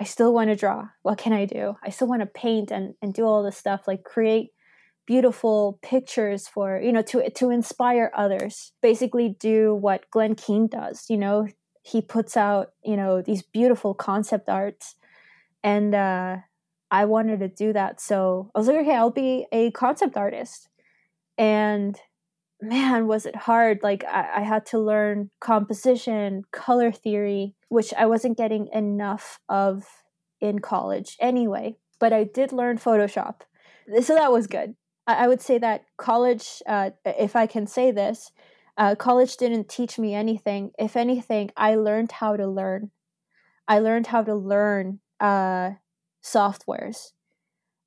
I 0.00 0.04
still 0.04 0.32
want 0.32 0.48
to 0.50 0.56
draw. 0.56 0.88
What 1.02 1.18
can 1.18 1.32
I 1.32 1.44
do? 1.44 1.76
I 1.82 1.90
still 1.90 2.08
want 2.08 2.20
to 2.20 2.26
paint 2.26 2.70
and, 2.70 2.94
and 3.02 3.12
do 3.12 3.24
all 3.24 3.42
this 3.42 3.56
stuff, 3.56 3.86
like 3.86 4.04
create 4.04 4.50
beautiful 5.06 5.78
pictures 5.82 6.46
for, 6.46 6.80
you 6.80 6.92
know, 6.92 7.02
to 7.02 7.28
to 7.30 7.50
inspire 7.50 8.12
others. 8.14 8.72
Basically 8.80 9.36
do 9.40 9.74
what 9.74 10.10
Glen 10.10 10.34
Keane 10.36 10.68
does, 10.68 11.06
you 11.10 11.16
know. 11.16 11.48
He 11.82 12.00
puts 12.00 12.36
out, 12.36 12.72
you 12.84 12.96
know, 12.96 13.20
these 13.20 13.42
beautiful 13.42 13.92
concept 13.92 14.48
arts. 14.48 14.94
And 15.62 15.94
uh 15.94 16.36
I 16.90 17.04
wanted 17.04 17.40
to 17.40 17.48
do 17.48 17.72
that. 17.72 18.00
So 18.00 18.50
I 18.54 18.58
was 18.58 18.68
like, 18.68 18.78
okay, 18.78 18.96
I'll 18.96 19.10
be 19.10 19.46
a 19.52 19.70
concept 19.70 20.16
artist. 20.16 20.68
And 21.38 21.98
man, 22.60 23.06
was 23.06 23.26
it 23.26 23.36
hard. 23.36 23.80
Like 23.82 24.04
I, 24.04 24.28
I 24.36 24.40
had 24.40 24.66
to 24.66 24.78
learn 24.78 25.30
composition, 25.40 26.44
color 26.52 26.92
theory, 26.92 27.54
which 27.68 27.94
I 27.94 28.06
wasn't 28.06 28.36
getting 28.36 28.68
enough 28.72 29.40
of 29.48 29.84
in 30.40 30.58
college 30.58 31.16
anyway. 31.20 31.76
But 31.98 32.12
I 32.12 32.24
did 32.24 32.52
learn 32.52 32.78
Photoshop. 32.78 33.42
So 34.02 34.14
that 34.14 34.32
was 34.32 34.46
good. 34.46 34.74
I, 35.06 35.24
I 35.24 35.28
would 35.28 35.40
say 35.40 35.58
that 35.58 35.84
college, 35.96 36.62
uh, 36.66 36.90
if 37.04 37.36
I 37.36 37.46
can 37.46 37.66
say 37.66 37.90
this, 37.90 38.30
uh, 38.76 38.94
college 38.94 39.36
didn't 39.36 39.68
teach 39.68 39.98
me 39.98 40.14
anything. 40.14 40.70
If 40.78 40.96
anything, 40.96 41.50
I 41.56 41.74
learned 41.74 42.12
how 42.12 42.36
to 42.36 42.46
learn. 42.46 42.90
I 43.68 43.78
learned 43.80 44.06
how 44.06 44.22
to 44.22 44.34
learn 44.34 45.00
uh, 45.20 45.72
softwares, 46.22 47.12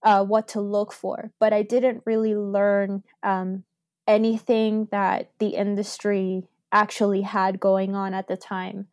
uh, 0.04 0.24
what 0.24 0.48
to 0.50 0.62
look 0.62 0.92
for, 0.92 1.32
but 1.40 1.54
I 1.54 1.62
didn't 1.62 2.04
really 2.06 2.36
learn 2.36 3.04
um, 3.22 3.64
anything 4.08 4.88
that 4.92 5.32
the 5.40 5.50
industry 5.50 6.48
actually 6.72 7.22
had 7.22 7.60
going 7.60 7.96
on 7.96 8.14
at 8.14 8.28
the 8.28 8.38
time 8.38 8.88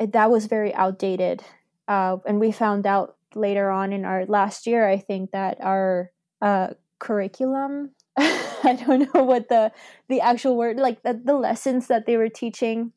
that 0.00 0.30
was 0.30 0.46
very 0.46 0.74
outdated. 0.74 1.42
Uh, 1.86 2.16
and 2.26 2.40
we 2.40 2.52
found 2.52 2.86
out 2.86 3.16
later 3.34 3.70
on 3.70 3.92
in 3.92 4.04
our 4.04 4.24
last 4.26 4.66
year, 4.66 4.88
I 4.88 4.98
think 4.98 5.32
that 5.32 5.58
our 5.60 6.10
uh, 6.40 6.68
curriculum, 6.98 7.90
I 8.16 8.78
don't 8.86 9.14
know 9.14 9.24
what 9.24 9.48
the 9.48 9.72
the 10.08 10.20
actual 10.20 10.56
word, 10.56 10.78
like 10.78 11.02
the, 11.02 11.20
the 11.22 11.34
lessons 11.34 11.86
that 11.88 12.06
they 12.06 12.16
were 12.16 12.28
teaching, 12.28 12.92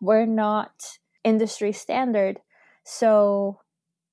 were 0.00 0.26
not 0.26 0.98
industry 1.22 1.72
standard. 1.72 2.40
So 2.84 3.60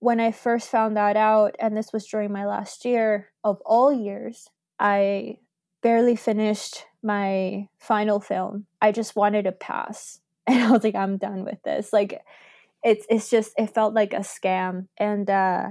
when 0.02 0.20
I 0.20 0.32
first 0.32 0.70
found 0.70 0.98
that 0.98 1.16
out, 1.16 1.56
and 1.60 1.78
this 1.78 1.94
was 1.94 2.08
during 2.08 2.32
my 2.34 2.46
last 2.46 2.86
year 2.86 3.30
of 3.44 3.62
all 3.64 3.94
years, 3.94 4.50
I 4.80 5.38
barely 5.84 6.16
finished 6.16 6.86
my 7.04 7.68
final 7.78 8.20
film. 8.20 8.66
I 8.82 8.92
just 8.92 9.16
wanted 9.16 9.44
to 9.44 9.52
pass 9.52 10.20
and 10.48 10.62
I 10.64 10.72
was 10.72 10.84
like, 10.84 10.96
I'm 10.96 11.18
done 11.18 11.46
with 11.46 11.62
this. 11.64 11.94
Like, 11.94 12.20
it's 12.84 13.06
it's 13.10 13.30
just 13.30 13.54
it 13.60 13.76
felt 13.76 13.94
like 13.94 14.12
a 14.12 14.22
scam, 14.22 14.88
and 14.98 15.30
uh, 15.30 15.68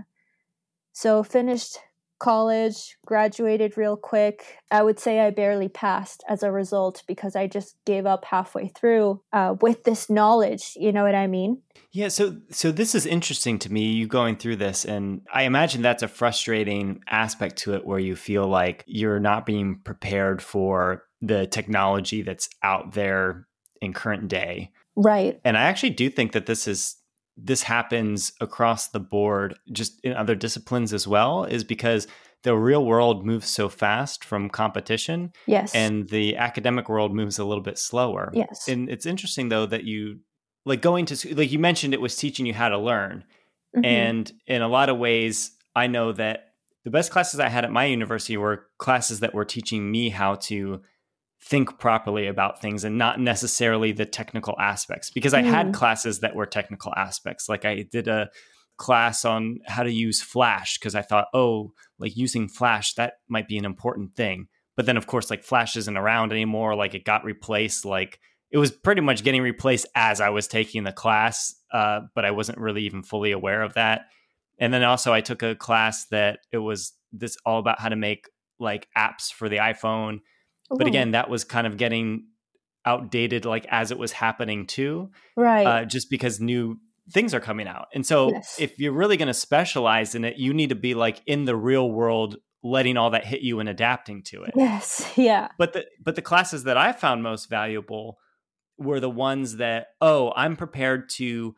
so 0.92 1.24
finished 1.24 1.78
college, 2.20 2.96
graduated 3.04 3.76
real 3.76 3.96
quick. 3.96 4.58
I 4.70 4.82
would 4.82 5.00
say 5.00 5.20
I 5.20 5.30
barely 5.30 5.68
passed 5.68 6.22
as 6.28 6.44
a 6.44 6.52
result 6.52 7.02
because 7.08 7.34
I 7.34 7.48
just 7.48 7.76
gave 7.84 8.06
up 8.06 8.24
halfway 8.24 8.68
through 8.68 9.20
uh, 9.32 9.56
with 9.60 9.82
this 9.82 10.08
knowledge. 10.08 10.74
You 10.76 10.92
know 10.92 11.02
what 11.02 11.16
I 11.16 11.26
mean? 11.26 11.62
Yeah. 11.90 12.08
So 12.08 12.36
so 12.50 12.70
this 12.70 12.94
is 12.94 13.06
interesting 13.06 13.58
to 13.60 13.72
me. 13.72 13.92
You 13.92 14.06
going 14.06 14.36
through 14.36 14.56
this, 14.56 14.84
and 14.84 15.22
I 15.32 15.42
imagine 15.42 15.82
that's 15.82 16.04
a 16.04 16.08
frustrating 16.08 17.02
aspect 17.08 17.56
to 17.58 17.74
it, 17.74 17.84
where 17.84 17.98
you 17.98 18.14
feel 18.14 18.46
like 18.46 18.84
you're 18.86 19.20
not 19.20 19.46
being 19.46 19.80
prepared 19.84 20.40
for 20.40 21.04
the 21.20 21.46
technology 21.46 22.22
that's 22.22 22.48
out 22.62 22.92
there 22.92 23.46
in 23.80 23.92
current 23.92 24.28
day. 24.28 24.70
Right. 24.96 25.40
And 25.44 25.56
I 25.56 25.62
actually 25.62 25.90
do 25.90 26.10
think 26.10 26.32
that 26.32 26.46
this 26.46 26.68
is 26.68 26.96
this 27.42 27.62
happens 27.62 28.32
across 28.40 28.88
the 28.88 29.00
board 29.00 29.58
just 29.72 30.00
in 30.04 30.12
other 30.12 30.34
disciplines 30.34 30.92
as 30.92 31.06
well 31.06 31.44
is 31.44 31.64
because 31.64 32.06
the 32.42 32.56
real 32.56 32.84
world 32.84 33.24
moves 33.24 33.48
so 33.48 33.68
fast 33.68 34.24
from 34.24 34.48
competition. 34.48 35.32
Yes. 35.46 35.74
And 35.74 36.08
the 36.08 36.36
academic 36.36 36.88
world 36.88 37.14
moves 37.14 37.38
a 37.38 37.44
little 37.44 37.62
bit 37.62 37.78
slower. 37.78 38.30
Yes. 38.32 38.68
And 38.68 38.88
it's 38.88 39.06
interesting 39.06 39.48
though 39.48 39.66
that 39.66 39.84
you 39.84 40.20
like 40.64 40.82
going 40.82 41.06
to 41.06 41.34
like 41.34 41.50
you 41.50 41.58
mentioned 41.58 41.94
it 41.94 42.00
was 42.00 42.16
teaching 42.16 42.46
you 42.46 42.54
how 42.54 42.68
to 42.68 42.78
learn. 42.78 43.24
Mm-hmm. 43.76 43.84
And 43.84 44.32
in 44.46 44.62
a 44.62 44.68
lot 44.68 44.88
of 44.88 44.98
ways 44.98 45.52
I 45.74 45.86
know 45.86 46.12
that 46.12 46.46
the 46.84 46.90
best 46.90 47.10
classes 47.10 47.40
I 47.40 47.48
had 47.48 47.64
at 47.64 47.70
my 47.70 47.84
university 47.84 48.36
were 48.36 48.66
classes 48.78 49.20
that 49.20 49.34
were 49.34 49.44
teaching 49.44 49.90
me 49.90 50.08
how 50.08 50.36
to 50.36 50.80
think 51.42 51.78
properly 51.78 52.26
about 52.26 52.60
things 52.60 52.84
and 52.84 52.98
not 52.98 53.18
necessarily 53.18 53.92
the 53.92 54.04
technical 54.04 54.54
aspects 54.58 55.10
because 55.10 55.32
I 55.32 55.42
mm. 55.42 55.46
had 55.46 55.72
classes 55.72 56.20
that 56.20 56.34
were 56.34 56.46
technical 56.46 56.92
aspects. 56.96 57.48
Like 57.48 57.64
I 57.64 57.86
did 57.90 58.08
a 58.08 58.28
class 58.76 59.24
on 59.24 59.58
how 59.66 59.82
to 59.82 59.92
use 59.92 60.22
Flash 60.22 60.78
because 60.78 60.94
I 60.94 61.02
thought, 61.02 61.28
oh, 61.32 61.72
like 61.98 62.16
using 62.16 62.48
Flash, 62.48 62.94
that 62.94 63.14
might 63.28 63.48
be 63.48 63.58
an 63.58 63.64
important 63.64 64.16
thing. 64.16 64.48
But 64.76 64.86
then, 64.86 64.96
of 64.96 65.06
course, 65.06 65.30
like 65.30 65.44
Flash 65.44 65.76
isn't 65.76 65.96
around 65.96 66.32
anymore. 66.32 66.74
Like 66.74 66.94
it 66.94 67.04
got 67.04 67.24
replaced. 67.24 67.84
Like 67.84 68.18
it 68.50 68.58
was 68.58 68.70
pretty 68.70 69.00
much 69.00 69.22
getting 69.22 69.42
replaced 69.42 69.86
as 69.94 70.20
I 70.20 70.30
was 70.30 70.46
taking 70.46 70.84
the 70.84 70.92
class, 70.92 71.54
uh, 71.72 72.00
but 72.14 72.24
I 72.24 72.30
wasn't 72.32 72.58
really 72.58 72.84
even 72.84 73.02
fully 73.02 73.32
aware 73.32 73.62
of 73.62 73.74
that. 73.74 74.06
And 74.58 74.74
then 74.74 74.82
also, 74.82 75.12
I 75.12 75.20
took 75.20 75.42
a 75.42 75.54
class 75.54 76.06
that 76.06 76.40
it 76.52 76.58
was 76.58 76.92
this 77.12 77.36
all 77.46 77.58
about 77.58 77.80
how 77.80 77.88
to 77.88 77.96
make 77.96 78.28
like 78.58 78.88
apps 78.96 79.32
for 79.32 79.48
the 79.48 79.56
iPhone 79.56 80.20
but 80.70 80.86
again, 80.86 81.12
that 81.12 81.28
was 81.28 81.44
kind 81.44 81.66
of 81.66 81.76
getting 81.76 82.26
outdated 82.86 83.44
like 83.44 83.66
as 83.70 83.90
it 83.90 83.98
was 83.98 84.12
happening 84.12 84.66
too. 84.66 85.10
Right. 85.36 85.66
Uh, 85.66 85.84
just 85.84 86.10
because 86.10 86.40
new 86.40 86.78
things 87.12 87.34
are 87.34 87.40
coming 87.40 87.66
out. 87.66 87.88
And 87.94 88.06
so 88.06 88.30
yes. 88.30 88.56
if 88.58 88.78
you're 88.78 88.92
really 88.92 89.16
going 89.16 89.28
to 89.28 89.34
specialize 89.34 90.14
in 90.14 90.24
it, 90.24 90.36
you 90.36 90.54
need 90.54 90.68
to 90.68 90.74
be 90.74 90.94
like 90.94 91.20
in 91.26 91.44
the 91.44 91.56
real 91.56 91.90
world 91.90 92.36
letting 92.62 92.96
all 92.96 93.10
that 93.10 93.24
hit 93.24 93.40
you 93.40 93.60
and 93.60 93.68
adapting 93.68 94.22
to 94.22 94.44
it. 94.44 94.52
Yes. 94.54 95.10
Yeah. 95.16 95.48
But 95.58 95.72
the 95.72 95.86
but 96.02 96.14
the 96.14 96.22
classes 96.22 96.64
that 96.64 96.76
I 96.76 96.92
found 96.92 97.22
most 97.22 97.50
valuable 97.50 98.18
were 98.78 99.00
the 99.00 99.10
ones 99.10 99.56
that 99.56 99.88
oh, 100.00 100.32
I'm 100.36 100.56
prepared 100.56 101.08
to 101.16 101.54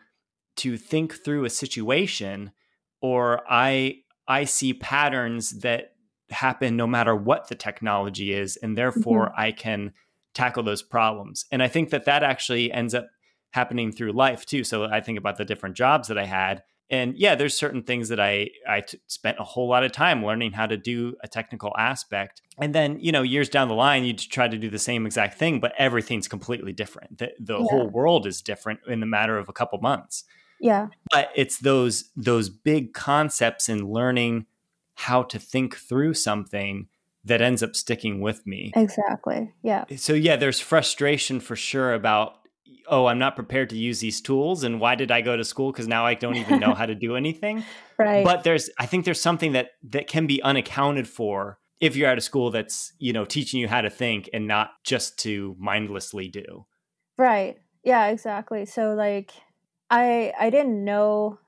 to 0.57 0.77
think 0.77 1.25
through 1.25 1.45
a 1.45 1.51
situation 1.51 2.53
or 3.01 3.43
I 3.49 3.99
I 4.27 4.45
see 4.45 4.75
patterns 4.75 5.61
that 5.61 5.92
happen 6.33 6.77
no 6.77 6.87
matter 6.87 7.15
what 7.15 7.49
the 7.49 7.55
technology 7.55 8.33
is 8.33 8.57
and 8.57 8.77
therefore 8.77 9.27
mm-hmm. 9.27 9.41
i 9.41 9.53
can 9.53 9.93
tackle 10.35 10.63
those 10.63 10.83
problems. 10.83 11.45
And 11.51 11.63
i 11.63 11.69
think 11.69 11.91
that 11.91 12.07
that 12.07 12.23
actually 12.23 12.73
ends 12.73 12.95
up 12.95 13.07
happening 13.51 13.93
through 13.93 14.13
life 14.13 14.47
too. 14.47 14.65
So 14.65 14.85
i 14.85 15.01
think 15.01 15.19
about 15.19 15.37
the 15.37 15.45
different 15.45 15.77
jobs 15.77 16.09
that 16.09 16.19
i 16.19 16.25
had 16.25 16.63
and 16.93 17.17
yeah 17.17 17.35
there's 17.35 17.57
certain 17.57 17.83
things 17.83 18.11
that 18.11 18.21
I 18.21 18.51
I 18.69 18.83
t- 18.83 19.01
spent 19.07 19.39
a 19.41 19.45
whole 19.45 19.69
lot 19.69 19.83
of 19.83 19.91
time 19.91 20.25
learning 20.25 20.53
how 20.53 20.67
to 20.67 20.77
do 20.77 21.15
a 21.25 21.29
technical 21.29 21.73
aspect. 21.77 22.43
And 22.59 22.75
then 22.75 23.01
you 23.01 23.11
know 23.11 23.23
years 23.23 23.49
down 23.49 23.69
the 23.69 23.75
line 23.75 24.05
you 24.05 24.13
try 24.15 24.47
to 24.47 24.59
do 24.59 24.71
the 24.71 24.79
same 24.79 25.07
exact 25.07 25.39
thing 25.39 25.59
but 25.59 25.73
everything's 25.79 26.29
completely 26.29 26.73
different. 26.73 27.19
The, 27.19 27.33
the 27.41 27.59
yeah. 27.59 27.67
whole 27.69 27.89
world 27.89 28.27
is 28.27 28.43
different 28.43 28.81
in 28.87 29.01
the 29.01 29.07
matter 29.07 29.39
of 29.39 29.49
a 29.49 29.53
couple 29.53 29.81
months. 29.81 30.25
Yeah. 30.61 30.89
But 31.11 31.31
it's 31.35 31.59
those 31.59 32.11
those 32.15 32.49
big 32.49 32.93
concepts 32.93 33.69
in 33.69 33.91
learning 33.91 34.47
how 35.03 35.23
to 35.25 35.39
think 35.39 35.77
through 35.77 36.15
something 36.15 36.89
that 37.25 37.41
ends 37.41 37.63
up 37.63 37.77
sticking 37.77 38.21
with 38.21 38.47
me. 38.47 38.73
Exactly. 38.75 39.53
Yeah. 39.63 39.85
So 39.97 40.13
yeah, 40.13 40.37
there's 40.37 40.61
frustration 40.61 41.41
for 41.41 41.57
sure 41.57 41.95
about 41.95 42.39
oh, 42.89 43.07
I'm 43.07 43.19
not 43.19 43.37
prepared 43.37 43.71
to 43.71 43.77
use 43.77 44.01
these 44.01 44.21
tools. 44.21 44.65
And 44.65 44.81
why 44.81 44.97
did 44.97 45.11
I 45.11 45.21
go 45.21 45.37
to 45.37 45.45
school? 45.45 45.73
Because 45.73 45.87
now 45.87 46.05
I 46.05 46.15
don't 46.15 46.37
even 46.37 46.59
know 46.61 46.75
how 46.75 46.87
to 46.87 46.95
do 46.95 47.17
anything. 47.17 47.65
Right. 47.99 48.25
But 48.25 48.43
there's, 48.43 48.69
I 48.81 48.87
think 48.87 49.05
there's 49.05 49.21
something 49.21 49.53
that 49.53 49.73
that 49.91 50.09
can 50.09 50.27
be 50.27 50.43
unaccounted 50.43 51.07
for 51.07 51.61
if 51.79 51.95
you're 51.95 52.09
at 52.09 52.19
a 52.19 52.23
school 52.23 52.51
that's 52.51 52.93
you 52.99 53.13
know 53.13 53.25
teaching 53.25 53.61
you 53.61 53.69
how 53.69 53.81
to 53.81 53.91
think 53.91 54.29
and 54.33 54.49
not 54.49 54.71
just 54.83 55.19
to 55.21 55.55
mindlessly 55.57 56.27
do. 56.27 56.67
Right. 57.17 57.59
Yeah. 57.85 58.09
Exactly. 58.09 58.65
So 58.65 58.95
like, 58.95 59.31
I 59.89 60.33
I 60.41 60.51
didn't 60.51 60.85
know. 60.85 61.39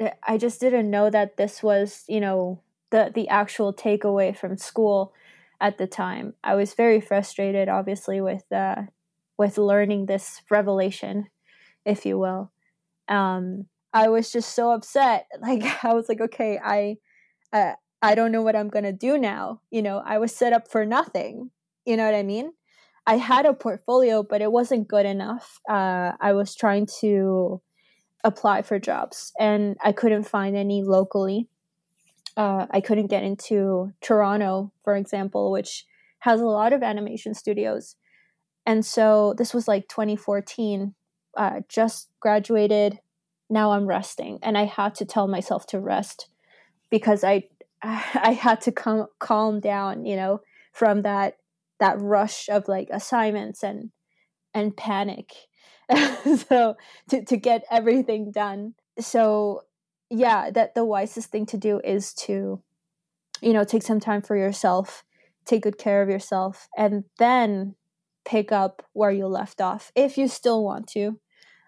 Eh, 0.00 0.12
I 0.26 0.38
just 0.38 0.58
didn't 0.58 0.90
know 0.90 1.10
that 1.10 1.36
this 1.36 1.62
was 1.62 2.04
you 2.08 2.20
know 2.20 2.62
the 2.94 3.10
the 3.12 3.28
actual 3.28 3.74
takeaway 3.74 4.34
from 4.36 4.56
school 4.56 5.12
at 5.60 5.78
the 5.78 5.86
time. 5.86 6.34
I 6.44 6.54
was 6.54 6.74
very 6.74 7.00
frustrated, 7.00 7.68
obviously, 7.68 8.20
with 8.20 8.44
uh, 8.52 8.82
with 9.36 9.58
learning 9.58 10.06
this 10.06 10.42
revelation, 10.48 11.26
if 11.84 12.06
you 12.06 12.18
will. 12.18 12.52
Um, 13.08 13.66
I 13.92 14.08
was 14.08 14.30
just 14.30 14.54
so 14.54 14.70
upset. 14.70 15.26
Like 15.40 15.84
I 15.84 15.92
was 15.92 16.08
like, 16.08 16.20
okay, 16.20 16.58
I, 16.64 16.96
uh, 17.52 17.72
I 18.00 18.14
don't 18.14 18.32
know 18.32 18.42
what 18.42 18.56
I'm 18.56 18.68
gonna 18.68 18.92
do 18.92 19.18
now. 19.18 19.60
You 19.70 19.82
know, 19.82 20.00
I 20.04 20.18
was 20.18 20.34
set 20.34 20.52
up 20.52 20.70
for 20.70 20.86
nothing. 20.86 21.50
You 21.84 21.96
know 21.96 22.04
what 22.04 22.14
I 22.14 22.22
mean? 22.22 22.52
I 23.06 23.16
had 23.16 23.44
a 23.44 23.52
portfolio, 23.52 24.22
but 24.22 24.40
it 24.40 24.52
wasn't 24.52 24.88
good 24.88 25.04
enough. 25.04 25.60
Uh, 25.68 26.12
I 26.20 26.32
was 26.32 26.54
trying 26.54 26.86
to 27.00 27.60
apply 28.22 28.62
for 28.62 28.78
jobs, 28.78 29.32
and 29.38 29.76
I 29.84 29.92
couldn't 29.92 30.24
find 30.36 30.56
any 30.56 30.82
locally. 30.82 31.48
Uh, 32.36 32.66
I 32.70 32.80
couldn't 32.80 33.06
get 33.06 33.22
into 33.22 33.92
Toronto, 34.00 34.72
for 34.82 34.96
example, 34.96 35.52
which 35.52 35.84
has 36.20 36.40
a 36.40 36.46
lot 36.46 36.72
of 36.72 36.82
animation 36.82 37.34
studios. 37.34 37.96
And 38.66 38.84
so 38.84 39.34
this 39.36 39.52
was 39.54 39.68
like 39.68 39.88
2014. 39.88 40.94
Uh, 41.36 41.60
just 41.68 42.08
graduated. 42.20 43.00
Now 43.50 43.72
I'm 43.72 43.86
resting, 43.86 44.38
and 44.42 44.56
I 44.56 44.64
had 44.64 44.94
to 44.96 45.04
tell 45.04 45.28
myself 45.28 45.66
to 45.66 45.80
rest 45.80 46.28
because 46.90 47.22
I 47.24 47.44
I 47.82 48.32
had 48.40 48.60
to 48.62 48.72
come 48.72 49.06
calm 49.18 49.60
down, 49.60 50.06
you 50.06 50.16
know, 50.16 50.40
from 50.72 51.02
that 51.02 51.34
that 51.80 52.00
rush 52.00 52.48
of 52.48 52.68
like 52.68 52.88
assignments 52.90 53.62
and 53.62 53.90
and 54.54 54.76
panic. 54.76 55.32
so 56.48 56.76
to 57.10 57.24
to 57.24 57.36
get 57.36 57.64
everything 57.70 58.30
done. 58.30 58.74
So 58.98 59.62
yeah, 60.14 60.50
that 60.50 60.74
the 60.74 60.84
wisest 60.84 61.30
thing 61.30 61.46
to 61.46 61.56
do 61.56 61.80
is 61.84 62.14
to 62.14 62.62
you 63.44 63.52
know, 63.52 63.62
take 63.62 63.82
some 63.82 64.00
time 64.00 64.22
for 64.22 64.36
yourself, 64.36 65.04
take 65.44 65.62
good 65.62 65.76
care 65.76 66.02
of 66.02 66.08
yourself, 66.08 66.68
and 66.76 67.04
then 67.18 67.74
pick 68.24 68.50
up 68.50 68.82
where 68.94 69.10
you 69.10 69.26
left 69.26 69.60
off 69.60 69.92
if 69.94 70.16
you 70.16 70.28
still 70.28 70.64
want 70.64 70.86
to. 70.88 71.20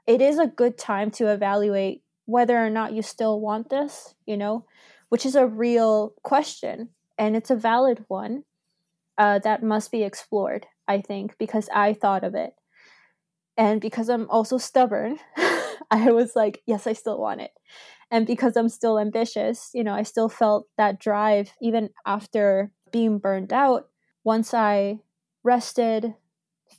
It 0.06 0.22
is 0.22 0.38
a 0.38 0.46
good 0.46 0.78
time 0.78 1.10
to 1.12 1.30
evaluate 1.30 2.02
whether 2.24 2.56
or 2.56 2.70
not 2.70 2.94
you 2.94 3.02
still 3.02 3.40
want 3.40 3.68
this, 3.68 4.14
you 4.24 4.36
know, 4.38 4.64
which 5.10 5.26
is 5.26 5.34
a 5.34 5.46
real 5.46 6.14
question 6.22 6.88
and 7.18 7.36
it's 7.36 7.50
a 7.50 7.56
valid 7.56 8.04
one 8.08 8.44
uh, 9.18 9.38
that 9.40 9.62
must 9.62 9.92
be 9.92 10.02
explored, 10.02 10.66
I 10.88 11.02
think, 11.02 11.36
because 11.38 11.68
I 11.74 11.92
thought 11.92 12.24
of 12.24 12.34
it. 12.34 12.54
And 13.58 13.80
because 13.80 14.08
I'm 14.08 14.28
also 14.30 14.58
stubborn, 14.58 15.18
I 15.90 16.12
was 16.12 16.34
like, 16.36 16.62
yes, 16.66 16.86
I 16.86 16.92
still 16.92 17.18
want 17.18 17.40
it. 17.40 17.52
And 18.10 18.26
because 18.26 18.56
I'm 18.56 18.68
still 18.68 18.98
ambitious, 18.98 19.70
you 19.74 19.82
know, 19.82 19.94
I 19.94 20.02
still 20.02 20.28
felt 20.28 20.66
that 20.76 21.00
drive 21.00 21.52
even 21.60 21.90
after 22.06 22.70
being 22.92 23.18
burned 23.18 23.52
out. 23.52 23.88
Once 24.22 24.54
I 24.54 25.00
rested, 25.42 26.14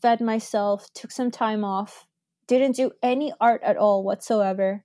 fed 0.01 0.21
myself, 0.21 0.87
took 0.93 1.11
some 1.11 1.31
time 1.31 1.63
off, 1.63 2.07
didn't 2.47 2.75
do 2.75 2.91
any 3.03 3.33
art 3.41 3.61
at 3.63 3.77
all 3.77 4.03
whatsoever. 4.03 4.83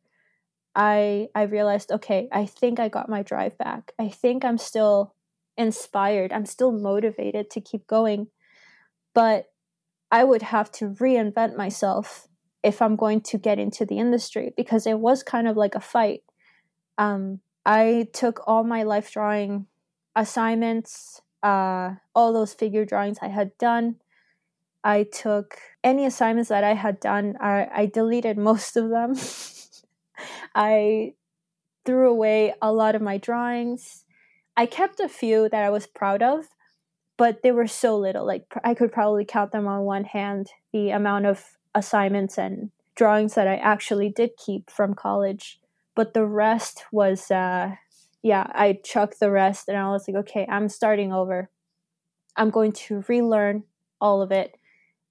I 0.74 1.28
I 1.34 1.42
realized, 1.42 1.92
okay, 1.92 2.28
I 2.32 2.46
think 2.46 2.80
I 2.80 2.88
got 2.88 3.08
my 3.08 3.22
drive 3.22 3.58
back. 3.58 3.92
I 3.98 4.08
think 4.08 4.44
I'm 4.44 4.58
still 4.58 5.14
inspired. 5.56 6.32
I'm 6.32 6.46
still 6.46 6.72
motivated 6.72 7.50
to 7.50 7.60
keep 7.60 7.86
going. 7.86 8.28
But 9.14 9.46
I 10.10 10.24
would 10.24 10.42
have 10.42 10.70
to 10.72 10.90
reinvent 10.90 11.56
myself 11.56 12.28
if 12.62 12.80
I'm 12.80 12.96
going 12.96 13.20
to 13.22 13.38
get 13.38 13.58
into 13.58 13.84
the 13.84 13.98
industry 13.98 14.52
because 14.56 14.86
it 14.86 14.98
was 14.98 15.22
kind 15.22 15.48
of 15.48 15.56
like 15.56 15.74
a 15.74 15.80
fight. 15.80 16.22
Um, 16.98 17.40
I 17.64 18.08
took 18.12 18.40
all 18.46 18.64
my 18.64 18.82
life 18.82 19.10
drawing 19.10 19.66
assignments, 20.14 21.20
uh, 21.42 21.94
all 22.14 22.32
those 22.32 22.54
figure 22.54 22.84
drawings 22.84 23.18
I 23.20 23.28
had 23.28 23.56
done, 23.58 23.96
I 24.84 25.04
took 25.04 25.58
any 25.84 26.06
assignments 26.06 26.48
that 26.48 26.64
I 26.64 26.74
had 26.74 26.98
done, 26.98 27.36
I, 27.40 27.68
I 27.72 27.86
deleted 27.86 28.36
most 28.36 28.76
of 28.76 28.90
them. 28.90 29.14
I 30.54 31.14
threw 31.84 32.10
away 32.10 32.54
a 32.60 32.72
lot 32.72 32.94
of 32.94 33.02
my 33.02 33.18
drawings. 33.18 34.04
I 34.56 34.66
kept 34.66 35.00
a 35.00 35.08
few 35.08 35.48
that 35.48 35.62
I 35.62 35.70
was 35.70 35.86
proud 35.86 36.22
of, 36.22 36.46
but 37.16 37.42
they 37.42 37.52
were 37.52 37.66
so 37.66 37.96
little. 37.96 38.26
Like 38.26 38.44
I 38.64 38.74
could 38.74 38.92
probably 38.92 39.24
count 39.24 39.52
them 39.52 39.66
on 39.66 39.82
one 39.82 40.04
hand 40.04 40.50
the 40.72 40.90
amount 40.90 41.26
of 41.26 41.44
assignments 41.74 42.38
and 42.38 42.70
drawings 42.94 43.34
that 43.34 43.48
I 43.48 43.56
actually 43.56 44.08
did 44.08 44.30
keep 44.36 44.70
from 44.70 44.94
college. 44.94 45.60
But 45.94 46.14
the 46.14 46.26
rest 46.26 46.84
was, 46.90 47.30
uh, 47.30 47.76
yeah, 48.22 48.46
I 48.54 48.80
chucked 48.84 49.20
the 49.20 49.30
rest 49.30 49.68
and 49.68 49.76
I 49.76 49.88
was 49.88 50.06
like, 50.08 50.16
okay, 50.18 50.46
I'm 50.48 50.68
starting 50.68 51.12
over. 51.12 51.50
I'm 52.36 52.50
going 52.50 52.72
to 52.72 53.04
relearn 53.08 53.64
all 54.00 54.22
of 54.22 54.32
it 54.32 54.56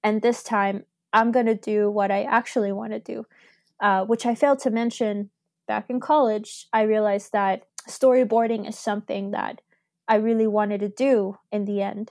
and 0.02 0.22
this 0.22 0.42
time, 0.42 0.84
I'm 1.12 1.30
going 1.30 1.46
to 1.46 1.54
do 1.54 1.90
what 1.90 2.10
I 2.10 2.22
actually 2.22 2.72
want 2.72 2.92
to 2.92 2.98
do, 2.98 3.26
uh, 3.80 4.04
which 4.04 4.26
I 4.26 4.34
failed 4.34 4.58
to 4.60 4.70
mention 4.70 5.30
back 5.68 5.90
in 5.90 6.00
college. 6.00 6.66
I 6.72 6.82
realized 6.82 7.32
that 7.32 7.64
storyboarding 7.88 8.68
is 8.68 8.78
something 8.78 9.30
that 9.32 9.60
I 10.08 10.16
really 10.16 10.46
wanted 10.46 10.80
to 10.80 10.88
do 10.88 11.38
in 11.50 11.64
the 11.64 11.82
end. 11.82 12.10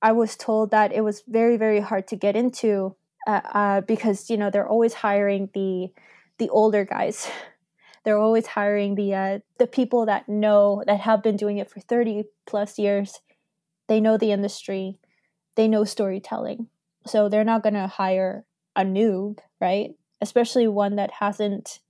I 0.00 0.12
was 0.12 0.36
told 0.36 0.70
that 0.70 0.92
it 0.92 1.02
was 1.02 1.22
very, 1.26 1.56
very 1.56 1.80
hard 1.80 2.06
to 2.08 2.16
get 2.16 2.36
into 2.36 2.96
uh, 3.28 3.40
uh, 3.52 3.80
because 3.82 4.30
you 4.30 4.38
know 4.38 4.50
they're 4.50 4.66
always 4.66 4.94
hiring 4.94 5.50
the 5.52 5.92
the 6.38 6.48
older 6.48 6.84
guys. 6.84 7.30
they're 8.04 8.18
always 8.18 8.46
hiring 8.46 8.94
the 8.94 9.14
uh, 9.14 9.38
the 9.58 9.66
people 9.66 10.06
that 10.06 10.28
know 10.28 10.82
that 10.86 11.00
have 11.00 11.22
been 11.22 11.36
doing 11.36 11.58
it 11.58 11.70
for 11.70 11.80
thirty 11.80 12.24
plus 12.46 12.78
years. 12.78 13.20
They 13.86 14.00
know 14.00 14.16
the 14.16 14.32
industry. 14.32 14.98
They 15.56 15.68
know 15.68 15.84
storytelling. 15.84 16.68
So 17.06 17.28
they're 17.28 17.44
not 17.44 17.62
going 17.62 17.74
to 17.74 17.86
hire 17.86 18.44
a 18.74 18.82
noob, 18.82 19.38
right? 19.60 19.90
Especially 20.20 20.66
one 20.66 20.96
that 20.96 21.10
hasn't 21.20 21.80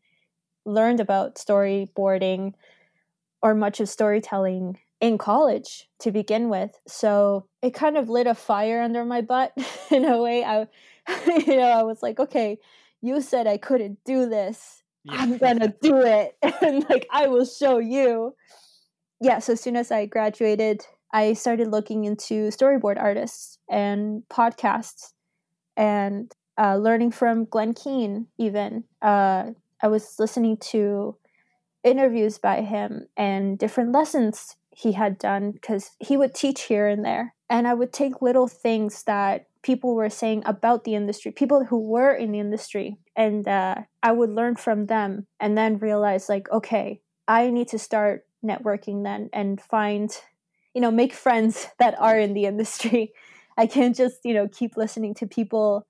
learned 0.65 1.01
about 1.01 1.37
storyboarding 1.37 2.55
or 3.43 3.55
much 3.55 3.81
of 3.81 3.89
storytelling 3.89 4.79
in 5.01 5.19
college 5.19 5.89
to 6.01 6.11
begin 6.11 6.49
with. 6.49 6.79
So 6.87 7.47
it 7.63 7.75
kind 7.75 7.97
of 7.97 8.09
lit 8.09 8.27
a 8.27 8.35
fire 8.35 8.81
under 8.83 9.05
my 9.05 9.21
butt 9.21 9.53
in 9.91 10.05
a 10.05 10.21
way. 10.21 10.45
I, 10.45 10.67
you 11.27 11.57
know, 11.57 11.71
I 11.71 11.83
was 11.83 12.03
like, 12.03 12.21
okay, 12.21 12.59
you 13.01 13.21
said 13.21 13.47
I 13.47 13.57
couldn't 13.57 13.99
do 14.05 14.29
this. 14.29 14.83
Yeah. 15.05 15.17
I'm 15.19 15.39
gonna 15.39 15.75
do 15.83 16.01
it, 16.01 16.37
and 16.63 16.89
like 16.89 17.07
I 17.11 17.29
will 17.29 17.47
show 17.47 17.79
you. 17.79 18.35
Yeah. 19.21 19.39
So 19.39 19.55
as 19.55 19.61
soon 19.61 19.77
as 19.77 19.91
I 19.91 20.07
graduated, 20.07 20.87
I 21.13 21.33
started 21.33 21.69
looking 21.69 22.05
into 22.05 22.49
storyboard 22.49 23.01
artists 23.01 23.59
and 23.71 24.23
podcasts 24.31 25.13
and 25.77 26.33
uh, 26.59 26.77
learning 26.77 27.13
from 27.13 27.45
Glen 27.45 27.75
Keane, 27.75 28.27
even. 28.39 28.85
Uh, 29.01 29.51
I 29.83 29.89
was 29.89 30.17
listening 30.19 30.57
to 30.73 31.17
interviews 31.85 32.39
by 32.39 32.63
him 32.63 33.07
and 33.17 33.59
different 33.59 33.93
lessons 33.93 34.57
he 34.71 34.93
had 34.93 35.19
done 35.19 35.53
because 35.53 35.91
he 35.99 36.17
would 36.17 36.35
teach 36.35 36.63
here 36.63 36.87
and 36.87 37.05
there. 37.05 37.35
And 37.49 37.67
I 37.67 37.75
would 37.75 37.93
take 37.93 38.23
little 38.23 38.49
things 38.49 39.05
that 39.05 39.47
people 39.63 39.95
were 39.95 40.11
saying 40.11 40.43
about 40.47 40.85
the 40.85 40.95
industry, 40.95 41.33
people 41.33 41.65
who 41.65 41.81
were 41.81 42.13
in 42.13 42.33
the 42.33 42.39
industry, 42.39 42.97
and 43.17 43.47
uh, 43.47 43.77
I 44.03 44.13
would 44.13 44.31
learn 44.31 44.57
from 44.57 44.87
them 44.87 45.27
and 45.41 45.57
then 45.57 45.79
realize, 45.79 46.29
like, 46.29 46.51
okay, 46.51 47.01
I 47.27 47.51
need 47.51 47.69
to 47.69 47.79
start 47.79 48.25
networking 48.45 49.03
then 49.05 49.29
and 49.33 49.61
find 49.61 50.17
you 50.75 50.81
know 50.81 50.91
make 50.91 51.13
friends 51.13 51.67
that 51.79 51.99
are 51.99 52.19
in 52.19 52.35
the 52.35 52.47
industry. 52.47 53.13
I 53.57 53.67
can't 53.67 53.97
just 53.97 54.21
you 54.25 54.35
know 54.35 54.49
keep 54.49 54.77
listening 54.77 55.15
to 55.15 55.27
people 55.27 55.87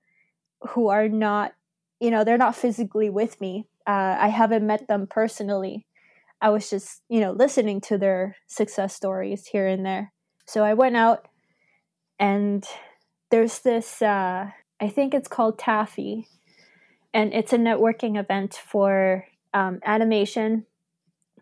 who 0.69 0.89
are 0.89 1.07
not 1.07 1.53
you 1.99 2.11
know 2.11 2.23
they're 2.23 2.37
not 2.37 2.55
physically 2.55 3.09
with 3.09 3.39
me. 3.39 3.67
Uh, 3.87 4.15
i 4.19 4.27
haven't 4.27 4.67
met 4.67 4.87
them 4.87 5.07
personally. 5.07 5.85
I 6.41 6.49
was 6.49 6.69
just 6.69 7.01
you 7.09 7.19
know 7.19 7.31
listening 7.31 7.81
to 7.81 7.97
their 7.97 8.35
success 8.47 8.95
stories 8.95 9.47
here 9.47 9.67
and 9.67 9.85
there. 9.85 10.11
So 10.45 10.63
i 10.63 10.73
went 10.73 10.97
out 10.97 11.27
and 12.19 12.65
there's 13.31 13.59
this 13.59 14.01
uh, 14.01 14.49
i 14.79 14.87
think 14.87 15.13
it's 15.13 15.27
called 15.27 15.57
TAAFI 15.57 16.25
and 17.13 17.33
it's 17.33 17.53
a 17.53 17.57
networking 17.57 18.19
event 18.19 18.53
for 18.53 19.25
um, 19.53 19.79
animation 19.83 20.65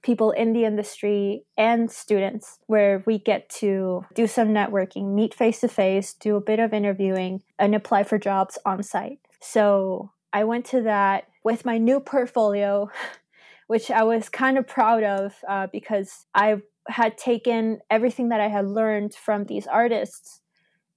people 0.01 0.31
in 0.31 0.53
the 0.53 0.65
industry 0.65 1.43
and 1.57 1.91
students 1.91 2.59
where 2.67 3.03
we 3.05 3.19
get 3.19 3.49
to 3.49 4.05
do 4.13 4.27
some 4.27 4.49
networking, 4.49 5.13
meet 5.13 5.33
face 5.33 5.59
to 5.61 5.67
face, 5.67 6.13
do 6.13 6.35
a 6.35 6.41
bit 6.41 6.59
of 6.59 6.73
interviewing, 6.73 7.41
and 7.59 7.75
apply 7.75 8.03
for 8.03 8.17
jobs 8.17 8.57
on 8.65 8.81
site. 8.83 9.19
So 9.41 10.11
I 10.31 10.43
went 10.43 10.65
to 10.67 10.81
that 10.83 11.27
with 11.43 11.65
my 11.65 11.77
new 11.77 11.99
portfolio, 11.99 12.89
which 13.67 13.91
I 13.91 14.03
was 14.03 14.29
kind 14.29 14.57
of 14.57 14.67
proud 14.67 15.03
of 15.03 15.35
uh, 15.47 15.67
because 15.71 16.25
I 16.33 16.61
had 16.87 17.17
taken 17.17 17.79
everything 17.89 18.29
that 18.29 18.39
I 18.39 18.47
had 18.47 18.65
learned 18.65 19.13
from 19.13 19.43
these 19.43 19.67
artists 19.67 20.39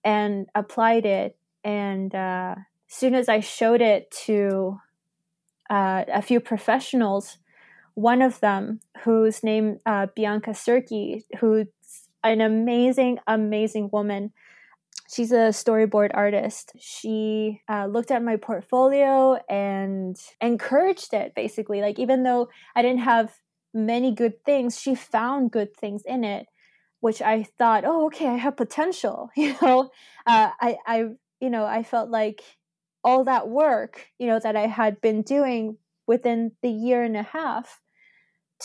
and 0.05 0.47
applied 0.55 1.07
it. 1.07 1.37
And 1.65 2.15
uh, 2.15 2.55
as 2.59 2.97
soon 2.97 3.15
as 3.15 3.29
I 3.29 3.41
showed 3.41 3.81
it 3.81 4.11
to 4.27 4.79
uh, 5.69 6.05
a 6.13 6.23
few 6.23 6.41
professionals, 6.41 7.39
one 7.95 8.23
of 8.23 8.41
them, 8.41 8.81
whose 9.05 9.43
name 9.43 9.81
uh, 9.85 10.07
Bianca 10.15 10.51
Serki, 10.51 11.23
who's 11.41 11.67
an 12.23 12.41
amazing, 12.41 13.19
amazing 13.27 13.91
woman. 13.93 14.33
She's 15.13 15.33
a 15.33 15.51
storyboard 15.51 16.11
artist. 16.15 16.73
She 16.79 17.63
uh, 17.69 17.87
looked 17.87 18.11
at 18.11 18.23
my 18.23 18.37
portfolio 18.37 19.41
and 19.49 20.17
encouraged 20.41 21.13
it, 21.15 21.35
basically. 21.35 21.81
Like, 21.81 21.99
even 21.99 22.23
though 22.23 22.49
I 22.77 22.83
didn't 22.83 23.01
have 23.01 23.35
many 23.75 24.15
good 24.15 24.45
things, 24.45 24.79
she 24.81 24.95
found 24.95 25.51
good 25.51 25.77
things 25.77 26.03
in 26.07 26.25
it, 26.25 26.47
which 27.01 27.23
I 27.23 27.45
thought, 27.59 27.85
oh, 27.85 28.07
okay, 28.07 28.29
I 28.29 28.37
have 28.37 28.57
potential. 28.57 29.31
You 29.37 29.57
know, 29.63 29.91
uh, 30.27 30.51
I, 30.61 30.77
I, 30.87 30.99
you 31.41 31.51
know, 31.51 31.65
I 31.65 31.83
felt 31.83 32.11
like 32.11 32.43
all 33.03 33.25
that 33.25 33.49
work, 33.49 34.09
you 34.19 34.27
know, 34.27 34.39
that 34.39 34.57
I 34.57 34.67
had 34.67 35.01
been 35.01 35.23
doing 35.23 35.79
within 36.07 36.53
the 36.63 36.71
year 36.71 37.03
and 37.03 37.17
a 37.17 37.23
half 37.23 37.81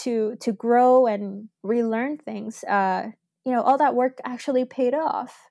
to 0.03 0.35
to 0.41 0.51
grow 0.51 1.07
and 1.07 1.47
relearn 1.63 2.17
things, 2.17 2.63
uh, 2.65 3.11
you 3.45 3.51
know, 3.53 3.61
all 3.61 3.77
that 3.77 3.95
work 3.95 4.19
actually 4.25 4.65
paid 4.65 4.93
off. 4.93 5.49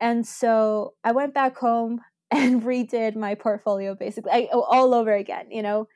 And 0.00 0.26
so 0.26 0.94
I 1.02 1.12
went 1.12 1.32
back 1.32 1.56
home 1.56 2.00
and 2.30 2.62
redid 2.62 3.16
my 3.16 3.34
portfolio 3.34 3.94
basically 3.94 4.32
I, 4.32 4.48
all 4.52 4.94
over 4.94 5.14
again, 5.14 5.50
you 5.50 5.62
know, 5.62 5.88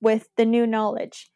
with 0.00 0.28
the 0.36 0.46
new 0.46 0.66
knowledge 0.66 1.30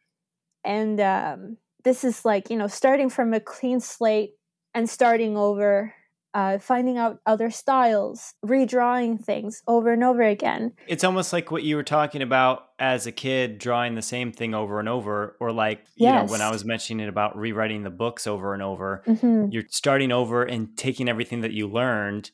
and 0.63 0.99
um, 0.99 1.57
this 1.85 2.03
is 2.03 2.25
like 2.25 2.49
you 2.49 2.57
know 2.57 2.67
starting 2.67 3.09
from 3.09 3.33
a 3.33 3.39
clean 3.39 3.79
slate 3.79 4.31
and 4.73 4.89
starting 4.89 5.37
over 5.37 5.93
uh, 6.33 6.57
finding 6.57 6.97
out 6.97 7.19
other 7.25 7.49
styles 7.49 8.33
redrawing 8.45 9.23
things 9.23 9.63
over 9.67 9.93
and 9.93 10.03
over 10.03 10.21
again 10.21 10.73
it's 10.85 11.05
almost 11.05 11.31
like 11.31 11.49
what 11.49 11.63
you 11.63 11.77
were 11.77 11.83
talking 11.83 12.21
about 12.21 12.65
as 12.77 13.07
a 13.07 13.11
kid 13.11 13.57
drawing 13.57 13.95
the 13.95 14.01
same 14.01 14.33
thing 14.33 14.53
over 14.53 14.77
and 14.77 14.89
over 14.89 15.37
or 15.39 15.53
like 15.53 15.79
you 15.95 16.07
yes. 16.07 16.27
know 16.27 16.31
when 16.31 16.41
i 16.41 16.51
was 16.51 16.65
mentioning 16.65 17.05
it 17.05 17.09
about 17.09 17.37
rewriting 17.37 17.83
the 17.83 17.89
books 17.89 18.27
over 18.27 18.53
and 18.53 18.61
over 18.61 19.01
mm-hmm. 19.07 19.45
you're 19.49 19.63
starting 19.69 20.11
over 20.11 20.43
and 20.43 20.77
taking 20.77 21.07
everything 21.07 21.39
that 21.39 21.53
you 21.53 21.69
learned 21.69 22.31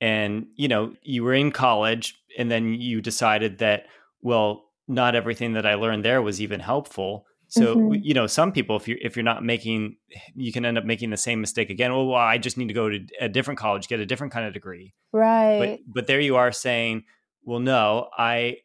and 0.00 0.46
you 0.54 0.68
know 0.68 0.94
you 1.02 1.22
were 1.22 1.34
in 1.34 1.52
college 1.52 2.14
and 2.38 2.50
then 2.50 2.72
you 2.72 3.02
decided 3.02 3.58
that 3.58 3.84
well 4.22 4.70
not 4.88 5.14
everything 5.14 5.52
that 5.52 5.66
i 5.66 5.74
learned 5.74 6.02
there 6.02 6.22
was 6.22 6.40
even 6.40 6.60
helpful 6.60 7.26
so 7.54 7.76
mm-hmm. 7.76 8.02
you 8.02 8.14
know, 8.14 8.26
some 8.26 8.50
people, 8.50 8.76
if 8.76 8.88
you 8.88 8.96
if 9.00 9.16
you're 9.16 9.22
not 9.22 9.44
making, 9.44 9.96
you 10.34 10.52
can 10.52 10.64
end 10.64 10.76
up 10.76 10.84
making 10.84 11.10
the 11.10 11.16
same 11.16 11.40
mistake 11.40 11.70
again. 11.70 11.92
Well, 11.92 12.06
well, 12.06 12.18
I 12.18 12.36
just 12.36 12.58
need 12.58 12.66
to 12.66 12.74
go 12.74 12.88
to 12.88 13.06
a 13.20 13.28
different 13.28 13.60
college, 13.60 13.86
get 13.86 14.00
a 14.00 14.06
different 14.06 14.32
kind 14.32 14.46
of 14.46 14.52
degree, 14.52 14.92
right? 15.12 15.80
But 15.86 15.94
but 15.94 16.06
there 16.08 16.20
you 16.20 16.34
are 16.34 16.50
saying, 16.50 17.04
well, 17.44 17.60
no, 17.60 18.08
I 18.18 18.56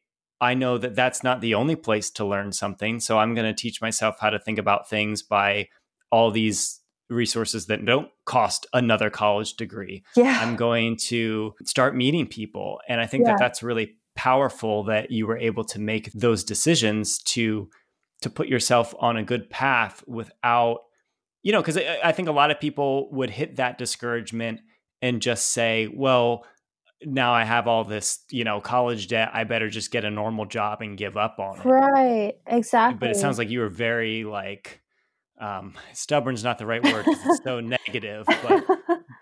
I 0.42 0.56
know 0.56 0.80
that 0.80 0.96
that's 0.96 1.24
not 1.24 1.40
the 1.40 1.54
only 1.54 1.76
place 1.76 2.10
to 2.12 2.26
learn 2.26 2.52
something. 2.52 3.00
So 3.00 3.20
I'm 3.20 3.36
going 3.36 3.46
to 3.46 3.60
teach 3.60 3.80
myself 3.80 4.18
how 4.20 4.32
to 4.32 4.40
think 4.40 4.58
about 4.58 4.90
things 4.90 5.22
by 5.22 5.70
all 6.12 6.32
these 6.32 6.80
resources 7.12 7.68
that 7.68 7.86
don't 7.86 8.10
cost 8.26 8.66
another 8.74 9.12
college 9.12 9.56
degree. 9.56 10.04
Yeah. 10.16 10.40
I'm 10.42 10.56
going 10.56 10.98
to 11.08 11.54
start 11.64 11.96
meeting 11.96 12.26
people. 12.26 12.80
And 12.88 13.00
I 13.02 13.06
think 13.06 13.26
yeah. 13.26 13.34
that 13.34 13.40
that's 13.40 13.62
really 13.62 13.98
powerful 14.16 14.84
that 14.86 15.12
you 15.12 15.28
were 15.28 15.38
able 15.38 15.64
to 15.64 15.80
make 15.80 16.12
those 16.14 16.44
decisions 16.44 17.20
to 17.20 17.70
to 18.22 18.30
put 18.30 18.48
yourself 18.48 18.94
on 19.00 19.18
a 19.18 19.24
good 19.24 19.50
path 19.50 20.04
without 20.08 20.80
you 21.44 21.52
know 21.52 21.62
because 21.62 21.78
I, 21.78 22.00
I, 22.04 22.12
think 22.12 22.28
a 22.28 22.34
lot 22.34 22.52
of 22.52 22.60
people 22.60 23.10
would 23.12 23.30
hit 23.30 23.58
that 23.58 23.78
discouragement 23.78 24.62
and 25.02 25.22
just 25.22 25.48
say 25.48 25.88
well 25.94 26.46
now 27.04 27.34
i 27.34 27.44
have 27.44 27.68
all 27.68 27.86
this 27.86 28.20
you 28.30 28.44
know 28.44 28.60
college 28.60 29.08
debt 29.08 29.30
i 29.34 29.44
better 29.46 29.70
just 29.70 29.92
get 29.92 30.04
a 30.04 30.12
normal 30.12 30.46
job 30.46 30.82
and 30.82 30.98
give 30.98 31.16
up 31.16 31.38
on 31.40 31.60
it. 31.60 31.66
Right 31.66 32.34
exactly 32.46 32.98
but 33.00 33.10
it 33.10 33.16
sounds 33.20 33.38
like 33.38 33.50
you 33.50 33.60
were 33.60 33.70
very 33.70 34.26
like 34.26 34.82
um 35.40 35.76
stubborn's 35.94 36.44
not 36.44 36.58
the 36.58 36.66
right 36.66 36.84
word 36.84 37.06
because 37.06 37.26
it's 37.26 37.44
so 37.44 37.60
negative 37.62 38.26
but 38.28 38.66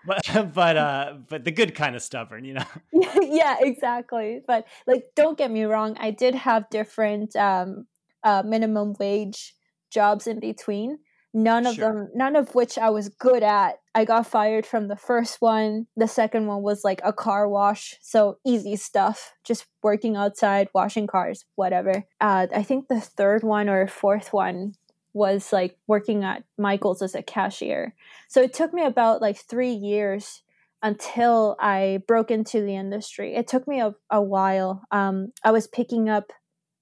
but 0.04 0.52
but 0.54 0.76
uh 0.76 1.14
but 1.28 1.44
the 1.44 1.52
good 1.52 1.76
kind 1.76 1.94
of 1.94 2.02
stubborn 2.02 2.44
you 2.44 2.54
know? 2.54 2.64
Yeah 3.20 3.58
exactly 3.60 4.40
but 4.44 4.66
like 4.88 5.04
don't 5.14 5.38
get 5.38 5.52
me 5.52 5.62
wrong 5.62 5.96
i 6.00 6.10
did 6.10 6.34
have 6.34 6.68
different 6.70 7.36
um 7.36 7.86
uh, 8.24 8.42
minimum 8.44 8.94
wage 8.98 9.54
jobs 9.90 10.26
in 10.26 10.40
between. 10.40 10.98
None 11.34 11.66
of 11.66 11.74
sure. 11.74 11.92
them, 11.92 12.08
none 12.14 12.36
of 12.36 12.54
which 12.54 12.78
I 12.78 12.88
was 12.88 13.10
good 13.10 13.42
at. 13.42 13.80
I 13.94 14.04
got 14.04 14.26
fired 14.26 14.64
from 14.64 14.88
the 14.88 14.96
first 14.96 15.40
one. 15.40 15.86
The 15.96 16.08
second 16.08 16.46
one 16.46 16.62
was 16.62 16.84
like 16.84 17.00
a 17.04 17.12
car 17.12 17.48
wash, 17.48 17.96
so 18.00 18.38
easy 18.46 18.76
stuff, 18.76 19.34
just 19.44 19.66
working 19.82 20.16
outside, 20.16 20.68
washing 20.74 21.06
cars, 21.06 21.44
whatever. 21.54 22.04
Uh, 22.20 22.46
I 22.54 22.62
think 22.62 22.88
the 22.88 23.00
third 23.00 23.42
one 23.42 23.68
or 23.68 23.86
fourth 23.86 24.32
one 24.32 24.74
was 25.12 25.52
like 25.52 25.76
working 25.86 26.24
at 26.24 26.44
Michael's 26.56 27.02
as 27.02 27.14
a 27.14 27.22
cashier. 27.22 27.94
So 28.28 28.40
it 28.40 28.54
took 28.54 28.72
me 28.72 28.84
about 28.84 29.20
like 29.20 29.36
three 29.36 29.72
years 29.72 30.42
until 30.82 31.56
I 31.58 32.02
broke 32.06 32.30
into 32.30 32.62
the 32.62 32.76
industry. 32.76 33.34
It 33.34 33.48
took 33.48 33.66
me 33.66 33.80
a, 33.80 33.94
a 34.10 34.22
while. 34.22 34.82
Um, 34.90 35.32
I 35.44 35.50
was 35.50 35.66
picking 35.66 36.08
up 36.08 36.32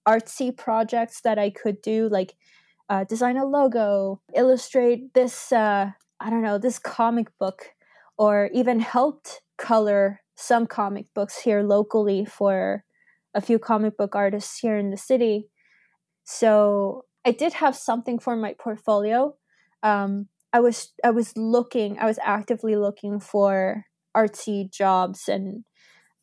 artsy 0.07 0.57
projects 0.57 1.21
that 1.23 1.39
I 1.39 1.51
could 1.51 1.83
do, 1.83 2.09
like 2.09 2.35
uh, 2.89 3.05
design 3.05 3.37
a 3.37 3.45
logo, 3.45 4.21
illustrate 4.35 5.15
this, 5.15 5.53
uh, 5.53 5.91
I 6.21 6.31
don't 6.31 6.43
know, 6.43 6.59
this 6.59 6.79
comic 6.79 7.29
book, 7.39 7.71
or 8.17 8.49
even 8.55 8.81
helped 8.81 9.43
color 9.59 10.21
some 10.37 10.67
comic 10.67 11.07
books 11.15 11.41
here 11.41 11.63
locally 11.63 12.25
for 12.25 12.85
a 13.35 13.41
few 13.41 13.59
comic 13.59 13.97
book 13.97 14.15
artists 14.15 14.59
here 14.59 14.77
in 14.77 14.91
the 14.91 14.97
city. 14.97 15.49
So 16.25 17.05
I 17.25 17.33
did 17.33 17.55
have 17.55 17.77
something 17.77 18.19
for 18.19 18.37
my 18.37 18.55
portfolio. 18.59 19.37
Um, 19.83 20.29
I 20.53 20.61
was 20.61 20.93
I 21.05 21.11
was 21.11 21.37
looking, 21.37 21.99
I 21.99 22.07
was 22.07 22.19
actively 22.23 22.77
looking 22.77 23.21
for 23.21 23.85
artsy 24.17 24.71
jobs, 24.71 25.29
and 25.29 25.65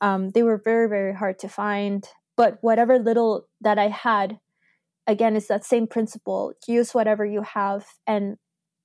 um, 0.02 0.32
they 0.32 0.44
were 0.44 0.58
very 0.64 0.88
very 0.90 1.14
hard 1.14 1.38
to 1.40 1.50
find 1.50 2.08
but 2.36 2.58
whatever 2.62 3.00
little 3.00 3.48
that 3.62 3.78
i 3.78 3.88
had 3.88 4.40
again 5.08 5.36
it's 5.36 5.48
that 5.48 5.66
same 5.66 5.88
principle 5.88 6.54
use 6.68 6.94
whatever 6.94 7.26
you 7.26 7.42
have 7.42 7.86
and 8.08 8.38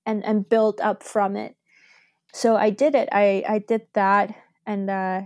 and 0.09 0.25
and 0.25 0.49
build 0.49 0.81
up 0.81 1.03
from 1.03 1.37
it. 1.37 1.55
So 2.33 2.57
i 2.57 2.71
did 2.71 2.95
it. 2.95 3.09
I 3.13 3.45
i 3.49 3.59
did 3.59 3.83
that 3.95 4.35
and 4.67 4.91
uh 4.91 5.23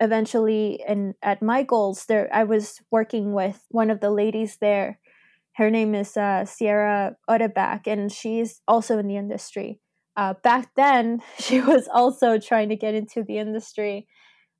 eventually 0.00 0.82
and 0.86 1.14
at 1.22 1.40
Michaels 1.40 2.06
there 2.06 2.28
i 2.32 2.42
was 2.42 2.82
working 2.90 3.32
with 3.32 3.64
one 3.70 3.90
of 3.90 4.00
the 4.00 4.10
ladies 4.10 4.58
there. 4.60 4.98
Her 5.56 5.70
name 5.70 5.94
is 5.94 6.16
uh, 6.16 6.44
sierra 6.46 7.14
Odebak, 7.30 7.86
and 7.86 8.10
she's 8.10 8.60
also 8.66 8.98
in 8.98 9.06
the 9.06 9.16
industry. 9.16 9.78
Uh, 10.16 10.34
back 10.42 10.70
then 10.74 11.22
she 11.38 11.60
was 11.60 11.86
also 11.86 12.38
trying 12.38 12.70
to 12.70 12.76
get 12.76 12.94
into 12.94 13.22
the 13.22 13.38
industry 13.38 14.08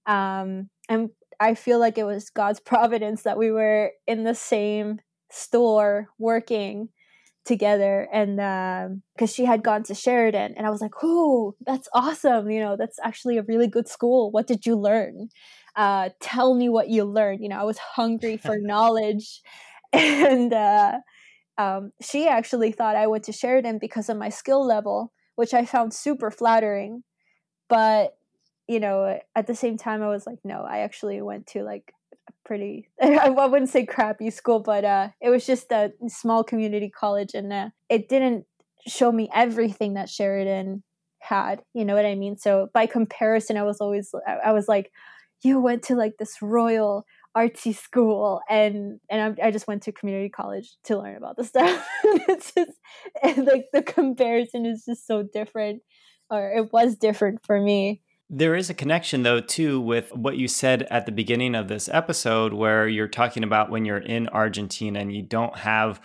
um, 0.06 0.70
and 0.88 1.10
I 1.40 1.54
feel 1.54 1.78
like 1.78 1.98
it 1.98 2.04
was 2.04 2.30
God's 2.30 2.60
providence 2.72 3.22
that 3.22 3.38
we 3.38 3.50
were 3.50 3.92
in 4.06 4.24
the 4.24 4.34
same 4.34 5.00
store 5.30 6.08
working 6.18 6.88
together 7.44 8.08
and 8.10 8.36
because 9.14 9.30
um, 9.30 9.34
she 9.34 9.44
had 9.44 9.62
gone 9.62 9.82
to 9.82 9.94
Sheridan 9.94 10.54
and 10.56 10.66
I 10.66 10.70
was 10.70 10.80
like, 10.80 10.92
"Oh, 11.02 11.54
that's 11.66 11.88
awesome. 11.92 12.50
You 12.50 12.60
know, 12.60 12.76
that's 12.76 12.98
actually 13.02 13.36
a 13.38 13.42
really 13.42 13.66
good 13.66 13.88
school. 13.88 14.30
What 14.30 14.46
did 14.46 14.64
you 14.64 14.76
learn? 14.76 15.28
Uh, 15.76 16.10
tell 16.20 16.54
me 16.54 16.68
what 16.68 16.88
you 16.88 17.04
learned." 17.04 17.42
You 17.42 17.50
know, 17.50 17.58
I 17.60 17.64
was 17.64 17.78
hungry 17.78 18.36
for 18.44 18.56
knowledge 18.58 19.42
and 19.92 20.52
uh, 20.52 20.98
um, 21.58 21.92
she 22.00 22.26
actually 22.28 22.72
thought 22.72 22.96
I 22.96 23.06
went 23.06 23.24
to 23.24 23.32
Sheridan 23.32 23.78
because 23.78 24.08
of 24.08 24.16
my 24.16 24.28
skill 24.28 24.66
level, 24.66 25.12
which 25.36 25.54
I 25.54 25.64
found 25.66 25.94
super 25.94 26.30
flattering. 26.30 27.04
But 27.68 28.16
you 28.68 28.80
know, 28.80 29.18
at 29.34 29.46
the 29.46 29.54
same 29.54 29.76
time, 29.76 30.02
I 30.02 30.08
was 30.08 30.26
like, 30.26 30.38
no, 30.44 30.62
I 30.62 30.78
actually 30.78 31.20
went 31.22 31.46
to 31.48 31.62
like 31.62 31.92
a 32.28 32.32
pretty, 32.44 32.88
I 33.02 33.28
wouldn't 33.28 33.70
say 33.70 33.84
crappy 33.86 34.30
school, 34.30 34.60
but 34.60 34.84
uh, 34.84 35.08
it 35.20 35.30
was 35.30 35.46
just 35.46 35.70
a 35.72 35.92
small 36.08 36.44
community 36.44 36.90
college 36.90 37.34
and 37.34 37.52
uh, 37.52 37.68
it 37.88 38.08
didn't 38.08 38.46
show 38.86 39.12
me 39.12 39.28
everything 39.34 39.94
that 39.94 40.08
Sheridan 40.08 40.82
had. 41.20 41.62
You 41.74 41.84
know 41.84 41.94
what 41.94 42.06
I 42.06 42.14
mean? 42.14 42.36
So 42.36 42.68
by 42.74 42.86
comparison, 42.86 43.56
I 43.56 43.62
was 43.62 43.80
always, 43.80 44.14
I 44.44 44.52
was 44.52 44.68
like, 44.68 44.90
you 45.42 45.60
went 45.60 45.82
to 45.84 45.94
like 45.94 46.14
this 46.18 46.40
royal 46.40 47.04
artsy 47.36 47.74
school 47.74 48.40
and 48.48 49.00
and 49.10 49.36
I, 49.40 49.48
I 49.48 49.50
just 49.50 49.66
went 49.66 49.82
to 49.82 49.92
community 49.92 50.28
college 50.28 50.76
to 50.84 50.96
learn 50.96 51.16
about 51.16 51.36
the 51.36 51.42
stuff 51.52 51.84
it's 52.04 52.52
just 52.52 52.70
like 53.24 53.66
the 53.72 53.82
comparison 53.82 54.64
is 54.64 54.84
just 54.86 55.06
so 55.06 55.24
different 55.32 55.82
or 56.30 56.52
it 56.52 56.72
was 56.72 56.94
different 56.94 57.44
for 57.44 57.60
me 57.60 58.00
There 58.30 58.54
is 58.54 58.70
a 58.70 58.74
connection, 58.74 59.22
though, 59.22 59.40
too, 59.40 59.80
with 59.80 60.10
what 60.14 60.36
you 60.36 60.48
said 60.48 60.82
at 60.90 61.06
the 61.06 61.12
beginning 61.12 61.54
of 61.54 61.68
this 61.68 61.88
episode, 61.92 62.52
where 62.52 62.88
you're 62.88 63.08
talking 63.08 63.44
about 63.44 63.70
when 63.70 63.84
you're 63.84 63.98
in 63.98 64.28
Argentina 64.28 65.00
and 65.00 65.14
you 65.14 65.22
don't 65.22 65.56
have 65.58 66.00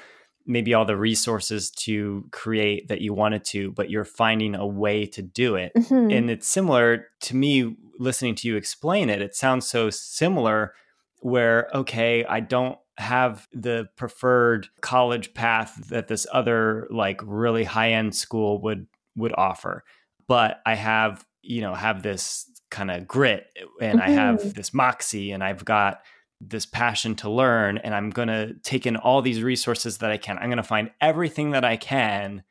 maybe 0.45 0.74
all 0.74 0.86
the 0.86 0.97
resources 0.97 1.70
to 1.70 2.26
create 2.32 2.88
that 2.88 3.01
you 3.01 3.13
wanted 3.13 3.45
to, 3.45 3.72
but 3.72 3.89
you're 3.89 4.03
finding 4.03 4.55
a 4.55 4.65
way 4.65 5.05
to 5.05 5.22
do 5.22 5.55
it. 5.55 5.72
Mm-hmm. 5.78 6.11
And 6.11 6.30
it's 6.30 6.47
similar 6.47 7.05
to 7.22 7.36
me 7.36 7.78
listening 7.99 8.36
to 8.36 8.47
you 8.47 8.55
explain 8.55 9.09
it. 9.09 9.22
It 9.22 9.36
sounds 9.36 9.67
so 9.67 9.89
similar 9.89 10.74
where, 11.22 11.70
okay, 11.74 12.26
I 12.26 12.39
don't 12.39 12.78
have 12.99 13.47
the 13.53 13.88
preferred 13.95 14.67
college 14.82 15.34
path 15.34 15.88
that 15.89 16.07
this 16.09 16.28
other 16.34 16.88
like 16.91 17.22
really 17.24 17.63
high 17.63 17.91
end 17.91 18.13
school 18.13 18.61
would 18.61 18.88
would 19.15 19.34
offer 19.38 19.86
but 20.28 20.59
i 20.65 20.76
have 20.76 21.26
you 21.42 21.62
know 21.62 21.74
have 21.74 22.04
this 22.04 22.46
kind 22.70 22.92
of 22.92 23.08
grit 23.08 23.48
and 23.82 24.00
mm-hmm. 24.00 24.10
i 24.10 24.12
have 24.12 24.40
mm-hmm. 24.40 24.50
this 24.50 24.74
moxie 24.74 25.32
and 25.32 25.44
i've 25.44 25.66
got 25.66 26.02
this 26.42 26.66
passion 26.66 27.16
to 27.16 27.30
learn 27.30 27.78
and 27.78 27.94
I'm 27.94 28.10
going 28.10 28.30
to 28.30 28.54
take 28.64 28.86
in 28.86 28.96
all 28.96 29.22
these 29.22 29.44
resources 29.44 29.98
that 29.98 30.12
I 30.12 30.18
can. 30.18 30.38
I'm 30.38 30.50
going 30.50 30.58
to 30.58 30.64
find 30.64 30.92
everything 31.02 31.52
that 31.52 31.66
I 31.66 31.76
can 31.76 32.44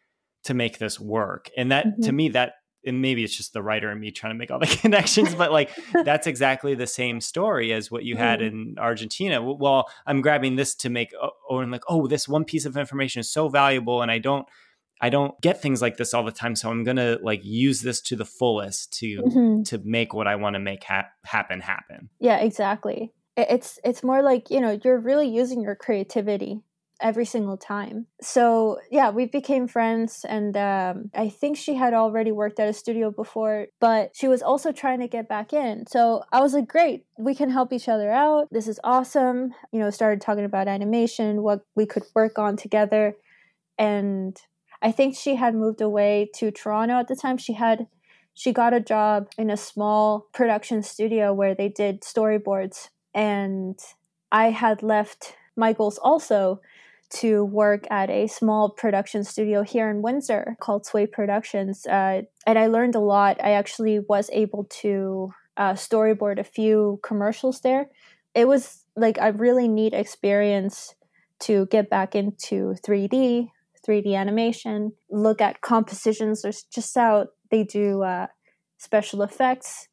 to 0.44 0.54
make 0.54 0.78
this 0.78 1.00
work. 1.00 1.50
And 1.56 1.72
that 1.72 1.86
mm-hmm. 1.86 2.02
to 2.02 2.12
me 2.12 2.28
that 2.30 2.54
and 2.84 3.02
maybe 3.02 3.24
it's 3.24 3.36
just 3.36 3.52
the 3.52 3.62
writer 3.62 3.90
and 3.90 4.00
me 4.00 4.10
trying 4.10 4.32
to 4.32 4.38
make 4.38 4.50
all 4.50 4.58
the 4.58 4.66
connections, 4.80 5.34
but 5.34 5.52
like 5.52 5.70
that's 6.04 6.26
exactly 6.26 6.74
the 6.74 6.86
same 6.86 7.20
story 7.20 7.72
as 7.72 7.90
what 7.90 8.04
you 8.04 8.14
mm-hmm. 8.14 8.22
had 8.22 8.42
in 8.42 8.76
Argentina. 8.78 9.42
Well, 9.42 9.90
I'm 10.06 10.20
grabbing 10.20 10.56
this 10.56 10.74
to 10.76 10.90
make, 10.90 11.12
oh, 11.20 11.30
or 11.48 11.62
I'm 11.62 11.70
like, 11.70 11.84
oh, 11.88 12.06
this 12.06 12.28
one 12.28 12.44
piece 12.44 12.66
of 12.66 12.76
information 12.76 13.20
is 13.20 13.30
so 13.30 13.48
valuable, 13.48 14.00
and 14.00 14.10
I 14.10 14.18
don't, 14.18 14.46
I 15.00 15.10
don't 15.10 15.40
get 15.40 15.62
things 15.62 15.80
like 15.80 15.96
this 15.96 16.12
all 16.12 16.24
the 16.24 16.32
time, 16.32 16.56
so 16.56 16.70
I'm 16.70 16.84
gonna 16.84 17.18
like 17.22 17.44
use 17.44 17.82
this 17.82 18.00
to 18.02 18.16
the 18.16 18.24
fullest 18.24 18.92
to 18.98 19.22
mm-hmm. 19.22 19.62
to 19.64 19.78
make 19.84 20.12
what 20.12 20.26
I 20.26 20.36
want 20.36 20.54
to 20.54 20.60
make 20.60 20.84
ha- 20.84 21.08
happen 21.24 21.60
happen. 21.60 22.10
Yeah, 22.18 22.38
exactly. 22.38 23.12
It's 23.36 23.78
it's 23.84 24.02
more 24.02 24.22
like 24.22 24.50
you 24.50 24.60
know 24.60 24.78
you're 24.84 24.98
really 24.98 25.28
using 25.28 25.62
your 25.62 25.76
creativity 25.76 26.62
every 27.00 27.24
single 27.24 27.56
time. 27.56 28.06
So 28.20 28.78
yeah 28.90 29.10
we 29.10 29.26
became 29.26 29.68
friends 29.68 30.24
and 30.28 30.56
um, 30.56 31.10
i 31.14 31.28
think 31.28 31.56
she 31.56 31.74
had 31.74 31.94
already 31.94 32.32
worked 32.32 32.58
at 32.58 32.68
a 32.68 32.72
studio 32.72 33.12
before 33.12 33.66
but 33.78 34.10
she 34.14 34.26
was 34.26 34.42
also 34.42 34.72
trying 34.72 34.98
to 35.00 35.06
get 35.08 35.28
back 35.28 35.52
in. 35.52 35.86
So 35.86 36.24
i 36.32 36.40
was 36.40 36.54
like 36.54 36.66
great 36.66 37.04
we 37.16 37.34
can 37.34 37.50
help 37.50 37.72
each 37.72 37.88
other 37.88 38.10
out. 38.10 38.48
This 38.50 38.66
is 38.66 38.80
awesome. 38.82 39.54
You 39.72 39.78
know 39.78 39.90
started 39.90 40.20
talking 40.20 40.44
about 40.44 40.66
animation 40.66 41.42
what 41.42 41.60
we 41.76 41.86
could 41.86 42.04
work 42.16 42.38
on 42.38 42.56
together 42.56 43.14
and 43.78 44.36
i 44.82 44.92
think 44.92 45.14
she 45.14 45.36
had 45.36 45.54
moved 45.54 45.80
away 45.80 46.28
to 46.34 46.50
toronto 46.50 46.94
at 46.94 47.08
the 47.08 47.16
time 47.16 47.36
she 47.36 47.54
had 47.54 47.86
she 48.34 48.52
got 48.52 48.72
a 48.72 48.80
job 48.80 49.28
in 49.36 49.50
a 49.50 49.56
small 49.56 50.28
production 50.32 50.82
studio 50.82 51.32
where 51.34 51.56
they 51.56 51.68
did 51.68 52.02
storyboards 52.02 52.88
and 53.12 53.80
I 54.30 54.50
had 54.50 54.82
left 54.82 55.34
Michaels 55.56 55.98
also 55.98 56.60
to 57.10 57.44
work 57.44 57.86
at 57.90 58.10
a 58.10 58.26
small 58.26 58.70
production 58.70 59.24
studio 59.24 59.62
here 59.62 59.90
in 59.90 60.02
Windsor 60.02 60.56
called 60.60 60.84
Sway 60.84 61.06
Productions. 61.06 61.86
Uh, 61.86 62.22
and 62.46 62.58
I 62.58 62.66
learned 62.66 62.94
a 62.94 63.00
lot. 63.00 63.42
I 63.42 63.52
actually 63.52 63.98
was 63.98 64.28
able 64.32 64.64
to 64.82 65.32
uh, 65.56 65.72
storyboard 65.72 66.38
a 66.38 66.44
few 66.44 67.00
commercials 67.02 67.60
there. 67.62 67.88
It 68.34 68.46
was 68.46 68.84
like 68.94 69.16
a 69.20 69.32
really 69.32 69.68
neat 69.68 69.94
experience 69.94 70.94
to 71.40 71.66
get 71.66 71.88
back 71.88 72.14
into 72.14 72.74
3D, 72.86 73.48
3D 73.88 74.14
animation, 74.14 74.92
look 75.10 75.40
at 75.40 75.60
compositions. 75.62 76.42
There's 76.42 76.64
just 76.64 76.94
how 76.94 77.28
they 77.50 77.64
do 77.64 78.02
uh, 78.02 78.26
special 78.78 79.22
effects 79.22 79.88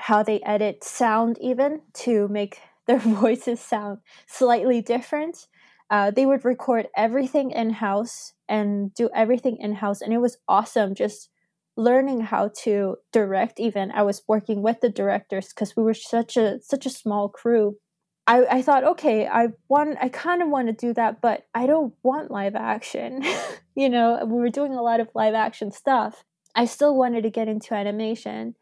how 0.00 0.22
they 0.22 0.40
edit 0.40 0.82
sound 0.82 1.38
even 1.40 1.82
to 1.92 2.28
make 2.28 2.58
their 2.86 2.98
voices 2.98 3.60
sound 3.60 3.98
slightly 4.26 4.80
different. 4.80 5.46
Uh, 5.90 6.10
they 6.10 6.26
would 6.26 6.44
record 6.44 6.88
everything 6.96 7.50
in 7.50 7.70
house 7.70 8.32
and 8.48 8.94
do 8.94 9.08
everything 9.14 9.56
in 9.58 9.74
house, 9.74 10.00
and 10.00 10.12
it 10.12 10.18
was 10.18 10.38
awesome. 10.48 10.94
Just 10.94 11.28
learning 11.76 12.20
how 12.20 12.50
to 12.62 12.96
direct. 13.12 13.60
Even 13.60 13.90
I 13.90 14.02
was 14.02 14.22
working 14.26 14.62
with 14.62 14.80
the 14.80 14.88
directors 14.88 15.48
because 15.48 15.76
we 15.76 15.82
were 15.82 15.94
such 15.94 16.36
a 16.36 16.60
such 16.62 16.86
a 16.86 16.90
small 16.90 17.28
crew. 17.28 17.76
I, 18.30 18.58
I 18.58 18.62
thought, 18.62 18.84
okay, 18.84 19.26
I 19.26 19.48
want, 19.68 19.98
I 20.00 20.08
kind 20.08 20.40
of 20.40 20.48
want 20.48 20.68
to 20.68 20.72
do 20.72 20.94
that, 20.94 21.20
but 21.20 21.46
I 21.52 21.66
don't 21.66 21.92
want 22.04 22.30
live 22.30 22.54
action. 22.54 23.24
you 23.74 23.88
know, 23.88 24.24
we 24.24 24.38
were 24.38 24.50
doing 24.50 24.72
a 24.72 24.82
lot 24.82 25.00
of 25.00 25.08
live 25.16 25.34
action 25.34 25.72
stuff. 25.72 26.22
I 26.54 26.66
still 26.66 26.96
wanted 26.96 27.24
to 27.24 27.30
get 27.30 27.48
into 27.48 27.74
animation, 27.74 28.54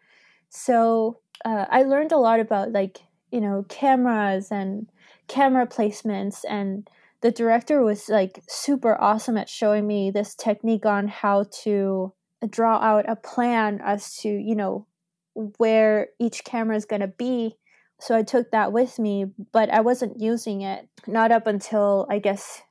so 0.48 1.20
uh, 1.44 1.66
I 1.68 1.82
learned 1.82 2.12
a 2.12 2.18
lot 2.18 2.40
about 2.40 2.72
like 2.72 3.00
you 3.30 3.42
know 3.42 3.64
cameras 3.68 4.48
and 4.50 4.88
camera 5.26 5.66
placements 5.66 6.44
and 6.48 6.88
the 7.20 7.30
director 7.30 7.82
was 7.82 8.08
like 8.08 8.42
super 8.48 8.98
awesome 9.00 9.36
at 9.36 9.48
showing 9.48 9.86
me 9.86 10.10
this 10.10 10.34
technique 10.34 10.86
on 10.86 11.08
how 11.08 11.44
to 11.62 12.12
draw 12.48 12.76
out 12.76 13.08
a 13.08 13.16
plan 13.16 13.80
as 13.82 14.16
to 14.18 14.28
you 14.28 14.54
know 14.54 14.86
where 15.34 16.08
each 16.18 16.44
camera 16.44 16.76
is 16.76 16.84
going 16.84 17.00
to 17.00 17.08
be 17.08 17.56
so 18.00 18.16
i 18.16 18.22
took 18.22 18.50
that 18.50 18.72
with 18.72 18.98
me 18.98 19.26
but 19.52 19.70
i 19.70 19.80
wasn't 19.80 20.20
using 20.20 20.62
it 20.62 20.88
not 21.06 21.30
up 21.32 21.46
until 21.46 22.06
i 22.10 22.18
guess 22.18 22.62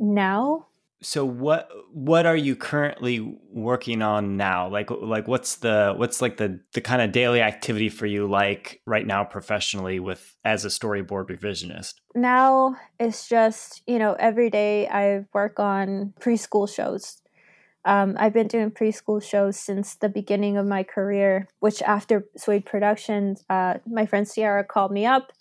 now. 0.00 0.66
So 1.02 1.24
what 1.24 1.70
what 1.94 2.26
are 2.26 2.36
you 2.36 2.54
currently 2.54 3.38
working 3.50 4.02
on 4.02 4.36
now? 4.36 4.68
Like 4.68 4.90
like 4.90 5.26
what's 5.26 5.56
the 5.56 5.94
what's 5.96 6.20
like 6.20 6.36
the 6.36 6.60
the 6.74 6.82
kind 6.82 7.00
of 7.00 7.10
daily 7.10 7.40
activity 7.40 7.88
for 7.88 8.04
you 8.04 8.28
like 8.28 8.82
right 8.86 9.06
now 9.06 9.24
professionally 9.24 9.98
with 9.98 10.36
as 10.44 10.66
a 10.66 10.68
storyboard 10.68 11.28
revisionist? 11.30 11.94
Now 12.14 12.76
it's 12.98 13.28
just 13.28 13.82
you 13.86 13.98
know 13.98 14.14
every 14.18 14.50
day 14.50 14.88
i 14.88 15.24
work 15.32 15.58
on 15.58 16.12
preschool 16.20 16.68
shows 16.68 17.19
um, 17.84 18.16
i've 18.18 18.32
been 18.32 18.48
doing 18.48 18.70
preschool 18.70 19.22
shows 19.22 19.58
since 19.58 19.96
the 19.96 20.08
beginning 20.08 20.56
of 20.56 20.66
my 20.66 20.82
career 20.82 21.48
which 21.60 21.82
after 21.82 22.26
Sway 22.36 22.60
productions 22.60 23.44
uh, 23.50 23.74
my 23.86 24.06
friend 24.06 24.26
sierra 24.26 24.64
called 24.64 24.92
me 24.92 25.06
up. 25.06 25.32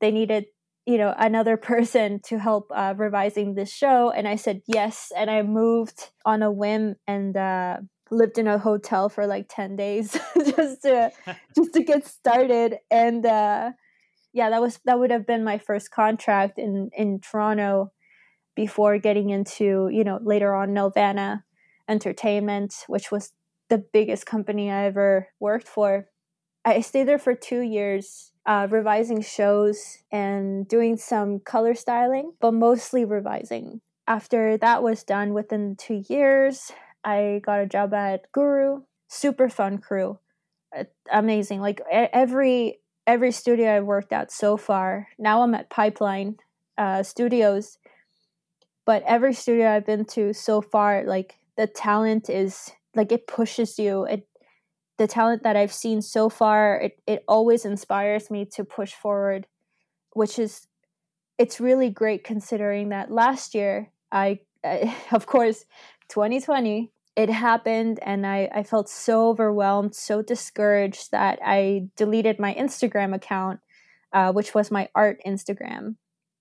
They 0.00 0.10
needed 0.10 0.46
you 0.86 0.98
know 0.98 1.14
another 1.18 1.56
person 1.72 2.20
to 2.24 2.38
help 2.38 2.70
uh, 2.74 2.94
revising 2.96 3.54
this 3.54 3.72
show 3.72 4.10
and 4.10 4.26
i 4.26 4.36
said 4.36 4.62
yes 4.66 5.12
and 5.16 5.30
i 5.30 5.42
moved 5.42 6.10
on 6.24 6.42
a 6.42 6.50
whim 6.50 6.94
and 7.06 7.36
uh, 7.36 7.76
lived 8.10 8.38
in 8.38 8.46
a 8.46 8.58
hotel 8.58 9.08
for 9.08 9.26
like 9.26 9.46
10 9.50 9.76
days 9.76 10.12
just 10.36 10.82
to 10.82 11.10
just 11.56 11.74
to 11.74 11.82
get 11.82 12.06
started 12.06 12.78
and 12.90 13.26
uh, 13.26 13.72
yeah 14.32 14.48
that 14.50 14.60
was 14.60 14.78
that 14.84 14.98
would 14.98 15.10
have 15.10 15.26
been 15.26 15.44
my 15.44 15.58
first 15.58 15.90
contract 15.90 16.58
in 16.58 16.90
in 16.96 17.20
toronto 17.20 17.90
before 18.54 18.96
getting 18.98 19.30
into 19.30 19.88
you 19.92 20.04
know 20.04 20.18
later 20.22 20.54
on 20.54 20.70
nelvana 20.70 21.42
entertainment 21.88 22.74
which 22.86 23.10
was 23.10 23.32
the 23.68 23.78
biggest 23.78 24.26
company 24.26 24.70
i 24.70 24.84
ever 24.84 25.28
worked 25.40 25.68
for 25.68 26.08
i 26.64 26.80
stayed 26.80 27.08
there 27.08 27.18
for 27.18 27.34
two 27.34 27.60
years 27.60 28.32
uh, 28.46 28.68
revising 28.70 29.20
shows 29.20 29.98
and 30.12 30.66
doing 30.68 30.96
some 30.96 31.40
color 31.40 31.74
styling, 31.74 32.32
but 32.40 32.52
mostly 32.52 33.04
revising. 33.04 33.80
After 34.06 34.56
that 34.58 34.82
was 34.82 35.02
done 35.02 35.34
within 35.34 35.76
two 35.76 36.04
years, 36.08 36.70
I 37.04 37.40
got 37.44 37.60
a 37.60 37.66
job 37.66 37.92
at 37.92 38.30
Guru. 38.32 38.82
Super 39.08 39.48
fun 39.48 39.78
crew, 39.78 40.18
amazing. 41.12 41.60
Like 41.60 41.80
every 41.90 42.80
every 43.06 43.30
studio 43.30 43.76
I've 43.76 43.84
worked 43.84 44.12
at 44.12 44.32
so 44.32 44.56
far. 44.56 45.08
Now 45.18 45.42
I'm 45.42 45.54
at 45.54 45.70
Pipeline 45.70 46.36
uh, 46.76 47.04
Studios, 47.04 47.78
but 48.84 49.02
every 49.06 49.32
studio 49.32 49.70
I've 49.70 49.86
been 49.86 50.04
to 50.06 50.32
so 50.32 50.60
far, 50.60 51.04
like 51.04 51.38
the 51.56 51.66
talent 51.66 52.28
is 52.28 52.70
like 52.94 53.12
it 53.12 53.26
pushes 53.26 53.78
you. 53.78 54.04
It 54.04 54.26
the 54.98 55.06
talent 55.06 55.42
that 55.42 55.56
I've 55.56 55.72
seen 55.72 56.00
so 56.00 56.28
far, 56.28 56.76
it, 56.80 56.98
it 57.06 57.24
always 57.28 57.64
inspires 57.64 58.30
me 58.30 58.44
to 58.46 58.64
push 58.64 58.94
forward, 58.94 59.46
which 60.12 60.38
is, 60.38 60.66
it's 61.38 61.60
really 61.60 61.90
great 61.90 62.24
considering 62.24 62.88
that 62.90 63.10
last 63.10 63.54
year, 63.54 63.90
I, 64.10 64.40
I 64.64 64.96
of 65.12 65.26
course, 65.26 65.64
2020, 66.08 66.92
it 67.14 67.30
happened 67.30 67.98
and 68.02 68.26
I, 68.26 68.48
I 68.54 68.62
felt 68.62 68.88
so 68.88 69.28
overwhelmed, 69.28 69.94
so 69.94 70.22
discouraged 70.22 71.10
that 71.12 71.38
I 71.44 71.88
deleted 71.96 72.38
my 72.38 72.54
Instagram 72.54 73.14
account, 73.14 73.60
uh, 74.12 74.32
which 74.32 74.54
was 74.54 74.70
my 74.70 74.88
art 74.94 75.20
Instagram. 75.26 75.96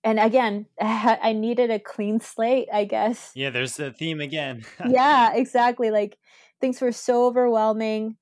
And 0.05 0.19
again, 0.19 0.67
I 0.81 1.33
needed 1.33 1.69
a 1.69 1.79
clean 1.79 2.21
slate, 2.21 2.69
I 2.71 2.85
guess. 2.85 3.31
Yeah, 3.35 3.49
there's 3.49 3.75
the 3.75 3.91
theme 3.91 4.21
again. 4.21 4.63
yeah, 4.87 5.33
exactly. 5.33 5.91
Like 5.91 6.17
things 6.61 6.79
were 6.79 6.93
so 6.93 7.25
overwhelming 7.25 8.15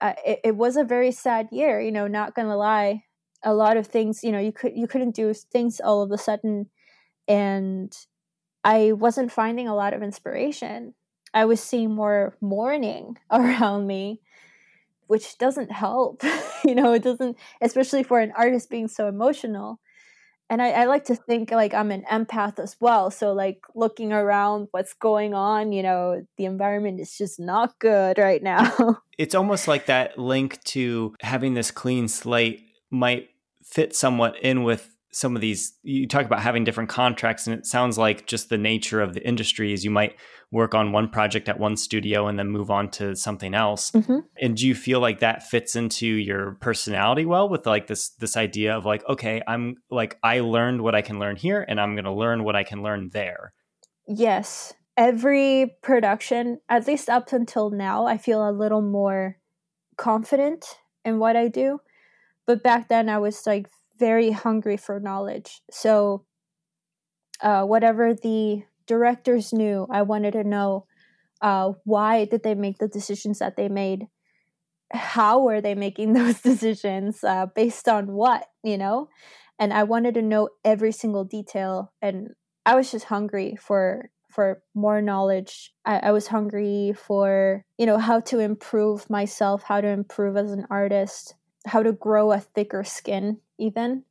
uh, 0.00 0.14
it, 0.24 0.40
it 0.44 0.56
was 0.56 0.76
a 0.76 0.84
very 0.84 1.12
sad 1.12 1.48
year 1.52 1.80
you 1.80 1.92
know 1.92 2.06
not 2.06 2.34
gonna 2.34 2.56
lie 2.56 3.02
a 3.44 3.52
lot 3.52 3.76
of 3.76 3.86
things 3.86 4.24
you 4.24 4.32
know 4.32 4.38
you 4.38 4.52
could 4.52 4.72
you 4.74 4.86
couldn't 4.86 5.14
do 5.14 5.32
things 5.34 5.80
all 5.80 6.02
of 6.02 6.10
a 6.10 6.18
sudden 6.18 6.66
and 7.28 7.94
i 8.64 8.92
wasn't 8.92 9.30
finding 9.30 9.68
a 9.68 9.74
lot 9.74 9.92
of 9.92 10.02
inspiration 10.02 10.94
i 11.34 11.44
was 11.44 11.60
seeing 11.60 11.94
more 11.94 12.36
mourning 12.40 13.18
around 13.30 13.86
me 13.86 14.20
which 15.10 15.38
doesn't 15.38 15.72
help. 15.72 16.22
you 16.64 16.72
know, 16.72 16.92
it 16.92 17.02
doesn't, 17.02 17.36
especially 17.60 18.04
for 18.04 18.20
an 18.20 18.32
artist 18.36 18.70
being 18.70 18.86
so 18.86 19.08
emotional. 19.08 19.80
And 20.50 20.60
I, 20.60 20.70
I, 20.70 20.84
like 20.86 21.04
to 21.04 21.14
think 21.14 21.52
like 21.52 21.72
I'm 21.72 21.92
an 21.92 22.02
empath 22.10 22.58
as 22.58 22.76
well. 22.80 23.12
So 23.12 23.32
like 23.32 23.60
looking 23.76 24.12
around 24.12 24.66
what's 24.72 24.94
going 24.94 25.32
on, 25.32 25.70
you 25.70 25.84
know, 25.84 26.26
the 26.36 26.44
environment 26.44 26.98
is 26.98 27.16
just 27.16 27.38
not 27.38 27.78
good 27.78 28.18
right 28.18 28.42
now. 28.42 28.98
it's 29.18 29.36
almost 29.36 29.68
like 29.68 29.86
that 29.86 30.18
link 30.18 30.62
to 30.64 31.14
having 31.20 31.54
this 31.54 31.70
clean 31.70 32.08
slate 32.08 32.66
might 32.90 33.30
fit 33.62 33.94
somewhat 33.94 34.36
in 34.42 34.64
with 34.64 34.96
some 35.12 35.34
of 35.34 35.42
these 35.42 35.72
you 35.82 36.06
talk 36.06 36.24
about 36.24 36.40
having 36.40 36.62
different 36.62 36.88
contracts 36.88 37.46
and 37.46 37.58
it 37.58 37.66
sounds 37.66 37.98
like 37.98 38.26
just 38.26 38.48
the 38.48 38.58
nature 38.58 39.00
of 39.00 39.12
the 39.12 39.26
industry 39.26 39.72
is 39.72 39.84
you 39.84 39.90
might 39.90 40.14
work 40.52 40.74
on 40.74 40.92
one 40.92 41.08
project 41.08 41.48
at 41.48 41.58
one 41.58 41.76
studio 41.76 42.26
and 42.26 42.38
then 42.38 42.48
move 42.48 42.70
on 42.70 42.88
to 42.90 43.14
something 43.16 43.54
else. 43.54 43.90
Mm-hmm. 43.90 44.18
and 44.40 44.56
do 44.56 44.66
you 44.66 44.74
feel 44.74 45.00
like 45.00 45.20
that 45.20 45.42
fits 45.42 45.74
into 45.74 46.06
your 46.06 46.52
personality 46.60 47.24
well 47.24 47.48
with 47.48 47.66
like 47.66 47.86
this 47.88 48.10
this 48.10 48.36
idea 48.36 48.76
of 48.76 48.84
like 48.84 49.06
okay 49.08 49.42
i'm 49.48 49.76
like 49.90 50.16
i 50.22 50.40
learned 50.40 50.82
what 50.82 50.94
i 50.94 51.02
can 51.02 51.18
learn 51.18 51.36
here 51.36 51.64
and 51.68 51.80
i'm 51.80 51.94
going 51.94 52.04
to 52.04 52.12
learn 52.12 52.44
what 52.44 52.56
i 52.56 52.62
can 52.62 52.82
learn 52.82 53.10
there? 53.12 53.52
Yes. 54.06 54.74
Every 54.96 55.76
production 55.82 56.60
at 56.68 56.86
least 56.86 57.08
up 57.08 57.32
until 57.32 57.70
now 57.70 58.06
i 58.06 58.16
feel 58.16 58.48
a 58.48 58.52
little 58.52 58.82
more 58.82 59.38
confident 59.96 60.78
in 61.04 61.18
what 61.18 61.36
i 61.36 61.48
do. 61.48 61.80
But 62.46 62.62
back 62.62 62.88
then 62.88 63.08
i 63.08 63.18
was 63.18 63.46
like 63.46 63.68
very 64.00 64.32
hungry 64.32 64.76
for 64.76 64.98
knowledge. 64.98 65.62
So, 65.70 66.24
uh, 67.42 67.64
whatever 67.64 68.14
the 68.14 68.64
directors 68.86 69.52
knew, 69.52 69.86
I 69.90 70.02
wanted 70.02 70.32
to 70.32 70.42
know 70.42 70.86
uh, 71.40 71.72
why 71.84 72.24
did 72.24 72.42
they 72.42 72.54
make 72.54 72.78
the 72.78 72.88
decisions 72.88 73.38
that 73.38 73.56
they 73.56 73.68
made? 73.68 74.06
How 74.92 75.40
were 75.40 75.60
they 75.60 75.74
making 75.74 76.12
those 76.18 76.40
decisions? 76.40 77.22
Uh, 77.22 77.46
based 77.54 77.88
on 77.88 78.12
what, 78.12 78.46
you 78.64 78.76
know? 78.76 79.08
And 79.58 79.72
I 79.72 79.84
wanted 79.84 80.14
to 80.14 80.22
know 80.22 80.48
every 80.64 80.92
single 80.92 81.24
detail. 81.24 81.92
And 82.02 82.30
I 82.66 82.74
was 82.74 82.90
just 82.90 83.06
hungry 83.06 83.56
for 83.60 84.10
for 84.30 84.62
more 84.74 85.02
knowledge. 85.02 85.72
I, 85.84 85.98
I 85.98 86.10
was 86.12 86.28
hungry 86.28 86.94
for 86.96 87.64
you 87.78 87.86
know 87.86 87.98
how 87.98 88.20
to 88.20 88.38
improve 88.38 89.10
myself, 89.10 89.62
how 89.64 89.80
to 89.80 89.88
improve 89.88 90.36
as 90.36 90.52
an 90.52 90.66
artist, 90.70 91.34
how 91.66 91.82
to 91.82 91.92
grow 91.92 92.32
a 92.32 92.40
thicker 92.40 92.84
skin 92.84 93.38
even, 93.60 94.04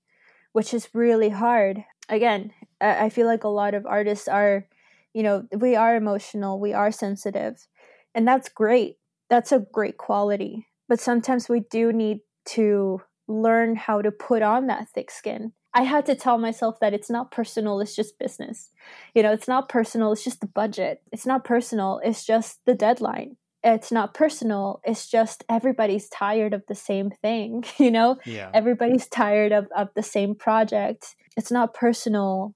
which 0.54 0.74
is 0.74 0.90
really 0.94 1.30
hard. 1.30 1.84
Again, 2.08 2.52
I 2.82 3.10
feel 3.10 3.28
like 3.28 3.44
a 3.44 3.50
lot 3.50 3.74
of 3.74 3.86
artists 3.86 4.28
are, 4.28 4.68
you 5.14 5.24
know, 5.24 5.44
we 5.56 5.76
are 5.76 5.96
emotional, 5.96 6.60
we 6.60 6.74
are 6.74 6.92
sensitive, 6.92 7.68
and 8.16 8.28
that's 8.28 8.50
great. 8.50 8.98
That's 9.30 9.52
a 9.52 9.66
great 9.72 9.98
quality. 9.98 10.68
But 10.88 11.00
sometimes 11.00 11.50
we 11.50 11.62
do 11.70 11.94
need 11.94 12.22
to 12.48 13.02
learn 13.28 13.76
how 13.76 14.02
to 14.02 14.12
put 14.12 14.42
on 14.42 14.68
that 14.68 14.90
thick 14.90 15.12
skin. 15.12 15.54
I 15.74 15.84
had 15.84 16.08
to 16.08 16.16
tell 16.16 16.40
myself 16.40 16.80
that 16.80 16.96
it's 16.96 17.12
not 17.12 17.32
personal, 17.32 17.80
it's 17.80 17.96
just 17.96 18.18
business. 18.18 18.72
You 19.14 19.22
know, 19.22 19.32
it's 19.32 19.48
not 19.48 19.70
personal, 19.70 20.12
it's 20.12 20.24
just 20.24 20.42
the 20.42 20.48
budget. 20.48 21.04
It's 21.12 21.28
not 21.28 21.44
personal, 21.44 22.02
it's 22.04 22.26
just 22.26 22.60
the 22.66 22.74
deadline 22.74 23.38
it's 23.64 23.92
not 23.92 24.14
personal 24.14 24.80
it's 24.84 25.10
just 25.10 25.44
everybody's 25.50 26.08
tired 26.10 26.54
of 26.54 26.64
the 26.68 26.76
same 26.76 27.12
thing 27.22 27.64
you 27.78 27.92
know? 27.92 28.18
Yeah. 28.26 28.50
everybody's 28.54 29.08
tired 29.08 29.52
of, 29.52 29.68
of 29.76 29.90
the 29.96 30.04
same 30.04 30.36
project. 30.36 31.16
It's 31.38 31.52
not 31.52 31.74
personal 31.74 32.56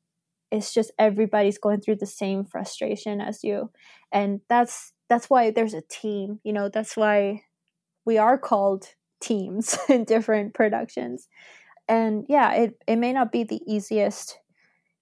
it's 0.51 0.73
just 0.73 0.91
everybody's 0.99 1.57
going 1.57 1.81
through 1.81 1.95
the 1.95 2.05
same 2.05 2.45
frustration 2.45 3.19
as 3.19 3.43
you. 3.43 3.71
And 4.11 4.41
that's 4.49 4.93
that's 5.09 5.29
why 5.29 5.51
there's 5.51 5.73
a 5.73 5.81
team 5.89 6.39
you 6.43 6.53
know? 6.53 6.69
That's 6.69 6.95
why 6.95 7.43
we 8.05 8.17
are 8.17 8.37
called 8.37 8.85
teams 9.21 9.77
in 9.89 10.05
different 10.05 10.53
productions. 10.53 11.27
And 11.87 12.25
yeah 12.29 12.53
it, 12.53 12.75
it 12.87 12.95
may 12.95 13.13
not 13.13 13.31
be 13.31 13.43
the 13.43 13.61
easiest 13.67 14.39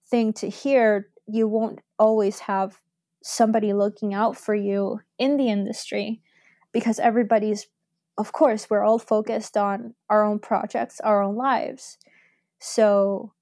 thing 0.09 0.33
to 0.33 0.49
hear. 0.49 1.09
You 1.27 1.47
won't 1.47 1.79
always 1.99 2.39
have 2.39 2.77
somebody 3.23 3.73
looking 3.73 4.13
out 4.13 4.37
for 4.37 4.55
you 4.55 4.99
in 5.17 5.37
the 5.37 5.49
industry 5.49 6.21
because 6.71 6.99
everybody's 6.99 7.67
of 8.17 8.33
course 8.33 8.69
we're 8.69 8.83
all 8.83 8.99
focused 8.99 9.55
on 9.57 9.93
our 10.09 10.23
own 10.23 10.39
projects 10.39 10.99
our 10.99 11.21
own 11.21 11.35
lives. 11.35 11.97
So 12.59 13.33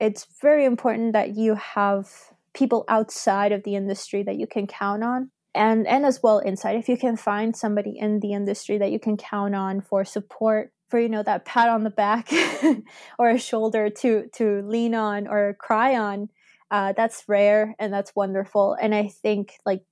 it's 0.00 0.26
very 0.40 0.64
important 0.64 1.12
that 1.12 1.36
you 1.36 1.54
have 1.54 2.10
people 2.52 2.84
outside 2.88 3.52
of 3.52 3.62
the 3.64 3.74
industry 3.74 4.22
that 4.22 4.36
you 4.36 4.46
can 4.46 4.66
count 4.66 5.02
on 5.02 5.30
and 5.54 5.86
and 5.86 6.04
as 6.04 6.22
well 6.22 6.38
inside. 6.38 6.76
If 6.76 6.88
you 6.88 6.96
can 6.96 7.16
find 7.16 7.56
somebody 7.56 7.96
in 7.98 8.20
the 8.20 8.32
industry 8.32 8.78
that 8.78 8.90
you 8.90 8.98
can 8.98 9.16
count 9.16 9.54
on 9.54 9.80
for 9.80 10.04
support 10.04 10.72
for 10.88 10.98
you 10.98 11.08
know 11.08 11.22
that 11.22 11.44
pat 11.44 11.68
on 11.68 11.84
the 11.84 11.90
back 11.90 12.30
or 13.18 13.30
a 13.30 13.38
shoulder 13.38 13.90
to 13.90 14.28
to 14.34 14.62
lean 14.62 14.94
on 14.94 15.26
or 15.26 15.56
cry 15.58 15.96
on 15.96 16.28
uh, 16.74 16.92
that's 16.92 17.22
rare 17.28 17.76
and 17.78 17.92
that's 17.92 18.16
wonderful. 18.16 18.76
And 18.82 18.96
I 18.96 19.06
think 19.06 19.52
like 19.64 19.82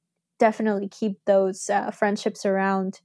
definitely 0.40 0.88
keep 0.88 1.24
those 1.26 1.70
uh, 1.70 1.92
friendships 1.92 2.44
around 2.44 3.00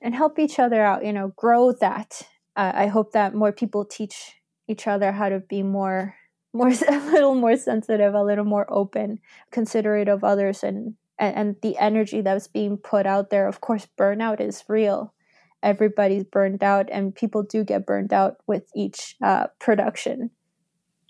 and 0.00 0.14
help 0.14 0.38
each 0.38 0.60
other 0.60 0.84
out. 0.84 1.04
You 1.04 1.12
know, 1.12 1.32
grow 1.34 1.72
that. 1.72 2.22
Uh, 2.54 2.70
I 2.72 2.86
hope 2.86 3.10
that 3.10 3.34
more 3.34 3.50
people 3.50 3.84
teach 3.84 4.34
each 4.68 4.86
other 4.86 5.10
how 5.10 5.28
to 5.28 5.40
be 5.40 5.64
more 5.64 6.14
more 6.52 6.68
a 6.68 6.98
little 7.10 7.34
more 7.34 7.56
sensitive 7.56 8.14
a 8.14 8.22
little 8.22 8.44
more 8.44 8.66
open 8.68 9.18
considerate 9.50 10.08
of 10.08 10.22
others 10.22 10.62
and, 10.62 10.94
and 11.18 11.34
and 11.34 11.56
the 11.62 11.76
energy 11.78 12.20
that's 12.20 12.46
being 12.46 12.76
put 12.76 13.06
out 13.06 13.30
there 13.30 13.48
of 13.48 13.62
course 13.62 13.88
burnout 13.98 14.38
is 14.38 14.62
real 14.68 15.14
everybody's 15.62 16.24
burned 16.24 16.62
out 16.62 16.90
and 16.92 17.14
people 17.14 17.42
do 17.42 17.64
get 17.64 17.86
burned 17.86 18.12
out 18.12 18.36
with 18.46 18.64
each 18.76 19.16
uh, 19.24 19.46
production 19.58 20.30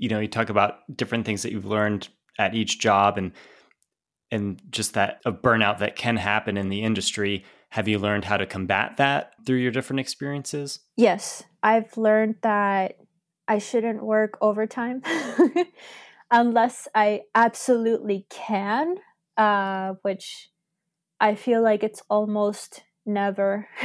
you 0.03 0.09
know 0.09 0.19
you 0.19 0.27
talk 0.27 0.51
about 0.51 0.81
different 0.95 1.25
things 1.25 1.43
that 1.43 1.53
you've 1.53 1.65
learned 1.65 2.09
at 2.39 2.55
each 2.55 2.81
job 2.81 3.17
and 3.17 3.31
and 4.33 4.61
just 4.71 4.95
that 4.95 5.21
of 5.25 5.43
burnout 5.43 5.79
that 5.79 5.95
can 5.95 6.17
happen 6.17 6.57
in 6.57 6.71
the 6.71 6.83
industry. 6.83 7.45
Have 7.69 7.87
you 7.87 7.99
learned 7.99 8.25
how 8.25 8.37
to 8.37 8.47
combat 8.47 8.97
that 8.97 9.33
through 9.47 9.59
your 9.59 9.71
different 9.71 10.01
experiences? 10.01 10.81
Yes. 10.97 11.45
I've 11.63 11.97
learned 11.97 12.37
that 12.43 12.97
i 13.49 13.59
shouldn't 13.59 14.05
work 14.05 14.39
overtime 14.41 15.03
unless 16.31 16.87
i 16.95 17.23
absolutely 17.35 18.25
can 18.31 18.97
uh, 19.37 19.95
which 20.03 20.51
i 21.21 21.35
feel 21.35 21.63
like 21.63 21.83
it's 21.83 22.03
almost 22.11 22.83
never. 23.07 23.69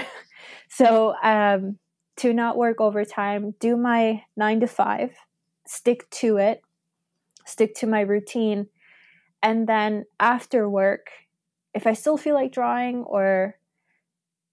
So 0.69 1.15
um, 1.23 1.79
to 2.17 2.33
not 2.33 2.57
work 2.57 2.79
overtime 2.81 3.55
do 3.59 3.77
my 3.77 4.23
nine 4.35 4.59
to 4.59 4.67
five 4.67 5.11
stick 5.67 6.09
to 6.11 6.37
it, 6.37 6.61
stick 7.45 7.75
to 7.75 7.87
my 7.87 8.01
routine. 8.01 8.67
And 9.41 9.67
then 9.67 10.05
after 10.19 10.69
work, 10.69 11.09
if 11.73 11.85
I 11.85 11.93
still 11.93 12.17
feel 12.17 12.33
like 12.35 12.51
drawing 12.51 13.03
or 13.03 13.55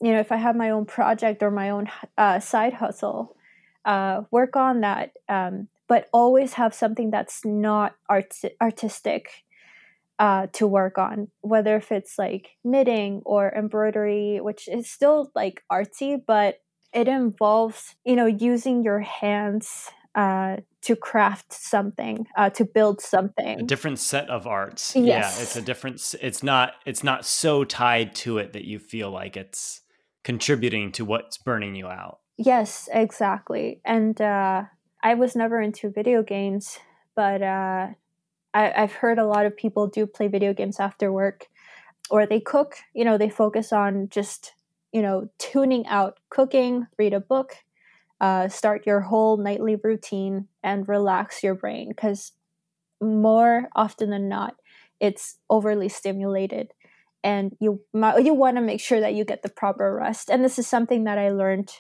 you 0.01 0.13
know, 0.13 0.21
if 0.21 0.33
I 0.33 0.37
have 0.37 0.55
my 0.57 0.71
own 0.71 0.85
project 0.85 1.43
or 1.43 1.51
my 1.51 1.71
own 1.71 1.89
uh, 2.19 2.39
side 2.39 2.75
hustle, 2.75 3.37
uh, 3.85 4.23
work 4.31 4.55
on 4.55 4.81
that. 4.83 5.13
Um, 5.29 5.69
but 5.89 6.09
always 6.13 6.55
have 6.55 6.75
something 6.75 7.11
that's 7.11 7.45
not 7.45 7.95
art- 8.09 8.41
artistic 8.61 9.45
uh, 10.19 10.47
to 10.53 10.67
work 10.67 10.99
on, 10.99 11.29
whether 11.41 11.77
if 11.77 11.91
it's 11.93 12.19
like 12.19 12.51
knitting 12.65 13.23
or 13.25 13.53
embroidery, 13.53 14.41
which 14.41 14.69
is 14.69 14.91
still 14.91 15.31
like 15.35 15.63
artsy, 15.71 16.21
but 16.25 16.61
it 16.93 17.09
involves, 17.09 17.97
you 18.05 18.17
know, 18.17 18.27
using 18.27 18.83
your 18.83 19.01
hands 19.01 19.91
uh, 20.15 20.59
to 20.85 20.95
craft 20.95 21.53
something 21.53 22.27
uh, 22.37 22.51
to 22.51 22.65
build 22.65 23.01
something. 23.01 23.61
A 23.61 23.63
different 23.63 23.99
set 23.99 24.29
of 24.29 24.47
arts. 24.47 24.95
Yes. 24.95 25.07
yeah 25.07 25.43
it's 25.43 25.57
a 25.57 25.63
different 25.63 26.15
it's 26.21 26.43
not 26.43 26.75
it's 26.85 27.03
not 27.03 27.25
so 27.25 27.65
tied 27.65 28.15
to 28.17 28.39
it 28.39 28.53
that 28.53 28.65
you 28.65 28.79
feel 28.79 29.11
like 29.11 29.37
it's 29.37 29.81
contributing 30.23 30.93
to 30.93 31.05
what's 31.05 31.39
burning 31.39 31.75
you 31.75 31.87
out. 31.87 32.21
Yes 32.37 32.89
exactly. 32.93 33.81
And 33.85 34.21
uh, 34.21 34.65
i 35.03 35.15
was 35.15 35.37
never 35.37 35.61
into 35.61 35.91
video 35.91 36.23
games 36.23 36.79
but 37.15 37.43
uh, 37.43 37.89
I, 38.53 38.73
i've 38.83 38.93
heard 38.93 39.19
a 39.19 39.27
lot 39.27 39.47
of 39.47 39.57
people 39.57 39.87
do 39.87 40.07
play 40.07 40.29
video 40.29 40.53
games 40.53 40.81
after 40.81 41.13
work 41.13 41.47
or 42.11 42.27
they 42.27 42.41
cook 42.41 42.77
you 42.95 43.05
know 43.05 43.19
they 43.19 43.29
focus 43.29 43.73
on 43.73 44.09
just 44.09 44.53
you 44.93 45.03
know 45.03 45.29
tuning 45.39 45.87
out 45.87 46.19
cooking 46.31 46.87
read 46.99 47.15
a 47.15 47.21
book 47.21 47.57
uh, 48.25 48.49
start 48.49 48.87
your 48.87 49.01
whole 49.01 49.37
nightly 49.37 49.77
routine 49.77 50.49
and 50.63 50.89
relax 50.89 51.43
your 51.43 51.55
brain 51.55 51.89
because 51.89 52.33
more 53.01 53.69
often 53.75 54.11
than 54.11 54.29
not 54.29 54.55
it's 55.01 55.39
overly 55.51 55.89
stimulated 55.89 56.73
and 57.23 57.55
you 57.61 57.81
you 58.23 58.33
want 58.33 58.57
to 58.57 58.63
make 58.63 58.81
sure 58.81 59.01
that 59.01 59.15
you 59.15 59.25
get 59.25 59.43
the 59.43 59.49
proper 59.49 59.95
rest 59.95 60.31
and 60.31 60.45
this 60.45 60.59
is 60.59 60.67
something 60.67 61.05
that 61.05 61.19
i 61.19 61.29
learned 61.29 61.71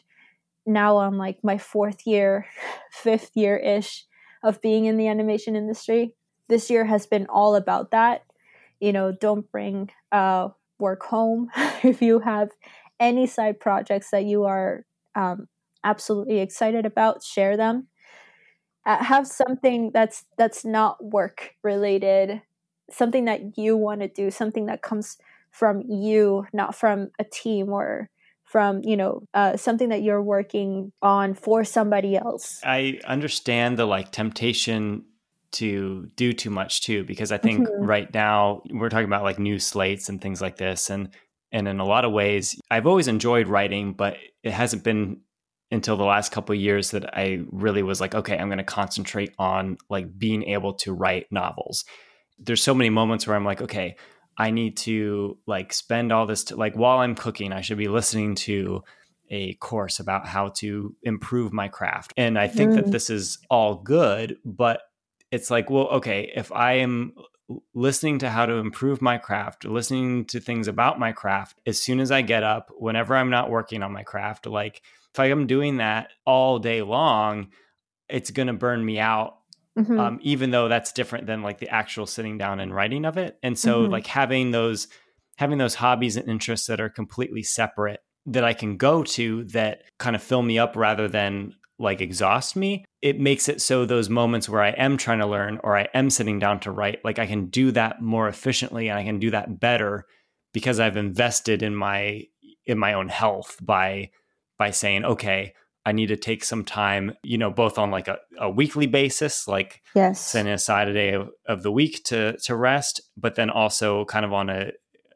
now 0.66 0.96
on 0.96 1.16
like 1.16 1.38
my 1.42 1.58
fourth 1.58 2.06
year 2.06 2.46
fifth 2.90 3.30
year 3.34 3.56
ish 3.56 4.04
of 4.42 4.60
being 4.60 4.84
in 4.84 4.96
the 4.96 5.08
animation 5.08 5.56
industry. 5.56 6.14
This 6.48 6.68
year 6.70 6.84
has 6.84 7.06
been 7.06 7.26
all 7.26 7.56
about 7.56 7.90
that. 7.90 8.24
You 8.80 8.92
know 8.92 9.12
don't 9.12 9.50
bring 9.50 9.90
uh, 10.12 10.48
work 10.78 11.02
home 11.04 11.50
if 11.82 12.02
you 12.02 12.20
have 12.20 12.50
any 13.00 13.26
side 13.26 13.58
projects 13.58 14.10
that 14.10 14.24
you 14.24 14.44
are 14.44 14.84
um, 15.14 15.48
absolutely 15.84 16.40
excited 16.40 16.86
about, 16.86 17.22
share 17.22 17.56
them. 17.56 17.88
Uh, 18.86 19.02
have 19.02 19.26
something 19.26 19.90
that's 19.94 20.24
that's 20.36 20.64
not 20.64 21.02
work 21.02 21.54
related, 21.62 22.42
something 22.90 23.24
that 23.24 23.56
you 23.56 23.76
want 23.76 24.00
to 24.00 24.08
do, 24.08 24.30
something 24.30 24.66
that 24.66 24.82
comes 24.82 25.16
from 25.50 25.82
you, 25.88 26.46
not 26.52 26.74
from 26.74 27.10
a 27.18 27.24
team 27.24 27.70
or 27.70 28.10
from 28.44 28.82
you 28.84 28.96
know 28.96 29.22
uh, 29.34 29.56
something 29.56 29.88
that 29.88 30.02
you're 30.02 30.22
working 30.22 30.92
on 31.02 31.34
for 31.34 31.64
somebody 31.64 32.16
else 32.16 32.60
i 32.62 33.00
understand 33.04 33.76
the 33.76 33.84
like 33.86 34.12
temptation 34.12 35.04
to 35.50 36.08
do 36.14 36.32
too 36.32 36.50
much 36.50 36.82
too 36.82 37.02
because 37.04 37.32
i 37.32 37.38
think 37.38 37.66
mm-hmm. 37.66 37.84
right 37.84 38.12
now 38.14 38.62
we're 38.70 38.88
talking 38.88 39.06
about 39.06 39.24
like 39.24 39.38
new 39.40 39.58
slates 39.58 40.08
and 40.08 40.20
things 40.20 40.40
like 40.40 40.56
this 40.56 40.88
and 40.88 41.08
and 41.50 41.66
in 41.66 41.80
a 41.80 41.84
lot 41.84 42.04
of 42.04 42.12
ways 42.12 42.54
i've 42.70 42.86
always 42.86 43.08
enjoyed 43.08 43.48
writing 43.48 43.92
but 43.92 44.16
it 44.42 44.52
hasn't 44.52 44.84
been 44.84 45.20
until 45.70 45.96
the 45.96 46.04
last 46.04 46.32
couple 46.32 46.54
years 46.54 46.90
that 46.90 47.16
i 47.16 47.40
really 47.50 47.82
was 47.82 48.00
like 48.00 48.14
okay 48.14 48.36
i'm 48.38 48.48
going 48.48 48.58
to 48.58 48.64
concentrate 48.64 49.32
on 49.38 49.76
like 49.88 50.18
being 50.18 50.44
able 50.44 50.74
to 50.74 50.92
write 50.92 51.26
novels 51.30 51.84
there's 52.38 52.62
so 52.62 52.74
many 52.74 52.90
moments 52.90 53.26
where 53.26 53.36
i'm 53.36 53.44
like 53.44 53.62
okay 53.62 53.96
I 54.36 54.50
need 54.50 54.76
to 54.78 55.38
like 55.46 55.72
spend 55.72 56.12
all 56.12 56.26
this 56.26 56.44
t- 56.44 56.54
like 56.54 56.74
while 56.74 56.98
I'm 56.98 57.14
cooking, 57.14 57.52
I 57.52 57.60
should 57.60 57.78
be 57.78 57.88
listening 57.88 58.34
to 58.36 58.82
a 59.30 59.54
course 59.54 60.00
about 60.00 60.26
how 60.26 60.48
to 60.48 60.94
improve 61.02 61.52
my 61.52 61.68
craft. 61.68 62.12
And 62.16 62.38
I 62.38 62.48
think 62.48 62.72
mm. 62.72 62.76
that 62.76 62.90
this 62.90 63.10
is 63.10 63.38
all 63.48 63.76
good, 63.76 64.36
but 64.44 64.82
it's 65.30 65.50
like, 65.50 65.70
well, 65.70 65.88
okay, 65.88 66.30
if 66.34 66.52
I 66.52 66.74
am 66.74 67.14
listening 67.74 68.18
to 68.20 68.30
how 68.30 68.46
to 68.46 68.54
improve 68.54 69.00
my 69.00 69.18
craft, 69.18 69.64
listening 69.64 70.24
to 70.26 70.40
things 70.40 70.68
about 70.68 70.98
my 70.98 71.12
craft, 71.12 71.58
as 71.66 71.80
soon 71.80 72.00
as 72.00 72.10
I 72.10 72.22
get 72.22 72.42
up, 72.42 72.70
whenever 72.76 73.16
I'm 73.16 73.30
not 73.30 73.50
working 73.50 73.82
on 73.82 73.92
my 73.92 74.02
craft, 74.02 74.46
like 74.46 74.82
if 75.14 75.32
I'm 75.32 75.46
doing 75.46 75.78
that 75.78 76.10
all 76.26 76.58
day 76.58 76.82
long, 76.82 77.48
it's 78.08 78.30
going 78.30 78.48
to 78.48 78.52
burn 78.52 78.84
me 78.84 78.98
out 78.98 79.38
mm-hmm. 79.78 79.98
um, 79.98 80.18
even 80.22 80.50
though 80.50 80.68
that's 80.68 80.92
different 80.92 81.26
than 81.26 81.42
like 81.42 81.58
the 81.58 81.68
actual 81.68 82.06
sitting 82.06 82.38
down 82.38 82.60
and 82.60 82.74
writing 82.74 83.04
of 83.04 83.16
it. 83.16 83.38
And 83.42 83.58
so 83.58 83.82
mm-hmm. 83.82 83.92
like 83.92 84.06
having 84.06 84.50
those 84.50 84.88
having 85.36 85.58
those 85.58 85.74
hobbies 85.74 86.16
and 86.16 86.28
interests 86.28 86.68
that 86.68 86.80
are 86.80 86.88
completely 86.88 87.42
separate 87.42 88.00
that 88.26 88.44
I 88.44 88.54
can 88.54 88.76
go 88.76 89.02
to 89.02 89.44
that 89.46 89.82
kind 89.98 90.14
of 90.14 90.22
fill 90.22 90.42
me 90.42 90.58
up 90.58 90.76
rather 90.76 91.08
than 91.08 91.54
like 91.78 92.00
exhaust 92.00 92.54
me, 92.54 92.84
it 93.02 93.18
makes 93.18 93.48
it 93.48 93.60
so 93.60 93.84
those 93.84 94.08
moments 94.08 94.48
where 94.48 94.62
I 94.62 94.70
am 94.70 94.96
trying 94.96 95.18
to 95.18 95.26
learn 95.26 95.58
or 95.64 95.76
I 95.76 95.88
am 95.92 96.08
sitting 96.08 96.38
down 96.38 96.60
to 96.60 96.70
write, 96.70 97.04
like 97.04 97.18
I 97.18 97.26
can 97.26 97.46
do 97.46 97.72
that 97.72 98.00
more 98.00 98.28
efficiently 98.28 98.88
and 98.88 98.98
I 98.98 99.02
can 99.02 99.18
do 99.18 99.32
that 99.32 99.58
better 99.58 100.06
because 100.52 100.78
I've 100.78 100.96
invested 100.96 101.62
in 101.62 101.74
my 101.74 102.22
in 102.64 102.78
my 102.78 102.94
own 102.94 103.08
health 103.08 103.58
by 103.60 104.10
by 104.58 104.70
saying, 104.70 105.04
okay, 105.04 105.54
I 105.86 105.92
need 105.92 106.06
to 106.06 106.16
take 106.16 106.44
some 106.44 106.64
time, 106.64 107.14
you 107.22 107.36
know, 107.36 107.50
both 107.50 107.78
on 107.78 107.90
like 107.90 108.08
a, 108.08 108.18
a 108.38 108.48
weekly 108.48 108.86
basis, 108.86 109.46
like 109.46 109.82
yes. 109.94 110.20
setting 110.20 110.52
aside 110.52 110.88
a 110.88 110.94
day 110.94 111.12
of, 111.12 111.30
of 111.46 111.62
the 111.62 111.72
week 111.72 112.04
to 112.04 112.36
to 112.38 112.56
rest, 112.56 113.02
but 113.16 113.34
then 113.34 113.50
also 113.50 114.04
kind 114.06 114.24
of 114.24 114.32
on 114.32 114.48
a 114.48 114.70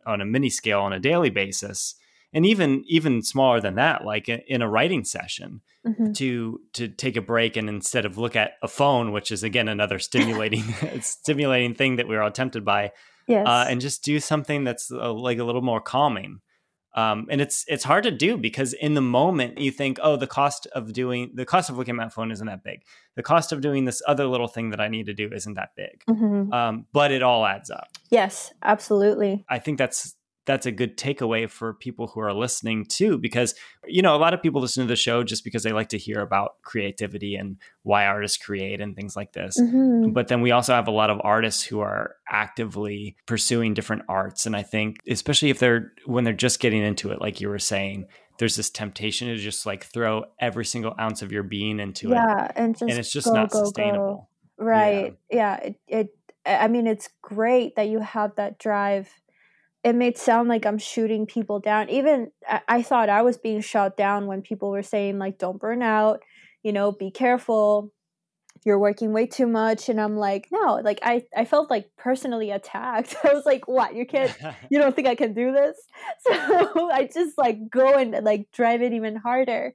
on 0.06 0.20
a 0.20 0.26
mini 0.26 0.50
scale 0.50 0.80
on 0.80 0.92
a 0.92 1.00
daily 1.00 1.30
basis. 1.30 1.94
And 2.34 2.44
even 2.44 2.84
even 2.86 3.22
smaller 3.22 3.60
than 3.60 3.76
that, 3.76 4.04
like 4.04 4.28
in 4.28 4.60
a 4.60 4.68
writing 4.68 5.04
session, 5.04 5.62
mm-hmm. 5.86 6.12
to 6.12 6.60
to 6.74 6.88
take 6.88 7.16
a 7.16 7.22
break 7.22 7.56
and 7.56 7.70
instead 7.70 8.04
of 8.04 8.18
look 8.18 8.36
at 8.36 8.52
a 8.62 8.68
phone, 8.68 9.12
which 9.12 9.32
is 9.32 9.42
again 9.42 9.68
another 9.68 9.98
stimulating 10.08 10.64
stimulating 11.00 11.74
thing 11.74 11.96
that 11.96 12.08
we 12.08 12.16
are 12.16 12.22
all 12.22 12.30
tempted 12.30 12.64
by, 12.66 12.92
yes. 13.26 13.46
uh, 13.46 13.64
and 13.68 13.80
just 13.80 14.04
do 14.04 14.20
something 14.20 14.64
that's 14.64 14.90
uh, 14.90 15.12
like 15.12 15.38
a 15.38 15.44
little 15.44 15.62
more 15.62 15.80
calming. 15.80 16.40
Um, 16.98 17.28
and 17.30 17.40
it's 17.40 17.64
it's 17.68 17.84
hard 17.84 18.02
to 18.04 18.10
do 18.10 18.36
because 18.36 18.72
in 18.72 18.94
the 18.94 19.00
moment 19.00 19.58
you 19.58 19.70
think, 19.70 20.00
oh, 20.02 20.16
the 20.16 20.26
cost 20.26 20.66
of 20.72 20.92
doing 20.92 21.30
the 21.32 21.44
cost 21.44 21.70
of 21.70 21.78
looking 21.78 21.92
at 21.92 21.96
my 21.96 22.08
phone 22.08 22.32
isn't 22.32 22.46
that 22.46 22.64
big. 22.64 22.82
The 23.14 23.22
cost 23.22 23.52
of 23.52 23.60
doing 23.60 23.84
this 23.84 24.02
other 24.08 24.26
little 24.26 24.48
thing 24.48 24.70
that 24.70 24.80
I 24.80 24.88
need 24.88 25.06
to 25.06 25.14
do 25.14 25.30
isn't 25.32 25.54
that 25.54 25.70
big. 25.76 26.02
Mm-hmm. 26.08 26.52
Um, 26.52 26.86
but 26.92 27.12
it 27.12 27.22
all 27.22 27.46
adds 27.46 27.70
up. 27.70 27.86
Yes, 28.10 28.52
absolutely. 28.64 29.44
I 29.48 29.60
think 29.60 29.78
that's 29.78 30.16
that's 30.48 30.64
a 30.64 30.72
good 30.72 30.96
takeaway 30.96 31.48
for 31.48 31.74
people 31.74 32.06
who 32.06 32.20
are 32.20 32.32
listening 32.32 32.86
too 32.86 33.18
because 33.18 33.54
you 33.86 34.00
know 34.00 34.16
a 34.16 34.18
lot 34.18 34.32
of 34.32 34.40
people 34.40 34.62
listen 34.62 34.82
to 34.82 34.88
the 34.88 34.96
show 34.96 35.22
just 35.22 35.44
because 35.44 35.62
they 35.62 35.72
like 35.72 35.90
to 35.90 35.98
hear 35.98 36.20
about 36.20 36.52
creativity 36.62 37.34
and 37.36 37.58
why 37.82 38.06
artists 38.06 38.42
create 38.42 38.80
and 38.80 38.96
things 38.96 39.14
like 39.14 39.32
this 39.34 39.60
mm-hmm. 39.60 40.10
but 40.10 40.28
then 40.28 40.40
we 40.40 40.50
also 40.50 40.74
have 40.74 40.88
a 40.88 40.90
lot 40.90 41.10
of 41.10 41.20
artists 41.22 41.62
who 41.62 41.80
are 41.80 42.14
actively 42.30 43.14
pursuing 43.26 43.74
different 43.74 44.02
arts 44.08 44.46
and 44.46 44.56
i 44.56 44.62
think 44.62 44.96
especially 45.06 45.50
if 45.50 45.58
they're 45.58 45.92
when 46.06 46.24
they're 46.24 46.32
just 46.32 46.60
getting 46.60 46.82
into 46.82 47.10
it 47.10 47.20
like 47.20 47.42
you 47.42 47.48
were 47.50 47.58
saying 47.58 48.06
there's 48.38 48.56
this 48.56 48.70
temptation 48.70 49.28
to 49.28 49.36
just 49.36 49.66
like 49.66 49.84
throw 49.84 50.24
every 50.40 50.64
single 50.64 50.94
ounce 50.98 51.20
of 51.20 51.30
your 51.30 51.42
being 51.42 51.78
into 51.78 52.08
yeah, 52.08 52.46
it 52.46 52.52
and, 52.56 52.80
and 52.80 52.92
it's 52.92 53.12
just 53.12 53.26
go, 53.26 53.34
not 53.34 53.50
go, 53.50 53.64
sustainable 53.64 54.30
go. 54.58 54.64
right 54.64 55.14
yeah, 55.30 55.58
yeah 55.60 55.68
it, 55.68 55.80
it 55.88 56.08
i 56.46 56.68
mean 56.68 56.86
it's 56.86 57.10
great 57.20 57.76
that 57.76 57.90
you 57.90 58.00
have 58.00 58.34
that 58.36 58.58
drive 58.58 59.10
it 59.84 59.94
made 59.94 60.18
sound 60.18 60.48
like 60.48 60.66
I'm 60.66 60.78
shooting 60.78 61.26
people 61.26 61.60
down. 61.60 61.88
Even 61.88 62.30
I, 62.48 62.60
I 62.68 62.82
thought 62.82 63.08
I 63.08 63.22
was 63.22 63.38
being 63.38 63.60
shot 63.60 63.96
down 63.96 64.26
when 64.26 64.42
people 64.42 64.70
were 64.70 64.82
saying 64.82 65.18
like, 65.18 65.38
"Don't 65.38 65.60
burn 65.60 65.82
out," 65.82 66.22
you 66.62 66.72
know, 66.72 66.92
"Be 66.92 67.10
careful." 67.10 67.92
You're 68.64 68.78
working 68.78 69.12
way 69.12 69.26
too 69.26 69.46
much, 69.46 69.88
and 69.88 70.00
I'm 70.00 70.16
like, 70.16 70.48
no, 70.50 70.80
like 70.82 70.98
I, 71.02 71.22
I 71.34 71.44
felt 71.44 71.70
like 71.70 71.90
personally 71.96 72.50
attacked. 72.50 73.14
I 73.24 73.32
was 73.32 73.46
like, 73.46 73.68
what? 73.68 73.94
You 73.94 74.04
can't, 74.04 74.36
you 74.70 74.80
don't 74.80 74.96
think 74.96 75.06
I 75.06 75.14
can 75.14 75.32
do 75.32 75.52
this? 75.52 75.76
So 76.26 76.90
I 76.90 77.08
just 77.12 77.38
like 77.38 77.70
go 77.70 77.94
and 77.96 78.24
like 78.24 78.48
drive 78.52 78.82
it 78.82 78.92
even 78.92 79.14
harder. 79.14 79.74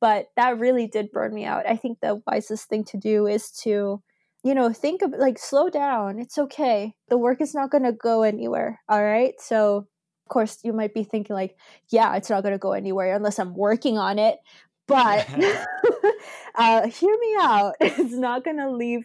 But 0.00 0.26
that 0.36 0.58
really 0.58 0.86
did 0.86 1.10
burn 1.10 1.34
me 1.34 1.46
out. 1.46 1.66
I 1.66 1.76
think 1.76 1.98
the 2.00 2.20
wisest 2.26 2.68
thing 2.68 2.84
to 2.84 2.98
do 2.98 3.26
is 3.26 3.50
to 3.62 4.02
you 4.48 4.54
know, 4.54 4.72
think 4.72 5.02
of 5.02 5.12
like 5.12 5.38
slow 5.38 5.68
down. 5.68 6.18
It's 6.18 6.38
okay. 6.38 6.94
The 7.08 7.18
work 7.18 7.42
is 7.42 7.54
not 7.54 7.70
going 7.70 7.84
to 7.84 7.92
go 7.92 8.22
anywhere. 8.22 8.80
All 8.88 9.04
right. 9.04 9.34
So, 9.38 9.76
of 9.76 10.28
course, 10.30 10.60
you 10.64 10.72
might 10.72 10.94
be 10.94 11.04
thinking, 11.04 11.36
like, 11.36 11.54
yeah, 11.90 12.16
it's 12.16 12.30
not 12.30 12.42
going 12.42 12.54
to 12.54 12.58
go 12.58 12.72
anywhere 12.72 13.14
unless 13.14 13.38
I'm 13.38 13.54
working 13.54 13.98
on 13.98 14.18
it. 14.18 14.38
But 14.86 15.28
uh, 16.54 16.88
hear 16.88 17.14
me 17.20 17.36
out. 17.38 17.74
It's 17.82 18.14
not 18.14 18.42
going 18.42 18.56
to 18.56 18.70
leave, 18.70 19.04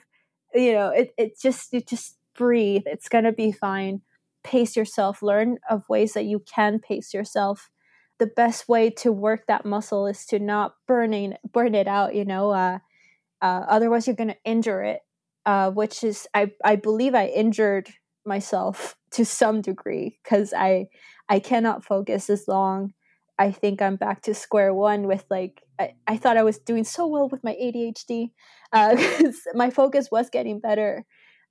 you 0.53 0.71
know, 0.71 0.87
it, 0.91 1.13
it 1.17 1.37
just, 1.37 1.73
you 1.73 1.81
just 1.81 2.17
breathe. 2.37 2.83
It's 2.85 3.09
going 3.09 3.25
to 3.25 3.33
be 3.33 3.51
fine. 3.51 3.99
Pace 4.45 4.77
yourself. 4.77 5.21
Learn 5.21 5.57
of 5.69 5.83
ways 5.89 6.13
that 6.13 6.23
you 6.23 6.39
can 6.39 6.79
pace 6.79 7.13
yourself. 7.13 7.69
The 8.17 8.27
best 8.27 8.69
way 8.69 8.91
to 8.91 9.11
work 9.11 9.47
that 9.47 9.65
muscle 9.65 10.07
is 10.07 10.25
to 10.27 10.39
not 10.39 10.75
burning 10.87 11.35
burn 11.51 11.75
it 11.75 11.87
out. 11.87 12.15
You 12.15 12.23
know, 12.23 12.51
uh, 12.51 12.79
uh, 13.41 13.65
otherwise 13.67 14.07
you're 14.07 14.15
going 14.15 14.29
to 14.29 14.37
injure 14.45 14.81
it 14.83 15.01
uh, 15.45 15.71
which 15.71 16.03
is 16.03 16.27
I 16.33 16.51
I 16.63 16.75
believe 16.75 17.15
I 17.15 17.27
injured 17.27 17.89
myself 18.25 18.95
to 19.11 19.25
some 19.25 19.61
degree 19.61 20.19
because 20.23 20.53
I 20.53 20.87
I 21.29 21.39
cannot 21.39 21.85
focus 21.85 22.29
as 22.29 22.47
long. 22.47 22.93
I 23.39 23.51
think 23.51 23.81
I'm 23.81 23.95
back 23.95 24.21
to 24.23 24.33
square 24.35 24.73
one 24.73 25.07
with 25.07 25.25
like 25.29 25.61
I, 25.79 25.93
I 26.07 26.17
thought 26.17 26.37
I 26.37 26.43
was 26.43 26.59
doing 26.59 26.83
so 26.83 27.07
well 27.07 27.27
with 27.29 27.43
my 27.43 27.53
ADHD 27.53 28.31
because 28.71 29.41
uh, 29.47 29.51
my 29.55 29.69
focus 29.71 30.09
was 30.11 30.29
getting 30.29 30.59
better 30.59 31.05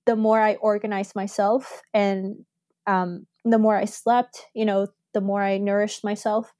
the 0.06 0.16
more 0.16 0.40
I 0.40 0.54
organized 0.54 1.14
myself 1.14 1.82
and 1.94 2.44
um, 2.86 3.26
the 3.44 3.58
more 3.58 3.76
I 3.76 3.84
slept, 3.84 4.46
you 4.54 4.64
know, 4.64 4.88
the 5.14 5.20
more 5.20 5.42
I 5.42 5.58
nourished 5.58 6.04
myself. 6.04 6.52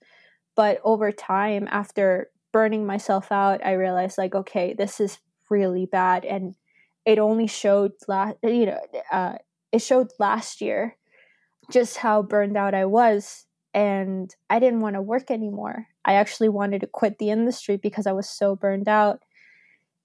But 0.54 0.80
over 0.84 1.10
time, 1.12 1.66
after 1.70 2.30
burning 2.52 2.86
myself 2.86 3.32
out, 3.32 3.64
I 3.64 3.72
realized 3.72 4.18
like, 4.18 4.34
okay, 4.34 4.74
this 4.74 5.00
is 5.00 5.18
really 5.48 5.86
bad, 5.86 6.24
and 6.24 6.54
it 7.04 7.18
only 7.18 7.46
showed 7.46 7.92
last 8.08 8.36
you 8.42 8.66
know 8.66 8.80
uh, 9.10 9.34
it 9.72 9.80
showed 9.80 10.08
last 10.18 10.60
year 10.60 10.96
just 11.70 11.98
how 11.98 12.22
burned 12.22 12.56
out 12.56 12.74
I 12.74 12.84
was 12.84 13.46
and 13.74 14.34
I 14.50 14.58
didn't 14.58 14.80
want 14.80 14.96
to 14.96 15.02
work 15.02 15.30
anymore. 15.30 15.86
I 16.04 16.14
actually 16.14 16.48
wanted 16.48 16.80
to 16.80 16.86
quit 16.86 17.18
the 17.18 17.30
industry 17.30 17.76
because 17.76 18.06
I 18.06 18.12
was 18.12 18.28
so 18.28 18.54
burned 18.54 18.88
out. 18.88 19.22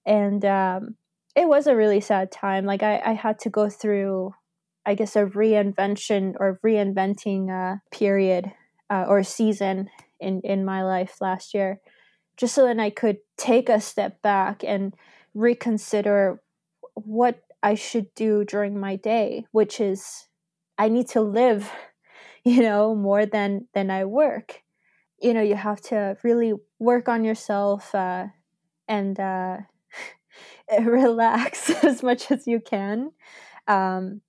And 0.06 0.44
um, 0.44 0.96
it 1.36 1.48
was 1.48 1.66
a 1.66 1.76
really 1.76 2.00
sad 2.00 2.32
time. 2.32 2.64
Like 2.64 2.82
I, 2.82 3.00
I, 3.04 3.12
had 3.12 3.38
to 3.40 3.50
go 3.50 3.68
through, 3.68 4.34
I 4.86 4.94
guess, 4.94 5.16
a 5.16 5.26
reinvention 5.26 6.34
or 6.40 6.60
reinventing 6.64 7.50
uh, 7.50 7.78
period 7.90 8.50
uh, 8.88 9.04
or 9.06 9.22
season 9.22 9.90
in, 10.18 10.40
in 10.44 10.64
my 10.64 10.82
life 10.82 11.20
last 11.20 11.52
year, 11.52 11.80
just 12.38 12.54
so 12.54 12.64
that 12.64 12.80
I 12.80 12.88
could 12.88 13.18
take 13.36 13.68
a 13.68 13.80
step 13.80 14.22
back 14.22 14.64
and 14.64 14.94
reconsider 15.34 16.40
what 17.04 17.42
I 17.62 17.74
should 17.74 18.14
do 18.14 18.44
during 18.44 18.78
my 18.78 18.96
day, 18.96 19.46
which 19.52 19.80
is 19.80 20.28
I 20.76 20.88
need 20.88 21.08
to 21.08 21.20
live, 21.20 21.70
you 22.44 22.62
know, 22.62 22.94
more 22.94 23.26
than 23.26 23.68
than 23.74 23.90
I 23.90 24.04
work. 24.04 24.62
You 25.20 25.34
know, 25.34 25.42
you 25.42 25.56
have 25.56 25.80
to 25.82 26.16
really 26.22 26.54
work 26.78 27.08
on 27.08 27.24
yourself 27.24 27.92
uh, 27.94 28.26
and 28.86 29.18
uh, 29.18 29.58
relax 30.80 31.70
as 31.84 32.02
much 32.02 32.30
as 32.30 32.46
you 32.46 32.60
can. 32.60 33.12
Um, 33.66 34.22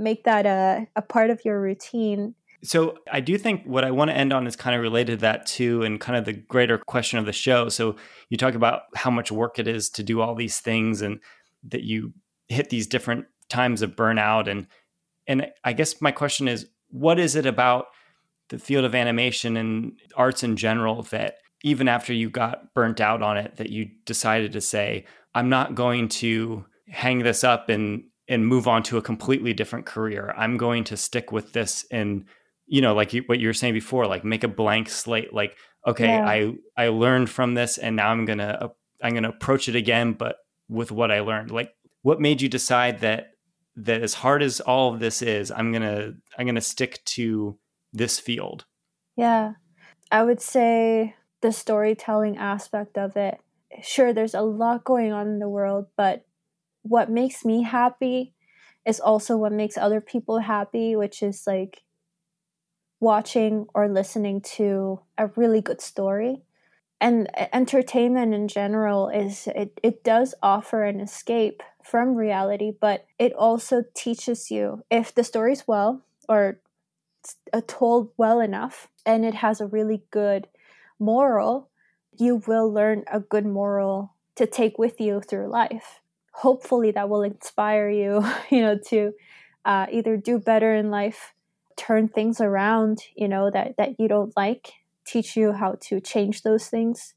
make 0.00 0.24
that 0.24 0.46
a, 0.46 0.86
a 0.96 1.02
part 1.02 1.30
of 1.30 1.44
your 1.44 1.60
routine. 1.60 2.34
So 2.62 2.98
I 3.10 3.20
do 3.20 3.38
think 3.38 3.64
what 3.64 3.84
I 3.84 3.90
want 3.90 4.10
to 4.10 4.16
end 4.16 4.32
on 4.32 4.46
is 4.46 4.56
kind 4.56 4.74
of 4.74 4.82
related 4.82 5.18
to 5.18 5.22
that 5.22 5.46
too, 5.46 5.82
and 5.82 6.00
kind 6.00 6.18
of 6.18 6.24
the 6.24 6.32
greater 6.32 6.76
question 6.76 7.18
of 7.18 7.26
the 7.26 7.32
show. 7.32 7.68
So 7.68 7.96
you 8.28 8.36
talk 8.36 8.54
about 8.54 8.82
how 8.94 9.10
much 9.10 9.30
work 9.30 9.58
it 9.58 9.68
is 9.68 9.88
to 9.90 10.02
do 10.02 10.20
all 10.20 10.34
these 10.34 10.58
things, 10.58 11.00
and 11.00 11.20
that 11.68 11.82
you 11.82 12.12
hit 12.48 12.70
these 12.70 12.86
different 12.86 13.26
times 13.48 13.82
of 13.82 13.96
burnout, 13.96 14.48
and 14.48 14.66
and 15.26 15.50
I 15.64 15.72
guess 15.72 16.00
my 16.00 16.12
question 16.12 16.48
is, 16.48 16.66
what 16.88 17.18
is 17.18 17.36
it 17.36 17.46
about 17.46 17.86
the 18.48 18.58
field 18.58 18.84
of 18.84 18.94
animation 18.94 19.56
and 19.56 19.92
arts 20.16 20.42
in 20.42 20.56
general 20.56 21.02
that 21.04 21.36
even 21.62 21.88
after 21.88 22.12
you 22.12 22.28
got 22.28 22.74
burnt 22.74 23.00
out 23.00 23.22
on 23.22 23.36
it, 23.36 23.56
that 23.56 23.70
you 23.70 23.88
decided 24.06 24.52
to 24.52 24.60
say, 24.60 25.04
I'm 25.34 25.48
not 25.48 25.74
going 25.74 26.08
to 26.08 26.64
hang 26.88 27.20
this 27.20 27.44
up 27.44 27.68
and 27.68 28.04
and 28.28 28.46
move 28.46 28.68
on 28.68 28.82
to 28.84 28.96
a 28.96 29.02
completely 29.02 29.52
different 29.52 29.86
career. 29.86 30.32
I'm 30.36 30.56
going 30.56 30.84
to 30.84 30.96
stick 30.96 31.32
with 31.32 31.52
this 31.52 31.84
and 31.90 32.24
you 32.70 32.80
know, 32.80 32.94
like 32.94 33.12
you, 33.12 33.24
what 33.26 33.40
you 33.40 33.48
were 33.48 33.52
saying 33.52 33.74
before, 33.74 34.06
like 34.06 34.24
make 34.24 34.44
a 34.44 34.48
blank 34.48 34.88
slate. 34.88 35.34
Like, 35.34 35.56
okay, 35.84 36.06
yeah. 36.06 36.24
I 36.24 36.54
I 36.76 36.88
learned 36.88 37.28
from 37.28 37.54
this, 37.54 37.78
and 37.78 37.96
now 37.96 38.10
I'm 38.10 38.24
gonna 38.24 38.58
uh, 38.60 38.68
I'm 39.02 39.12
gonna 39.12 39.28
approach 39.28 39.68
it 39.68 39.74
again, 39.74 40.12
but 40.12 40.36
with 40.70 40.90
what 40.92 41.10
I 41.10 41.20
learned. 41.20 41.50
Like, 41.50 41.74
what 42.02 42.20
made 42.20 42.40
you 42.40 42.48
decide 42.48 43.00
that 43.00 43.32
that 43.76 44.02
as 44.02 44.14
hard 44.14 44.42
as 44.42 44.60
all 44.60 44.92
of 44.92 45.00
this 45.00 45.20
is, 45.20 45.50
I'm 45.50 45.72
gonna 45.72 46.14
I'm 46.38 46.46
gonna 46.46 46.60
stick 46.60 47.04
to 47.16 47.58
this 47.92 48.18
field? 48.18 48.64
Yeah, 49.16 49.54
I 50.10 50.22
would 50.22 50.40
say 50.40 51.16
the 51.42 51.52
storytelling 51.52 52.38
aspect 52.38 52.96
of 52.96 53.16
it. 53.16 53.38
Sure, 53.82 54.12
there's 54.12 54.34
a 54.34 54.42
lot 54.42 54.84
going 54.84 55.12
on 55.12 55.26
in 55.26 55.38
the 55.38 55.48
world, 55.48 55.86
but 55.96 56.24
what 56.82 57.10
makes 57.10 57.44
me 57.44 57.62
happy 57.62 58.34
is 58.86 59.00
also 59.00 59.36
what 59.36 59.52
makes 59.52 59.76
other 59.76 60.00
people 60.00 60.38
happy, 60.38 60.96
which 60.96 61.22
is 61.22 61.44
like 61.46 61.82
watching 62.98 63.66
or 63.74 63.88
listening 63.88 64.40
to 64.40 65.00
a 65.18 65.26
really 65.28 65.60
good 65.60 65.80
story. 65.80 66.42
And 67.00 67.28
entertainment 67.52 68.34
in 68.34 68.46
general 68.46 69.08
is 69.08 69.46
it, 69.46 69.80
it 69.82 70.04
does 70.04 70.34
offer 70.42 70.84
an 70.84 71.00
escape 71.00 71.62
from 71.82 72.14
reality, 72.14 72.72
but 72.78 73.06
it 73.18 73.32
also 73.32 73.84
teaches 73.94 74.50
you 74.50 74.84
if 74.90 75.14
the 75.14 75.24
story's 75.24 75.66
well 75.66 76.02
or 76.28 76.60
uh, 77.52 77.62
told 77.66 78.10
well 78.16 78.40
enough 78.40 78.88
and 79.06 79.24
it 79.24 79.34
has 79.34 79.60
a 79.60 79.66
really 79.66 80.02
good 80.10 80.48
moral, 80.98 81.70
you 82.18 82.42
will 82.46 82.70
learn 82.70 83.04
a 83.10 83.20
good 83.20 83.46
moral 83.46 84.14
to 84.34 84.46
take 84.46 84.78
with 84.78 85.00
you 85.00 85.20
through 85.20 85.48
life. 85.48 86.00
Hopefully, 86.32 86.90
that 86.92 87.08
will 87.08 87.22
inspire 87.22 87.88
you, 87.88 88.24
you 88.50 88.60
know, 88.60 88.78
to 88.88 89.12
uh, 89.64 89.86
either 89.90 90.16
do 90.16 90.38
better 90.38 90.74
in 90.74 90.90
life 90.90 91.34
turn 91.80 92.08
things 92.08 92.40
around, 92.40 93.00
you 93.16 93.26
know, 93.26 93.50
that, 93.50 93.74
that 93.78 93.98
you 93.98 94.06
don't 94.06 94.36
like, 94.36 94.74
teach 95.10 95.36
you 95.36 95.52
how 95.52 95.76
to 95.80 96.00
change 96.00 96.42
those 96.42 96.68
things. 96.68 97.14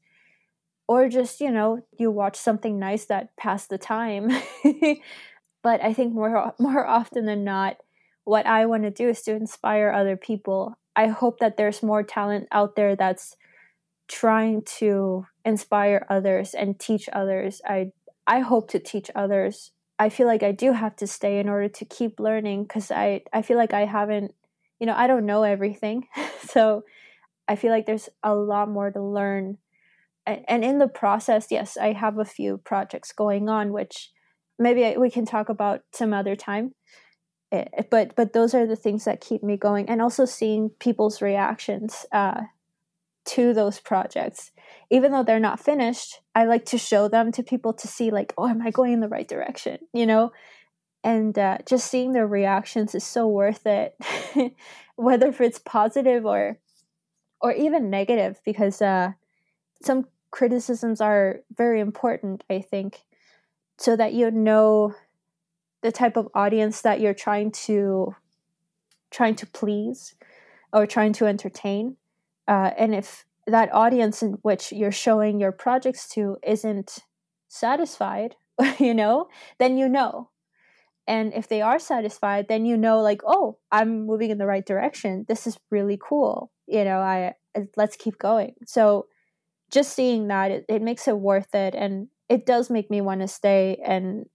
Or 0.86 1.08
just, 1.08 1.40
you 1.40 1.50
know, 1.50 1.80
you 1.98 2.10
watch 2.10 2.36
something 2.36 2.78
nice 2.78 3.06
that 3.06 3.36
passed 3.36 3.70
the 3.70 3.78
time. 3.78 4.30
but 5.62 5.82
I 5.82 5.94
think 5.94 6.12
more 6.12 6.52
more 6.58 6.86
often 6.86 7.24
than 7.24 7.44
not, 7.44 7.76
what 8.24 8.46
I 8.46 8.66
want 8.66 8.82
to 8.82 8.90
do 8.90 9.08
is 9.08 9.22
to 9.22 9.34
inspire 9.34 9.90
other 9.90 10.16
people. 10.16 10.78
I 10.96 11.08
hope 11.08 11.38
that 11.40 11.56
there's 11.56 11.82
more 11.82 12.02
talent 12.02 12.48
out 12.52 12.76
there 12.76 12.96
that's 12.96 13.36
trying 14.08 14.62
to 14.78 15.26
inspire 15.44 16.06
others 16.10 16.54
and 16.54 16.78
teach 16.78 17.08
others. 17.12 17.62
I 17.66 17.92
I 18.26 18.40
hope 18.40 18.70
to 18.70 18.78
teach 18.78 19.10
others. 19.14 19.70
I 19.98 20.08
feel 20.08 20.26
like 20.26 20.42
I 20.42 20.52
do 20.52 20.72
have 20.72 20.96
to 20.96 21.06
stay 21.06 21.38
in 21.38 21.48
order 21.48 21.68
to 21.68 21.84
keep 21.84 22.18
learning 22.18 22.64
because 22.64 22.90
I, 22.90 23.22
I 23.32 23.42
feel 23.42 23.56
like 23.56 23.72
I 23.72 23.84
haven't 23.84 24.34
you 24.80 24.86
know, 24.86 24.94
I 24.94 25.06
don't 25.06 25.24
know 25.24 25.44
everything. 25.44 26.08
so 26.40 26.84
I 27.48 27.56
feel 27.56 27.70
like 27.70 27.86
there's 27.86 28.08
a 28.22 28.34
lot 28.34 28.68
more 28.70 28.90
to 28.90 29.02
learn. 29.02 29.58
And 30.26 30.64
in 30.64 30.78
the 30.78 30.88
process, 30.88 31.48
yes, 31.50 31.76
I 31.76 31.92
have 31.92 32.18
a 32.18 32.24
few 32.24 32.58
projects 32.58 33.12
going 33.12 33.48
on, 33.48 33.72
which 33.72 34.10
maybe 34.58 34.96
we 34.98 35.10
can 35.10 35.26
talk 35.26 35.50
about 35.50 35.82
some 35.92 36.14
other 36.14 36.34
time. 36.34 36.72
Eh, 37.52 37.64
but 37.90 38.16
but 38.16 38.32
those 38.32 38.54
are 38.54 38.66
the 38.66 38.76
things 38.76 39.04
that 39.04 39.20
keep 39.20 39.42
me 39.42 39.58
going, 39.58 39.88
and 39.88 40.00
also 40.00 40.24
seeing 40.24 40.70
people's 40.80 41.20
reactions 41.20 42.06
uh, 42.10 42.40
to 43.26 43.52
those 43.52 43.80
projects, 43.80 44.50
even 44.90 45.12
though 45.12 45.22
they're 45.22 45.38
not 45.38 45.60
finished. 45.60 46.20
I 46.34 46.46
like 46.46 46.64
to 46.66 46.78
show 46.78 47.06
them 47.06 47.30
to 47.32 47.42
people 47.42 47.74
to 47.74 47.86
see, 47.86 48.10
like, 48.10 48.32
oh, 48.38 48.48
am 48.48 48.62
I 48.62 48.70
going 48.70 48.94
in 48.94 49.00
the 49.00 49.08
right 49.08 49.28
direction? 49.28 49.78
You 49.92 50.06
know, 50.06 50.32
and 51.04 51.38
uh, 51.38 51.58
just 51.68 51.90
seeing 51.90 52.12
their 52.12 52.26
reactions 52.26 52.94
is 52.94 53.04
so 53.04 53.28
worth 53.28 53.66
it 53.66 53.94
whether 54.96 55.28
if 55.28 55.40
it's 55.40 55.58
positive 55.58 56.24
or 56.24 56.58
or 57.44 57.52
even 57.52 57.90
negative 57.90 58.40
because 58.42 58.80
uh, 58.80 59.12
some 59.82 60.06
criticisms 60.30 61.00
are 61.00 61.42
very 61.56 61.78
important 61.78 62.42
i 62.50 62.58
think 62.58 63.02
so 63.78 63.94
that 63.94 64.14
you 64.14 64.30
know 64.30 64.94
the 65.82 65.92
type 65.92 66.16
of 66.16 66.28
audience 66.34 66.80
that 66.80 67.00
you're 67.00 67.14
trying 67.14 67.52
to 67.52 68.16
trying 69.10 69.36
to 69.36 69.46
please 69.46 70.14
or 70.72 70.86
trying 70.86 71.12
to 71.12 71.26
entertain 71.26 71.96
uh, 72.48 72.70
and 72.78 72.94
if 72.94 73.26
that 73.46 73.72
audience 73.72 74.22
in 74.22 74.32
which 74.42 74.72
you're 74.72 74.90
showing 74.90 75.38
your 75.38 75.52
projects 75.52 76.08
to 76.08 76.38
isn't 76.42 77.00
satisfied 77.48 78.34
you 78.78 78.94
know 78.94 79.28
then 79.58 79.76
you 79.76 79.88
know 79.88 80.30
and 81.06 81.32
if 81.34 81.48
they 81.48 81.60
are 81.60 81.78
satisfied 81.78 82.46
then 82.48 82.64
you 82.64 82.76
know 82.76 83.00
like 83.00 83.22
oh 83.26 83.58
i'm 83.72 84.06
moving 84.06 84.30
in 84.30 84.38
the 84.38 84.46
right 84.46 84.66
direction. 84.66 85.24
This 85.28 85.46
is 85.46 85.58
really 85.70 85.98
cool. 86.00 86.50
You 86.66 86.84
know 86.84 86.98
i 86.98 87.34
let's 87.76 87.96
keep 87.96 88.18
going. 88.18 88.54
So 88.66 89.06
just 89.70 89.94
seeing 89.94 90.28
that 90.28 90.50
it, 90.50 90.64
it 90.68 90.82
makes 90.82 91.08
it 91.08 91.18
worth 91.18 91.54
it 91.54 91.74
and 91.74 92.08
it 92.28 92.46
does 92.46 92.70
make 92.70 92.90
me 92.90 93.00
want 93.00 93.20
to 93.20 93.28
stay 93.28 93.80
and 93.84 94.26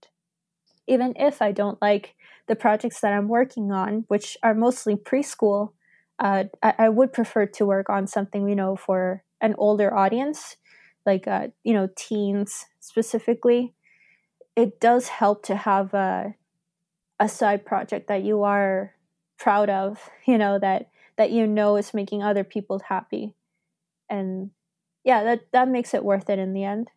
even 0.86 1.12
if 1.16 1.40
i 1.40 1.50
don't 1.52 1.80
like 1.80 2.14
the 2.46 2.56
projects 2.56 3.00
that 3.00 3.12
i'm 3.12 3.28
working 3.28 3.72
on 3.72 4.04
which 4.08 4.36
are 4.42 4.54
mostly 4.54 4.96
preschool 4.96 5.70
uh, 6.18 6.44
I, 6.62 6.74
I, 6.78 6.88
would 6.90 7.14
prefer 7.14 7.46
to 7.46 7.64
work 7.64 7.88
on 7.88 8.06
something 8.06 8.48
you 8.48 8.56
know 8.56 8.76
for 8.76 9.22
an 9.40 9.54
older 9.56 9.94
audience 9.94 10.56
like 11.06 11.26
uh, 11.26 11.48
you 11.64 11.72
know 11.72 11.88
teens 11.96 12.66
specifically. 12.78 13.74
It 14.56 14.80
does 14.80 15.08
help 15.08 15.44
to 15.46 15.56
have 15.56 15.94
a 15.94 16.34
a 17.20 17.28
side 17.28 17.64
project 17.64 18.08
that 18.08 18.24
you 18.24 18.42
are 18.42 18.94
proud 19.38 19.70
of 19.70 20.10
you 20.26 20.36
know 20.36 20.58
that 20.58 20.90
that 21.16 21.30
you 21.30 21.46
know 21.46 21.76
is 21.76 21.94
making 21.94 22.22
other 22.22 22.44
people 22.44 22.80
happy. 22.88 23.34
And 24.08 24.50
yeah 25.04 25.22
that 25.22 25.52
that 25.52 25.68
makes 25.68 25.94
it 25.94 26.04
worth 26.04 26.28
it 26.28 26.38
in 26.38 26.52
the 26.52 26.64
end 26.64 26.90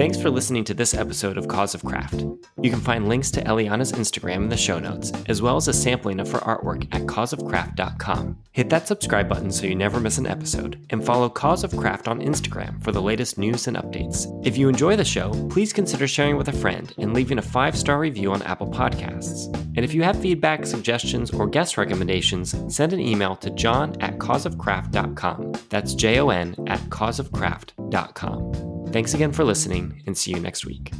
Thanks 0.00 0.18
for 0.18 0.30
listening 0.30 0.64
to 0.64 0.72
this 0.72 0.94
episode 0.94 1.36
of 1.36 1.46
Cause 1.46 1.74
of 1.74 1.84
Craft. 1.84 2.24
You 2.62 2.70
can 2.70 2.80
find 2.80 3.06
links 3.06 3.30
to 3.32 3.44
Eliana's 3.44 3.92
Instagram 3.92 4.36
in 4.36 4.48
the 4.48 4.56
show 4.56 4.78
notes, 4.78 5.12
as 5.28 5.42
well 5.42 5.56
as 5.56 5.68
a 5.68 5.74
sampling 5.74 6.20
of 6.20 6.32
her 6.32 6.38
artwork 6.38 6.88
at 6.92 7.02
causeofcraft.com. 7.02 8.38
Hit 8.52 8.70
that 8.70 8.88
subscribe 8.88 9.28
button 9.28 9.50
so 9.50 9.66
you 9.66 9.74
never 9.74 10.00
miss 10.00 10.16
an 10.16 10.26
episode, 10.26 10.82
and 10.88 11.04
follow 11.04 11.28
Cause 11.28 11.64
of 11.64 11.76
Craft 11.76 12.08
on 12.08 12.22
Instagram 12.22 12.82
for 12.82 12.92
the 12.92 13.02
latest 13.02 13.36
news 13.36 13.66
and 13.66 13.76
updates. 13.76 14.24
If 14.42 14.56
you 14.56 14.70
enjoy 14.70 14.96
the 14.96 15.04
show, 15.04 15.32
please 15.50 15.70
consider 15.70 16.08
sharing 16.08 16.38
with 16.38 16.48
a 16.48 16.52
friend 16.52 16.94
and 16.96 17.12
leaving 17.12 17.36
a 17.36 17.42
five 17.42 17.76
star 17.76 17.98
review 17.98 18.32
on 18.32 18.40
Apple 18.44 18.68
Podcasts. 18.68 19.54
And 19.76 19.84
if 19.84 19.92
you 19.92 20.02
have 20.02 20.18
feedback, 20.18 20.64
suggestions, 20.64 21.30
or 21.30 21.46
guest 21.46 21.76
recommendations, 21.76 22.56
send 22.74 22.94
an 22.94 23.00
email 23.00 23.36
to 23.36 23.50
jon 23.50 24.00
at 24.00 24.16
causeofcraft.com. 24.16 25.52
That's 25.68 25.94
J 25.94 26.20
O 26.20 26.30
N 26.30 26.56
at 26.68 26.80
causeofcraft.com. 26.88 28.79
Thanks 28.92 29.14
again 29.14 29.32
for 29.32 29.44
listening, 29.44 30.02
and 30.06 30.18
see 30.18 30.32
you 30.32 30.40
next 30.40 30.66
week. 30.66 30.92